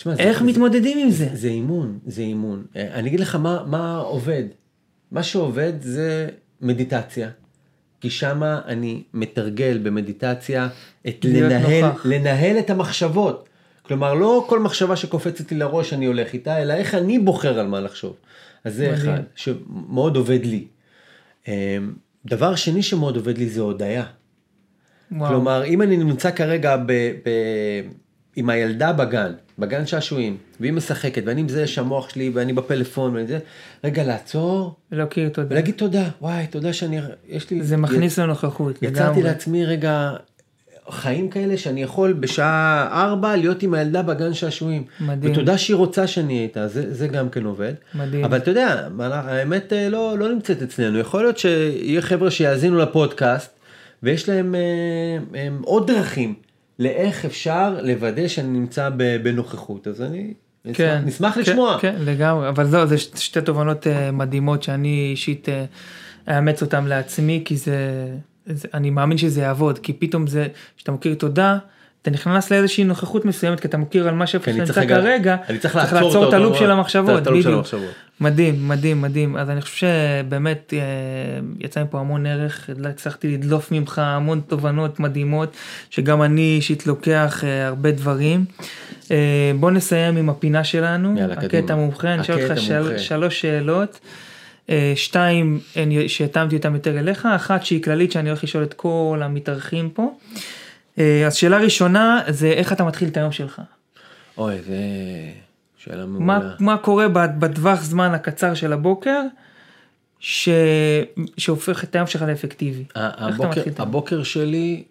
תשמע, 0.01 0.13
איך 0.19 0.39
זה, 0.39 0.45
מתמודדים 0.45 0.97
זה, 0.97 1.03
עם 1.03 1.11
זה? 1.11 1.29
זה 1.33 1.47
אימון, 1.47 1.99
זה 2.05 2.21
אימון. 2.21 2.65
אה, 2.75 2.93
אני 2.93 3.09
אגיד 3.09 3.19
לך 3.19 3.35
מה, 3.35 3.63
מה 3.65 3.97
עובד. 3.97 4.43
מה 5.11 5.23
שעובד 5.23 5.73
זה 5.81 6.29
מדיטציה. 6.61 7.29
כי 7.99 8.09
שמה 8.09 8.61
אני 8.65 9.03
מתרגל 9.13 9.77
במדיטציה 9.83 10.67
את 11.07 11.25
לנהל, 11.25 11.85
לנהל 12.05 12.59
את 12.59 12.69
המחשבות. 12.69 13.49
כלומר, 13.81 14.13
לא 14.13 14.45
כל 14.49 14.59
מחשבה 14.59 14.95
שקופצת 14.95 15.51
לי 15.51 15.57
לראש 15.57 15.93
אני 15.93 16.05
הולך 16.05 16.33
איתה, 16.33 16.61
אלא 16.61 16.73
איך 16.73 16.95
אני 16.95 17.19
בוחר 17.19 17.59
על 17.59 17.67
מה 17.67 17.79
לחשוב. 17.79 18.15
אז 18.63 18.75
זה 18.75 18.91
מדהים. 18.91 19.13
אחד, 19.13 19.21
שמאוד 19.35 20.15
עובד 20.15 20.45
לי. 20.45 20.65
אמ, 21.47 21.53
דבר 22.25 22.55
שני 22.55 22.83
שמאוד 22.83 23.15
עובד 23.15 23.37
לי 23.37 23.49
זה 23.49 23.61
הודיה. 23.61 24.03
וואו. 25.11 25.29
כלומר, 25.29 25.65
אם 25.65 25.81
אני 25.81 25.97
נמצא 25.97 26.31
כרגע 26.31 26.77
ב, 26.77 26.91
ב, 26.91 27.29
עם 28.35 28.49
הילדה 28.49 28.93
בגן, 28.93 29.31
בגן 29.59 29.85
שעשועים, 29.85 30.37
והיא 30.59 30.73
משחקת, 30.73 31.23
ואני 31.25 31.43
מזהה 31.43 31.67
שהמוח 31.67 32.09
שלי, 32.09 32.31
ואני 32.33 32.53
בפלאפון, 32.53 33.15
ואני 33.15 33.27
זה, 33.27 33.39
רגע, 33.83 34.03
לעצור, 34.03 34.75
להוקיר 34.91 35.29
תודה. 35.29 35.47
ולהגיד 35.51 35.75
תודה, 35.75 36.09
וואי, 36.21 36.47
תודה 36.47 36.73
שאני, 36.73 36.99
יש 37.27 37.49
לי... 37.49 37.63
זה 37.63 37.77
מכניס 37.77 38.19
לנוכחות. 38.19 38.75
יצרתי 38.81 38.99
לגמרי. 38.99 39.23
לעצמי 39.23 39.65
רגע 39.65 40.11
חיים 40.89 41.29
כאלה 41.29 41.57
שאני 41.57 41.83
יכול 41.83 42.13
בשעה 42.13 42.87
ארבע 42.91 43.35
להיות 43.35 43.63
עם 43.63 43.73
הילדה 43.73 44.01
בגן 44.01 44.33
שעשועים. 44.33 44.83
מדהים. 44.99 45.31
ותודה 45.31 45.57
שהיא 45.57 45.75
רוצה 45.75 46.07
שאני 46.07 46.33
אהיה 46.33 46.43
איתה, 46.43 46.67
זה, 46.67 46.93
זה 46.93 47.07
גם 47.07 47.29
כן 47.29 47.45
עובד. 47.45 47.73
מדהים. 47.95 48.25
אבל 48.25 48.37
אתה 48.37 48.51
יודע, 48.51 48.87
האמת 48.99 49.73
אה, 49.73 49.89
לא, 49.89 50.17
לא 50.17 50.33
נמצאת 50.33 50.61
אצלנו, 50.61 50.99
יכול 50.99 51.21
להיות 51.23 51.37
שיהיה 51.37 52.01
חבר'ה 52.01 52.31
שיאזינו 52.31 52.77
לפודקאסט, 52.77 53.51
ויש 54.03 54.29
להם 54.29 54.55
אה, 54.55 54.59
אה, 55.35 55.47
עוד 55.61 55.91
דרכים 55.91 56.33
לאיך 56.81 57.25
אפשר 57.25 57.77
לוודא 57.83 58.27
שאני 58.27 58.59
נמצא 58.59 58.89
בנוכחות, 59.23 59.87
אז 59.87 60.01
אני 60.01 60.33
כן, 60.73 61.01
נשמח 61.05 61.35
כן, 61.35 61.41
לשמוע. 61.41 61.77
כן, 61.81 61.95
לגמרי, 61.99 62.49
אבל 62.49 62.65
זהו, 62.67 62.87
זה 62.87 62.97
שתי 62.97 63.41
תובנות 63.41 63.87
אה, 63.87 64.11
מדהימות 64.11 64.63
שאני 64.63 65.07
אישית 65.11 65.47
אה, 65.49 65.65
אאמץ 66.37 66.61
אותן 66.61 66.85
לעצמי, 66.85 67.41
כי 67.45 67.57
זה, 67.57 67.75
זה, 68.45 68.67
אני 68.73 68.89
מאמין 68.89 69.17
שזה 69.17 69.41
יעבוד, 69.41 69.79
כי 69.79 69.93
פתאום 69.93 70.27
זה, 70.27 70.47
כשאתה 70.77 70.91
מכיר 70.91 71.13
תודה, 71.13 71.57
אתה 72.01 72.11
נכנס 72.11 72.51
לאיזושהי 72.51 72.83
נוכחות 72.83 73.25
מסוימת, 73.25 73.59
כי 73.59 73.67
אתה 73.67 73.77
מכיר 73.77 74.07
על 74.07 74.15
מה 74.15 74.27
שאיפה 74.27 74.51
שאתה 74.51 74.63
נמצא 74.63 74.81
רגע- 74.81 74.95
כרגע, 75.01 75.35
אני 75.49 75.57
צריך 75.57 75.77
צריך 75.77 75.93
לעצור 75.93 76.27
את 76.29 76.33
הלופ 76.33 76.57
של 76.57 76.71
המחשבות, 76.71 77.23
בדיוק. 77.23 77.65
מדהים, 78.21 78.67
מדהים, 78.67 79.01
מדהים. 79.01 79.37
אז 79.37 79.49
אני 79.49 79.61
חושב 79.61 79.75
שבאמת 79.75 80.73
אה, 80.73 80.79
יצא 81.59 81.83
מפה 81.83 81.99
המון 81.99 82.25
ערך, 82.25 82.69
הצלחתי 82.89 83.27
לדלוף 83.27 83.71
ממך 83.71 83.99
המון 83.99 84.41
תובנות 84.47 84.99
מדהימות, 84.99 85.55
שגם 85.89 86.21
אני 86.21 86.55
אישית 86.55 86.87
לוקח 86.87 87.43
אה, 87.43 87.67
הרבה 87.67 87.91
דברים. 87.91 88.45
אה, 89.11 89.51
בוא 89.59 89.71
נסיים 89.71 90.17
עם 90.17 90.29
הפינה 90.29 90.63
שלנו, 90.63 91.17
יאללה, 91.17 91.33
הקטע 91.33 91.47
קדימה. 91.47 91.73
המומחה, 91.73 92.13
אני 92.13 92.21
אשאל 92.21 92.43
אותך 92.43 92.61
של. 92.61 92.97
שלוש 92.97 93.41
שאלות. 93.41 93.99
שתיים 94.95 95.59
שהתאמתי 96.07 96.55
אותן 96.55 96.73
יותר 96.73 96.99
אליך, 96.99 97.27
אחת 97.35 97.65
שהיא 97.65 97.83
כללית 97.83 98.11
שאני 98.11 98.29
הולך 98.29 98.43
לשאול 98.43 98.63
את 98.63 98.73
כל 98.73 99.21
המתארחים 99.23 99.89
פה. 99.89 100.17
אז 100.97 101.35
שאלה 101.35 101.57
ראשונה 101.57 102.21
זה 102.27 102.47
איך 102.47 102.73
אתה 102.73 102.83
מתחיל 102.83 103.07
את 103.07 103.17
היום 103.17 103.31
שלך. 103.31 103.61
אוי, 104.37 104.55
זה 104.61 104.75
שאלה 105.83 106.05
מעולה. 106.05 106.25
מה, 106.25 106.55
מה 106.59 106.77
קורה 106.77 107.07
בטווח 107.39 107.81
זמן 107.81 108.13
הקצר 108.13 108.53
של 108.53 108.73
הבוקר 108.73 109.21
ש... 110.19 110.49
שהופך 111.37 111.83
את 111.83 111.95
היום 111.95 112.07
שלך 112.07 112.21
לאפקטיבי? 112.21 112.85
הבוקר? 112.95 113.61
הבוקר 113.77 114.23
שלי 114.23 114.83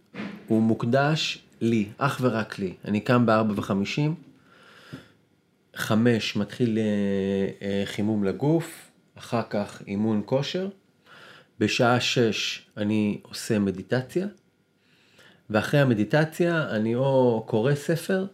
הוא 0.47 0.63
מוקדש 0.63 1.39
לי, 1.61 1.89
אך 1.99 2.19
ורק 2.21 2.59
לי. 2.59 2.75
אני 2.85 3.01
קם 3.01 3.27
בארבע 3.27 3.53
וחמישים, 3.57 4.15
חמש 5.77 6.37
מתחיל 6.37 6.79
אה, 6.79 6.83
אה, 7.67 7.83
חימום 7.85 8.25
לגוף, 8.25 8.91
אחר 9.19 9.43
כך 9.51 9.83
אימון 9.87 10.23
כושר, 10.25 10.69
בשעה 11.59 12.01
שש 12.01 12.67
אני 12.77 13.21
עושה 13.23 13.59
מדיטציה, 13.59 14.27
ואחרי 15.51 15.81
המדיטציה 15.81 16.71
אני 16.71 16.95
או 16.95 17.45
קורא 17.47 17.75
ספר 17.75 18.27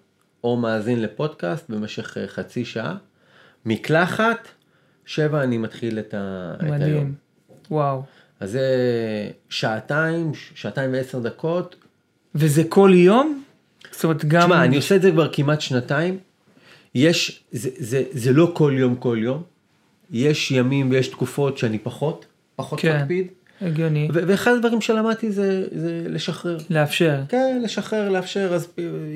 או 0.46 0.56
מאזין 0.56 1.02
לפודקאסט 1.02 1.70
במשך 1.70 2.16
אה, 2.16 2.28
חצי 2.28 2.64
שעה. 2.64 2.96
מקלחת, 3.64 4.48
שבע 5.06 5.42
אני 5.42 5.58
מתחיל 5.58 5.98
את, 5.98 6.14
ה... 6.14 6.54
את 6.56 6.62
היום. 6.62 6.74
מדהים. 6.74 7.14
וואו. 7.70 8.02
אז 8.40 8.50
זה 8.50 8.60
שעתיים, 9.48 10.32
שעתיים 10.54 10.92
ועשר 10.92 11.18
דקות. 11.18 11.76
וזה 12.34 12.62
כל 12.68 12.90
יום? 12.94 13.42
זאת 13.90 14.04
אומרת 14.04 14.24
גם... 14.24 14.42
תשמע, 14.42 14.64
אני 14.64 14.76
עושה 14.76 14.96
את 14.96 15.02
זה 15.02 15.10
כבר 15.10 15.32
כמעט 15.32 15.60
שנתיים. 15.60 16.18
יש, 16.94 17.44
זה, 17.52 17.70
זה, 17.76 18.02
זה 18.10 18.32
לא 18.32 18.50
כל 18.54 18.74
יום 18.78 18.96
כל 18.96 19.18
יום. 19.20 19.42
יש 20.10 20.50
ימים 20.50 20.90
ויש 20.90 21.08
תקופות 21.08 21.58
שאני 21.58 21.78
פחות, 21.78 22.26
פחות 22.56 22.80
כן. 22.80 23.00
מקפיד. 23.00 23.26
הגיוני. 23.62 24.08
ואחד 24.12 24.52
הדברים 24.52 24.80
שלמדתי 24.80 25.32
זה, 25.32 25.64
זה 25.72 26.02
לשחרר. 26.08 26.58
לאפשר. 26.70 27.20
כן, 27.28 27.60
לשחרר, 27.64 28.08
לאפשר, 28.08 28.54
אז 28.54 28.68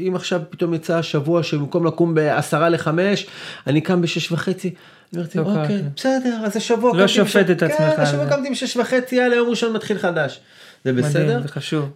אם 0.08 0.12
עכשיו 0.16 0.40
פתאום 0.50 0.74
יצא 0.74 0.96
השבוע 0.96 1.42
שבמקום 1.42 1.86
לקום 1.86 2.14
בעשרה 2.14 2.68
לחמש, 2.68 3.26
אני 3.66 3.80
קם 3.80 4.02
בשש 4.02 4.32
וחצי, 4.32 4.74
אומרת, 5.14 5.36
לא 5.36 5.42
אוקיי. 5.42 5.82
בסדר, 5.96 6.40
אז 6.44 6.56
השבוע 6.56 6.96
לא 6.96 7.08
שופט 7.08 7.50
את 7.50 7.62
עצמך 7.62 7.78
כן, 7.96 8.02
השבוע. 8.02 8.30
קמתי 8.30 8.50
בשש 8.50 8.76
וחצי, 8.76 9.16
יאללה, 9.16 9.36
יום 9.36 9.48
ראשון 9.48 9.72
מתחיל 9.72 9.98
חדש. 9.98 10.40
זה 10.84 10.92
בסדר? 10.92 11.24
מדהים, 11.24 11.42
זה 11.42 11.48
חשוב. 11.48 11.88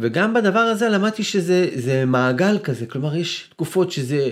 וגם 0.00 0.34
בדבר 0.34 0.58
הזה 0.58 0.88
למדתי 0.88 1.22
שזה 1.22 1.66
זה 1.74 2.04
מעגל 2.04 2.58
כזה, 2.58 2.86
כלומר 2.86 3.16
יש 3.16 3.48
תקופות 3.50 3.92
שזה 3.92 4.30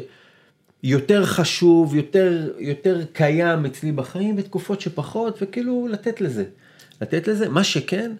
יותר 0.83 1.25
חשוב, 1.25 1.95
יותר, 1.95 2.51
יותר 2.59 3.01
קיים 3.13 3.65
אצלי 3.65 3.93
בחיים, 3.93 4.35
ותקופות 4.39 4.81
שפחות, 4.81 5.39
וכאילו 5.43 5.89
לתת 5.91 6.21
לזה. 6.21 6.45
לתת 7.03 7.29
לזה, 7.29 7.49
מה 7.49 7.65
שכן, 7.65 8.13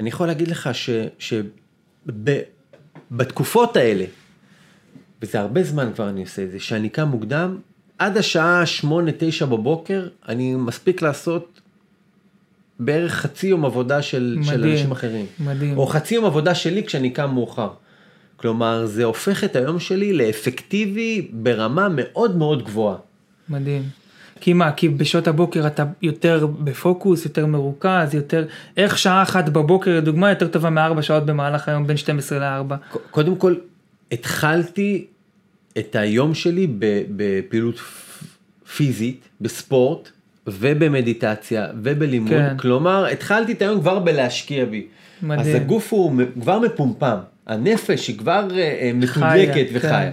אני 0.00 0.08
יכול 0.08 0.26
להגיד 0.26 0.48
לך 0.48 0.70
שבתקופות 2.08 3.76
האלה, 3.76 4.04
וזה 5.22 5.40
הרבה 5.40 5.62
זמן 5.62 5.90
כבר 5.94 6.08
אני 6.08 6.20
עושה 6.20 6.44
את 6.44 6.50
זה, 6.50 6.60
שאני 6.60 6.88
קם 6.88 7.08
מוקדם, 7.08 7.58
עד 7.98 8.16
השעה 8.16 8.62
8-9 9.42 9.46
בבוקר, 9.46 10.08
אני 10.28 10.54
מספיק 10.54 11.02
לעשות 11.02 11.60
בערך 12.78 13.12
חצי 13.12 13.46
יום 13.46 13.64
עבודה 13.64 14.02
של, 14.02 14.38
של 14.42 14.56
מדהים, 14.56 14.72
אנשים 14.72 14.90
אחרים. 14.90 15.26
מדהים. 15.40 15.78
או 15.78 15.86
חצי 15.86 16.14
יום 16.14 16.24
עבודה 16.24 16.54
שלי 16.54 16.84
כשאני 16.84 17.10
קם 17.10 17.30
מאוחר. 17.34 17.70
כלומר, 18.36 18.86
זה 18.86 19.04
הופך 19.04 19.44
את 19.44 19.56
היום 19.56 19.80
שלי 19.80 20.12
לאפקטיבי 20.12 21.28
ברמה 21.32 21.88
מאוד 21.90 22.36
מאוד 22.36 22.64
גבוהה. 22.64 22.96
מדהים. 23.48 23.82
כי 24.40 24.52
מה, 24.52 24.72
כי 24.72 24.88
בשעות 24.88 25.28
הבוקר 25.28 25.66
אתה 25.66 25.84
יותר 26.02 26.46
בפוקוס, 26.46 27.24
יותר 27.24 27.46
מרוכז, 27.46 28.14
יותר... 28.14 28.46
איך 28.76 28.98
שעה 28.98 29.22
אחת 29.22 29.48
בבוקר, 29.48 29.96
לדוגמה, 29.96 30.30
יותר 30.30 30.48
טובה 30.48 30.70
מארבע 30.70 31.02
שעות 31.02 31.26
במהלך 31.26 31.68
היום 31.68 31.86
בין 31.86 31.96
12 31.96 32.38
ל-4? 32.38 32.74
ק- 32.76 32.96
קודם 33.10 33.36
כל, 33.36 33.54
התחלתי 34.12 35.06
את 35.78 35.96
היום 35.96 36.34
שלי 36.34 36.66
בפעילות 37.16 37.76
פיזית, 38.76 39.28
בספורט, 39.40 40.08
ובמדיטציה, 40.46 41.66
ובלימוד. 41.82 42.30
כן. 42.30 42.56
כלומר, 42.58 43.06
התחלתי 43.06 43.52
את 43.52 43.62
היום 43.62 43.80
כבר 43.80 43.98
בלהשקיע 43.98 44.64
בי. 44.64 44.86
מדהים. 45.22 45.40
אז 45.40 45.54
הגוף 45.54 45.92
הוא 45.92 46.12
כבר 46.40 46.58
מפומפם, 46.58 47.16
הנפש 47.46 48.08
היא 48.08 48.18
כבר 48.18 48.48
אה, 48.52 48.58
אה, 48.58 48.90
מתודלקת 48.94 49.66
כן. 49.70 49.76
וחיה. 49.76 50.10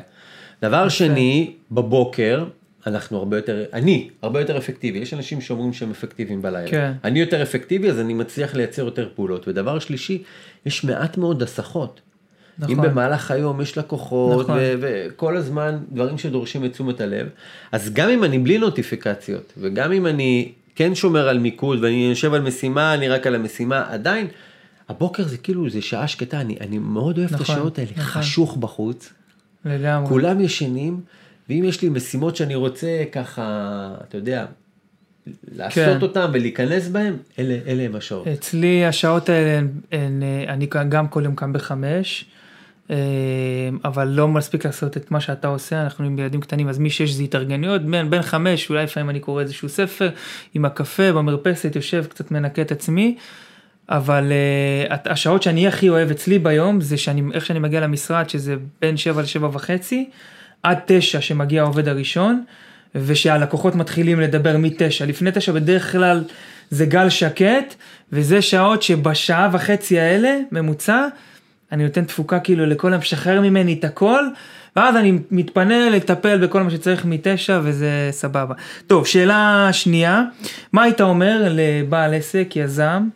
דבר 0.61 0.89
שני, 0.89 1.51
בבוקר, 1.71 2.45
אנחנו 2.87 3.17
הרבה 3.17 3.37
יותר, 3.37 3.65
אני 3.73 4.09
הרבה 4.21 4.39
יותר 4.39 4.57
אפקטיבי, 4.57 4.99
יש 4.99 5.13
אנשים 5.13 5.41
שאומרים 5.41 5.73
שהם 5.73 5.91
אפקטיביים 5.91 6.41
בלילה. 6.41 6.71
כן. 6.71 6.93
אני 7.03 7.19
יותר 7.19 7.43
אפקטיבי 7.43 7.89
אז 7.89 7.99
אני 7.99 8.13
מצליח 8.13 8.55
לייצר 8.55 8.85
יותר 8.85 9.09
פעולות. 9.15 9.47
ודבר 9.47 9.79
שלישי, 9.79 10.23
יש 10.65 10.83
מעט 10.83 11.17
מאוד 11.17 11.43
הסחות. 11.43 12.01
נכון. 12.59 12.75
אם 12.75 12.81
במהלך 12.81 13.31
היום 13.31 13.61
יש 13.61 13.77
לקוחות 13.77 14.43
נכון. 14.43 14.57
וכל 14.79 15.37
הזמן 15.37 15.77
דברים 15.91 16.17
שדורשים 16.17 16.65
את 16.65 16.71
תשומת 16.71 17.01
הלב, 17.01 17.29
אז 17.71 17.93
גם 17.93 18.09
אם 18.09 18.23
אני 18.23 18.39
בלי 18.39 18.57
נוטיפיקציות 18.57 19.53
וגם 19.57 19.91
אם 19.91 20.07
אני 20.07 20.51
כן 20.75 20.95
שומר 20.95 21.29
על 21.29 21.39
מיקוד 21.39 21.83
ואני 21.83 22.09
יושב 22.09 22.33
על 22.33 22.41
משימה, 22.41 22.93
אני 22.93 23.09
רק 23.09 23.27
על 23.27 23.35
המשימה, 23.35 23.85
עדיין 23.89 24.27
הבוקר 24.89 25.23
זה 25.23 25.37
כאילו 25.37 25.69
זה 25.69 25.81
שעה 25.81 26.07
שקטה, 26.07 26.41
אני, 26.41 26.57
אני 26.61 26.77
מאוד 26.77 27.17
אוהב 27.17 27.33
את 27.33 27.41
נכון, 27.41 27.55
השעות 27.55 27.79
האלה, 27.79 27.91
נכון. 27.97 28.21
חשוך 28.21 28.57
בחוץ, 28.57 29.13
לגמרי. 29.65 30.09
כולם 30.09 30.41
ישנים, 30.41 31.01
ואם 31.49 31.63
יש 31.63 31.81
לי 31.81 31.89
משימות 31.89 32.35
שאני 32.35 32.55
רוצה 32.55 33.03
ככה, 33.11 33.95
אתה 34.07 34.17
יודע, 34.17 34.45
לעשות 35.55 35.97
כן. 35.97 36.01
אותם 36.01 36.29
ולהיכנס 36.33 36.87
בהם, 36.87 37.17
אלה, 37.39 37.57
אלה 37.67 37.83
הם 37.83 37.95
השעות. 37.95 38.27
אצלי 38.27 38.85
השעות 38.85 39.29
האלה, 39.29 39.57
הן, 39.57 39.67
הן, 39.91 40.23
אה, 40.23 40.53
אני 40.53 40.67
גם 40.89 41.07
כל 41.07 41.23
יום 41.25 41.35
קם 41.35 41.53
בחמש, 41.53 42.25
אה, 42.89 42.95
אבל 43.85 44.07
לא 44.07 44.27
מספיק 44.27 44.65
לעשות 44.65 44.97
את 44.97 45.11
מה 45.11 45.19
שאתה 45.21 45.47
עושה, 45.47 45.83
אנחנו 45.83 46.05
עם 46.05 46.19
ילדים 46.19 46.41
קטנים, 46.41 46.69
אז 46.69 46.79
משש 46.79 47.09
זה 47.09 47.23
התארגנויות, 47.23 47.81
בין, 47.81 48.09
בין 48.09 48.21
חמש, 48.21 48.69
אולי 48.69 48.83
לפעמים 48.83 49.09
אני 49.09 49.19
קורא 49.19 49.41
איזשהו 49.41 49.69
ספר, 49.69 50.09
עם 50.53 50.65
הקפה 50.65 51.11
במרפסת, 51.11 51.75
יושב, 51.75 52.05
קצת 52.09 52.31
מנקה 52.31 52.61
את 52.61 52.71
עצמי, 52.71 53.17
אבל 53.89 54.31
אה, 54.31 54.97
השעות 55.05 55.43
שאני 55.43 55.67
הכי 55.67 55.89
אוהב 55.89 56.11
אצלי 56.11 56.39
ביום, 56.39 56.81
זה 56.81 56.97
שאני, 56.97 57.21
איך 57.33 57.45
שאני 57.45 57.59
מגיע 57.59 57.79
למשרד, 57.79 58.29
שזה 58.29 58.55
בין 58.81 58.97
שבע 58.97 59.21
לשבע 59.21 59.49
וחצי, 59.53 60.09
עד 60.65 60.77
תשע 60.85 61.21
שמגיע 61.21 61.61
העובד 61.61 61.87
הראשון, 61.87 62.43
ושהלקוחות 62.95 63.75
מתחילים 63.75 64.19
לדבר 64.19 64.57
מתשע. 64.57 65.05
לפני 65.05 65.29
תשע 65.33 65.51
בדרך 65.51 65.91
כלל 65.91 66.23
זה 66.69 66.85
גל 66.85 67.09
שקט, 67.09 67.75
וזה 68.11 68.41
שעות 68.41 68.83
שבשעה 68.83 69.49
וחצי 69.51 69.99
האלה, 69.99 70.39
ממוצע, 70.51 71.07
אני 71.71 71.83
נותן 71.83 72.03
תפוקה 72.03 72.39
כאילו 72.39 72.65
לכל 72.65 72.87
היום, 72.91 73.01
משחרר 73.01 73.41
ממני 73.41 73.73
את 73.73 73.83
הכל, 73.83 74.23
ואז 74.75 74.95
אני 74.95 75.19
מתפנה 75.31 75.89
לטפל 75.89 76.37
בכל 76.37 76.63
מה 76.63 76.69
שצריך 76.69 77.05
מתשע 77.05 77.59
וזה 77.63 78.07
סבבה. 78.11 78.53
טוב, 78.87 79.07
שאלה 79.07 79.69
שנייה, 79.71 80.23
מה 80.73 80.83
היית 80.83 81.01
אומר 81.01 81.47
לבעל 81.49 82.13
עסק, 82.13 82.47
יזם, 82.55 83.07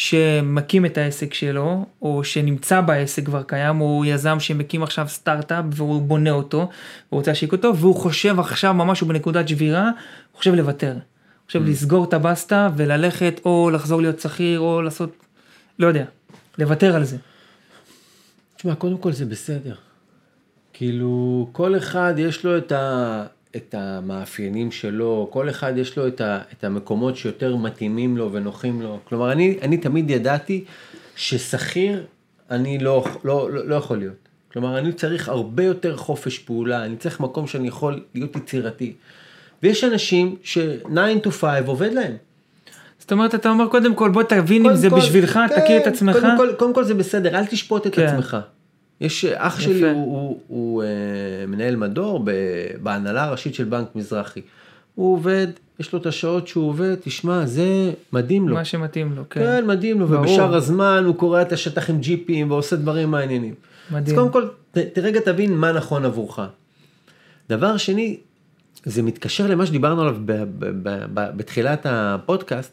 שמקים 0.00 0.86
את 0.86 0.98
העסק 0.98 1.34
שלו, 1.34 1.86
או 2.02 2.24
שנמצא 2.24 2.80
בעסק 2.80 3.24
כבר 3.24 3.42
קיים, 3.42 3.80
או 3.80 4.04
יזם 4.04 4.40
שמקים 4.40 4.82
עכשיו 4.82 5.08
סטארט-אפ 5.08 5.64
והוא 5.70 6.02
בונה 6.02 6.30
אותו, 6.30 6.58
הוא 6.58 7.18
רוצה 7.18 7.30
להשיק 7.30 7.52
אותו, 7.52 7.76
והוא 7.76 7.94
חושב 7.94 8.40
עכשיו 8.40 8.74
ממש 8.74 9.00
הוא 9.00 9.08
בנקודת 9.08 9.48
שבירה, 9.48 9.84
הוא 9.84 10.38
חושב 10.38 10.54
לוותר. 10.54 10.92
הוא 10.92 11.46
חושב 11.46 11.62
לסגור 11.64 12.04
את 12.04 12.14
הבסטה 12.14 12.68
וללכת 12.76 13.40
או 13.44 13.70
לחזור 13.72 14.02
להיות 14.02 14.20
שכיר 14.20 14.60
או 14.60 14.82
לעשות, 14.82 15.16
לא 15.78 15.86
יודע, 15.86 16.04
לוותר 16.58 16.96
על 16.96 17.04
זה. 17.04 17.16
תשמע, 18.56 18.74
קודם 18.74 18.98
כל 18.98 19.12
זה 19.12 19.26
בסדר. 19.26 19.74
כאילו, 20.72 21.48
כל 21.52 21.76
אחד 21.76 22.14
יש 22.16 22.44
לו 22.44 22.58
את, 22.58 22.72
ה, 22.72 23.24
את 23.56 23.74
המאפיינים 23.78 24.72
שלו, 24.72 25.28
כל 25.32 25.50
אחד 25.50 25.72
יש 25.76 25.96
לו 25.96 26.06
את, 26.08 26.20
ה, 26.20 26.38
את 26.58 26.64
המקומות 26.64 27.16
שיותר 27.16 27.56
מתאימים 27.56 28.16
לו 28.16 28.32
ונוחים 28.32 28.82
לו. 28.82 28.98
כלומר, 29.04 29.32
אני, 29.32 29.58
אני 29.62 29.76
תמיד 29.76 30.10
ידעתי 30.10 30.64
ששכיר 31.16 32.04
אני 32.50 32.78
לא, 32.78 33.04
לא, 33.24 33.50
לא, 33.52 33.66
לא 33.66 33.74
יכול 33.74 33.98
להיות. 33.98 34.14
כלומר, 34.52 34.78
אני 34.78 34.92
צריך 34.92 35.28
הרבה 35.28 35.64
יותר 35.64 35.96
חופש 35.96 36.38
פעולה, 36.38 36.84
אני 36.84 36.96
צריך 36.96 37.20
מקום 37.20 37.46
שאני 37.46 37.68
יכול 37.68 38.02
להיות 38.14 38.36
יצירתי. 38.36 38.92
ויש 39.62 39.84
אנשים 39.84 40.36
ש-9 40.42 40.88
to 41.26 41.30
5 41.30 41.42
עובד 41.66 41.92
להם. 41.92 42.16
זאת 42.98 43.12
אומרת, 43.12 43.34
אתה 43.34 43.50
אומר 43.50 43.68
קודם 43.68 43.94
כל, 43.94 44.10
בוא 44.10 44.22
תבין 44.22 44.66
אם 44.66 44.74
זה 44.74 44.90
כל- 44.90 44.96
בשבילך, 44.96 45.32
כן, 45.48 45.60
תכיר 45.60 45.76
את 45.82 45.86
עצמך. 45.86 46.16
קודם 46.16 46.36
כל, 46.36 46.48
קודם 46.58 46.74
כל 46.74 46.84
זה 46.84 46.94
בסדר, 46.94 47.38
אל 47.38 47.46
תשפוט 47.46 47.86
את 47.86 47.94
כן. 47.94 48.06
עצמך. 48.06 48.36
יש, 49.00 49.24
אח 49.24 49.54
יפה. 49.54 49.62
שלי 49.62 49.82
הוא, 49.82 49.92
הוא, 49.94 50.40
הוא 50.48 50.82
אה, 50.82 50.88
מנהל 51.48 51.76
מדור 51.76 52.20
ב, 52.24 52.30
בהנהלה 52.82 53.24
הראשית 53.24 53.54
של 53.54 53.64
בנק 53.64 53.86
מזרחי. 53.94 54.40
הוא 54.94 55.14
עובד, 55.14 55.46
יש 55.80 55.92
לו 55.92 55.98
את 55.98 56.06
השעות 56.06 56.48
שהוא 56.48 56.68
עובד, 56.68 56.94
תשמע, 56.94 57.46
זה 57.46 57.92
מדהים 58.12 58.48
לו. 58.48 58.54
מה 58.54 58.64
שמתאים 58.64 59.12
לו, 59.16 59.22
כן. 59.30 59.40
כן, 59.40 59.66
מדהים 59.66 60.00
לו, 60.00 60.06
ברור. 60.06 60.20
ובשאר 60.20 60.54
הזמן 60.54 61.02
הוא 61.06 61.14
קורע 61.16 61.42
את 61.42 61.52
השטח 61.52 61.90
עם 61.90 62.00
ג'יפים 62.00 62.50
ועושה 62.50 62.76
דברים 62.76 63.10
מעניינים. 63.10 63.54
מדהים. 63.90 64.16
אז 64.16 64.20
קודם 64.22 64.32
כל, 64.32 64.48
ת, 64.72 64.78
ת- 64.78 64.98
רגע 64.98 65.20
תבין 65.20 65.52
מה 65.54 65.72
נכון 65.72 66.04
עבורך. 66.04 66.40
דבר 67.48 67.76
שני, 67.76 68.16
זה 68.84 69.02
מתקשר 69.02 69.46
למה 69.46 69.66
שדיברנו 69.66 70.00
עליו 70.02 70.16
ב, 70.24 70.32
ב, 70.32 70.44
ב, 70.58 71.04
ב, 71.14 71.36
בתחילת 71.36 71.86
הפודקאסט, 71.88 72.72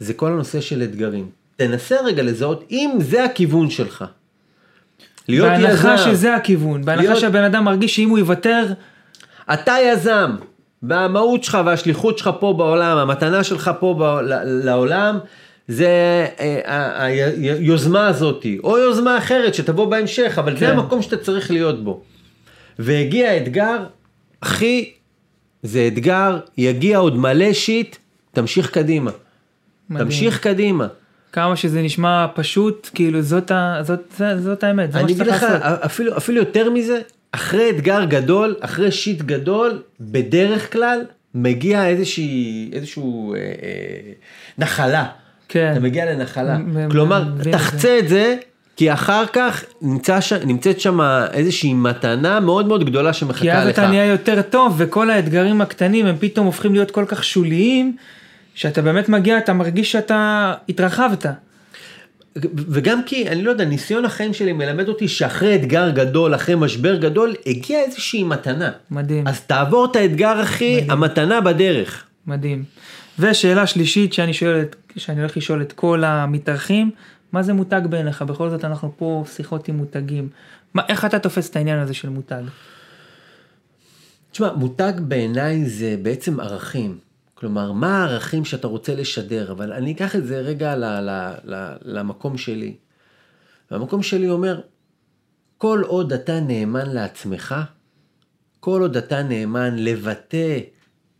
זה 0.00 0.14
כל 0.14 0.32
הנושא 0.32 0.60
של 0.60 0.82
אתגרים. 0.82 1.28
תנסה 1.56 1.96
רגע 2.04 2.22
לזהות 2.22 2.64
אם 2.70 2.90
זה 3.00 3.24
הכיוון 3.24 3.70
שלך. 3.70 4.04
להיות 5.28 5.48
בהנחה 5.48 5.94
יזם, 5.94 6.10
שזה 6.10 6.34
הכיוון, 6.34 6.84
בהנחה 6.84 7.02
להיות- 7.02 7.18
שהבן 7.20 7.42
אדם 7.44 7.64
מרגיש 7.64 7.96
שאם 7.96 8.08
הוא 8.08 8.18
יוותר, 8.18 8.66
אתה 9.52 9.74
יזם, 9.84 10.30
והמהות 10.82 11.44
שלך 11.44 11.58
והשליחות 11.66 12.18
שלך 12.18 12.30
פה 12.40 12.54
בעולם, 12.58 12.96
המתנה 12.98 13.44
שלך 13.44 13.70
פה 13.80 13.94
ב- 13.98 14.02
ל- 14.22 14.64
לעולם, 14.64 15.18
זה 15.68 15.88
אה, 16.40 17.04
היוזמה 17.04 18.06
הזאתי, 18.08 18.58
או 18.64 18.78
יוזמה 18.78 19.18
אחרת 19.18 19.54
שתבוא 19.54 19.86
בהמשך, 19.90 20.34
אבל 20.38 20.52
זה 20.56 20.66
כן. 20.66 20.72
המקום 20.72 21.02
שאתה 21.02 21.16
צריך 21.16 21.50
להיות 21.50 21.84
בו. 21.84 22.00
והגיע 22.78 23.30
האתגר, 23.30 23.76
אחי, 24.40 24.90
זה 25.62 25.88
אתגר, 25.92 26.38
יגיע 26.58 26.98
עוד 26.98 27.16
מלא 27.16 27.52
שיט, 27.52 27.96
תמשיך 28.32 28.70
קדימה. 28.70 29.10
מדהים. 29.90 30.06
תמשיך 30.06 30.40
קדימה. 30.40 30.86
כמה 31.32 31.56
שזה 31.56 31.82
נשמע 31.82 32.26
פשוט, 32.34 32.90
כאילו 32.94 33.22
זאת, 33.22 33.50
ה, 33.50 33.78
זאת, 33.82 34.00
זאת, 34.18 34.42
זאת 34.42 34.64
האמת, 34.64 34.92
זה 34.92 34.98
מה 34.98 35.04
אני 35.04 35.12
אגיד 35.12 35.24
שצריך 35.24 35.42
לך, 35.42 35.50
לעשות. 35.50 35.82
אפילו, 35.84 36.16
אפילו 36.16 36.38
יותר 36.38 36.70
מזה, 36.70 37.00
אחרי 37.32 37.70
אתגר 37.70 38.04
גדול, 38.04 38.56
אחרי 38.60 38.92
שיט 38.92 39.22
גדול, 39.22 39.82
בדרך 40.00 40.72
כלל 40.72 41.00
מגיע 41.34 41.86
איזושהי, 41.86 42.70
איזשהו 42.72 43.34
אה, 43.34 43.38
אה, 43.38 44.12
נחלה. 44.58 45.06
כן. 45.48 45.72
אתה 45.72 45.80
מגיע 45.80 46.12
לנחלה. 46.12 46.56
כלומר, 46.90 47.24
תחצה 47.52 47.98
את 47.98 48.08
זה, 48.08 48.36
כי 48.76 48.92
אחר 48.92 49.26
כך 49.32 49.64
נמצא 49.82 50.20
ש... 50.20 50.32
נמצאת 50.32 50.80
שם 50.80 51.00
איזושהי 51.32 51.74
מתנה 51.74 52.40
מאוד 52.40 52.66
מאוד 52.66 52.84
גדולה 52.84 53.12
שמחכה 53.12 53.40
כי 53.40 53.52
אז 53.52 53.68
לך. 53.68 53.74
אתה 53.74 53.88
נהיה 53.88 54.04
יותר 54.04 54.42
טוב, 54.42 54.74
וכל 54.78 55.10
האתגרים 55.10 55.60
הקטנים 55.60 56.06
הם 56.06 56.16
פתאום 56.20 56.46
הופכים 56.46 56.72
להיות 56.72 56.90
כל 56.90 57.04
כך 57.08 57.24
שוליים, 57.24 57.96
שאתה 58.60 58.82
באמת 58.82 59.08
מגיע, 59.08 59.38
אתה 59.38 59.52
מרגיש 59.52 59.92
שאתה 59.92 60.54
התרחבת. 60.68 61.26
וגם 62.52 63.04
כי, 63.04 63.28
אני 63.28 63.42
לא 63.42 63.50
יודע, 63.50 63.64
ניסיון 63.64 64.04
החיים 64.04 64.34
שלי 64.34 64.52
מלמד 64.52 64.88
אותי 64.88 65.08
שאחרי 65.08 65.54
אתגר 65.54 65.90
גדול, 65.90 66.34
אחרי 66.34 66.54
משבר 66.54 66.96
גדול, 66.96 67.34
הגיעה 67.46 67.82
איזושהי 67.82 68.22
מתנה. 68.22 68.70
מדהים, 68.90 69.26
אז 69.26 69.40
תעבור 69.40 69.84
את 69.84 69.96
האתגר, 69.96 70.42
אחי, 70.42 70.74
מדהים. 70.74 70.90
המתנה 70.90 71.40
בדרך. 71.40 72.04
מדהים. 72.26 72.64
ושאלה 73.18 73.66
שלישית 73.66 74.12
שאני 74.12 74.32
שואל, 74.32 74.64
שאני 74.96 75.20
הולך 75.20 75.36
לשאול 75.36 75.62
את 75.62 75.72
כל 75.72 76.04
המתארחים, 76.04 76.90
מה 77.32 77.42
זה 77.42 77.52
מותג 77.52 77.80
בעיניך? 77.90 78.22
בכל 78.22 78.50
זאת 78.50 78.64
אנחנו 78.64 78.92
פה 78.96 79.24
שיחות 79.36 79.68
עם 79.68 79.76
מותגים. 79.76 80.28
מה, 80.74 80.82
איך 80.88 81.04
אתה 81.04 81.18
תופס 81.18 81.50
את 81.50 81.56
העניין 81.56 81.78
הזה 81.78 81.94
של 81.94 82.08
מותג? 82.08 82.42
תשמע, 84.32 84.52
מותג 84.52 84.92
בעיניי 84.98 85.64
זה 85.64 85.96
בעצם 86.02 86.40
ערכים. 86.40 87.09
כלומר, 87.40 87.72
מה 87.72 87.98
הערכים 87.98 88.44
שאתה 88.44 88.66
רוצה 88.66 88.94
לשדר? 88.94 89.52
אבל 89.52 89.72
אני 89.72 89.92
אקח 89.92 90.16
את 90.16 90.26
זה 90.26 90.40
רגע 90.40 90.76
ל, 90.76 90.84
ל, 90.84 91.10
ל, 91.44 91.76
למקום 91.82 92.38
שלי. 92.38 92.74
והמקום 93.70 94.02
שלי 94.02 94.30
אומר, 94.30 94.60
כל 95.58 95.82
עוד 95.86 96.12
אתה 96.12 96.40
נאמן 96.40 96.90
לעצמך, 96.90 97.54
כל 98.60 98.80
עוד 98.80 98.96
אתה 98.96 99.22
נאמן 99.22 99.76
לבטא 99.78 100.58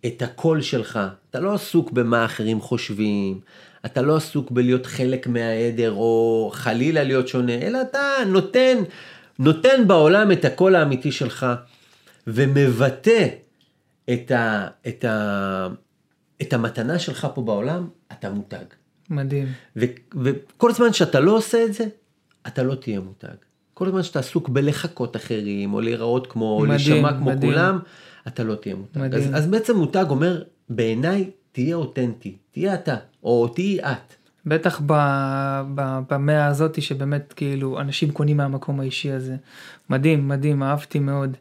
את 0.06 0.22
הקול 0.22 0.60
שלך, 0.60 1.00
אתה 1.30 1.40
לא 1.40 1.54
עסוק 1.54 1.90
במה 1.90 2.24
אחרים 2.24 2.60
חושבים, 2.60 3.40
אתה 3.86 4.02
לא 4.02 4.16
עסוק 4.16 4.50
בלהיות 4.50 4.86
חלק 4.86 5.26
מהעדר 5.26 5.92
או 5.92 6.50
חלילה 6.54 7.04
להיות 7.04 7.28
שונה, 7.28 7.54
אלא 7.54 7.82
אתה 7.82 8.00
נותן, 8.26 8.78
נותן 9.38 9.86
בעולם 9.86 10.32
את 10.32 10.44
הקול 10.44 10.74
האמיתי 10.74 11.12
שלך 11.12 11.46
ומבטא 12.26 13.26
את, 14.12 14.30
ה, 14.30 14.68
את, 14.88 15.04
ה, 15.04 15.68
את 16.42 16.52
המתנה 16.52 16.98
שלך 16.98 17.26
פה 17.34 17.42
בעולם, 17.42 17.88
אתה 18.12 18.30
מותג. 18.30 18.64
מדהים. 19.10 19.46
ו, 19.76 19.84
וכל 20.22 20.72
זמן 20.72 20.92
שאתה 20.92 21.20
לא 21.20 21.36
עושה 21.36 21.64
את 21.64 21.74
זה, 21.74 21.84
אתה 22.46 22.62
לא 22.62 22.74
תהיה 22.74 23.00
מותג. 23.00 23.34
כל 23.74 23.86
הזמן 23.86 24.02
שאתה 24.02 24.18
עסוק 24.18 24.48
בלחקות 24.48 25.16
אחרים, 25.16 25.74
או 25.74 25.80
להיראות 25.80 26.26
כמו, 26.26 26.58
או 26.58 26.66
להישמע 26.66 27.12
כמו 27.12 27.26
מדהים. 27.26 27.52
כולם, 27.52 27.78
אתה 28.28 28.44
לא 28.44 28.54
תהיה 28.54 28.74
מותג. 28.74 29.00
מדהים. 29.00 29.34
אז, 29.34 29.44
אז 29.44 29.46
בעצם 29.46 29.76
מותג 29.76 30.04
אומר, 30.10 30.42
בעיניי, 30.68 31.30
תהיה 31.52 31.76
אותנטי, 31.76 32.36
תהיה 32.50 32.74
אתה, 32.74 32.96
או 33.22 33.48
תהיי 33.48 33.80
את. 33.80 34.14
בטח 34.46 34.80
ב, 34.86 34.92
ב, 35.74 35.98
במאה 36.10 36.46
הזאתי 36.46 36.80
שבאמת 36.80 37.32
כאילו 37.36 37.80
אנשים 37.80 38.10
קונים 38.10 38.36
מהמקום 38.36 38.80
האישי 38.80 39.12
הזה. 39.12 39.36
מדהים, 39.90 40.28
מדהים, 40.28 40.62
אהבתי 40.62 40.98
מאוד. 40.98 41.36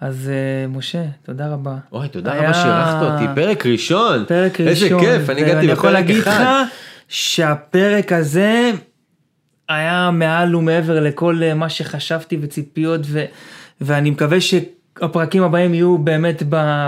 אז 0.00 0.30
אה, 0.32 0.66
משה, 0.68 1.02
תודה 1.22 1.48
רבה. 1.48 1.76
אוי, 1.92 2.08
תודה 2.08 2.32
היה- 2.32 2.42
רבה 2.42 2.54
שאירחת 2.54 3.02
אותי, 3.02 3.24
פרק 3.34 3.66
ראשון. 3.66 4.24
פרק 4.28 4.60
איזה 4.60 4.84
ראשון. 4.84 5.00
כיף, 5.00 5.30
אני 5.30 5.40
הגעתי 5.40 5.56
ואני 5.56 5.66
יכול 5.72 5.90
בפרק 5.90 5.92
להגיד 5.92 6.16
לך 6.16 6.28
אחד. 6.28 6.64
שהפרק 7.08 8.12
הזה 8.12 8.70
היה 9.68 10.10
מעל 10.12 10.56
ומעבר 10.56 11.00
לכל 11.00 11.40
אה, 11.42 11.54
מה 11.54 11.68
שחשבתי 11.68 12.38
וציפיות 12.42 13.00
ו, 13.04 13.24
ואני 13.80 14.10
מקווה 14.10 14.38
שהפרקים 14.40 15.42
הבאים 15.42 15.74
יהיו 15.74 15.98
באמת 15.98 16.42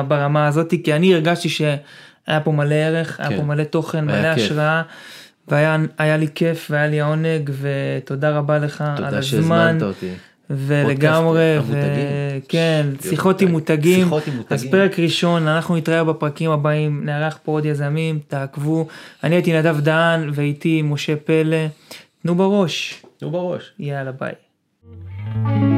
ברמה 0.09 0.47
הזאת 0.47 0.75
כי 0.85 0.95
אני 0.95 1.15
הרגשתי 1.15 1.49
שהיה 1.49 1.71
פה 2.45 2.53
מלא 2.53 2.75
ערך, 2.75 3.21
היה 3.21 3.29
כן. 3.29 3.37
פה 3.37 3.43
מלא 3.43 3.65
תוכן, 3.65 4.09
היה 4.11 4.21
מלא 4.23 4.35
כיף. 4.35 4.45
השראה. 4.45 4.83
והיה 5.49 5.77
היה 5.99 6.17
לי 6.17 6.27
כיף 6.35 6.67
והיה 6.71 6.87
לי 6.87 7.01
העונג 7.01 7.51
ותודה 7.61 8.31
רבה 8.31 8.59
לך 8.59 8.81
על 8.81 8.97
תודה 8.97 9.09
הזמן 9.09 9.23
שהזמנת 9.23 9.83
אותי. 9.83 10.11
ולגמרי. 10.51 11.59
וכן 11.59 12.87
להיות 12.89 13.03
שיחות 13.03 13.41
עם 13.41 13.49
מותג. 13.49 13.73
מותגים 13.75 14.05
שיחות 14.05 14.27
עם 14.27 14.35
אז 14.51 14.65
מותגים. 14.65 14.71
פרק 14.71 14.99
ראשון 14.99 15.49
אנחנו 15.49 15.77
נתראה 15.77 16.05
בפרקים 16.05 16.51
הבאים 16.51 17.05
נארח 17.05 17.39
פה 17.45 17.53
עוד 17.53 17.65
יזמים 17.65 18.19
תעקבו 18.29 18.87
אני 19.25 19.35
הייתי 19.35 19.59
נדב 19.59 19.81
דהן 19.81 20.31
ואיתי 20.35 20.83
משה 20.83 21.17
פלא 21.17 21.67
תנו 22.23 22.35
בראש 22.35 23.03
נו 23.23 23.31
בראש. 23.31 23.73
יאללה 23.79 24.13
ביי. 24.13 25.76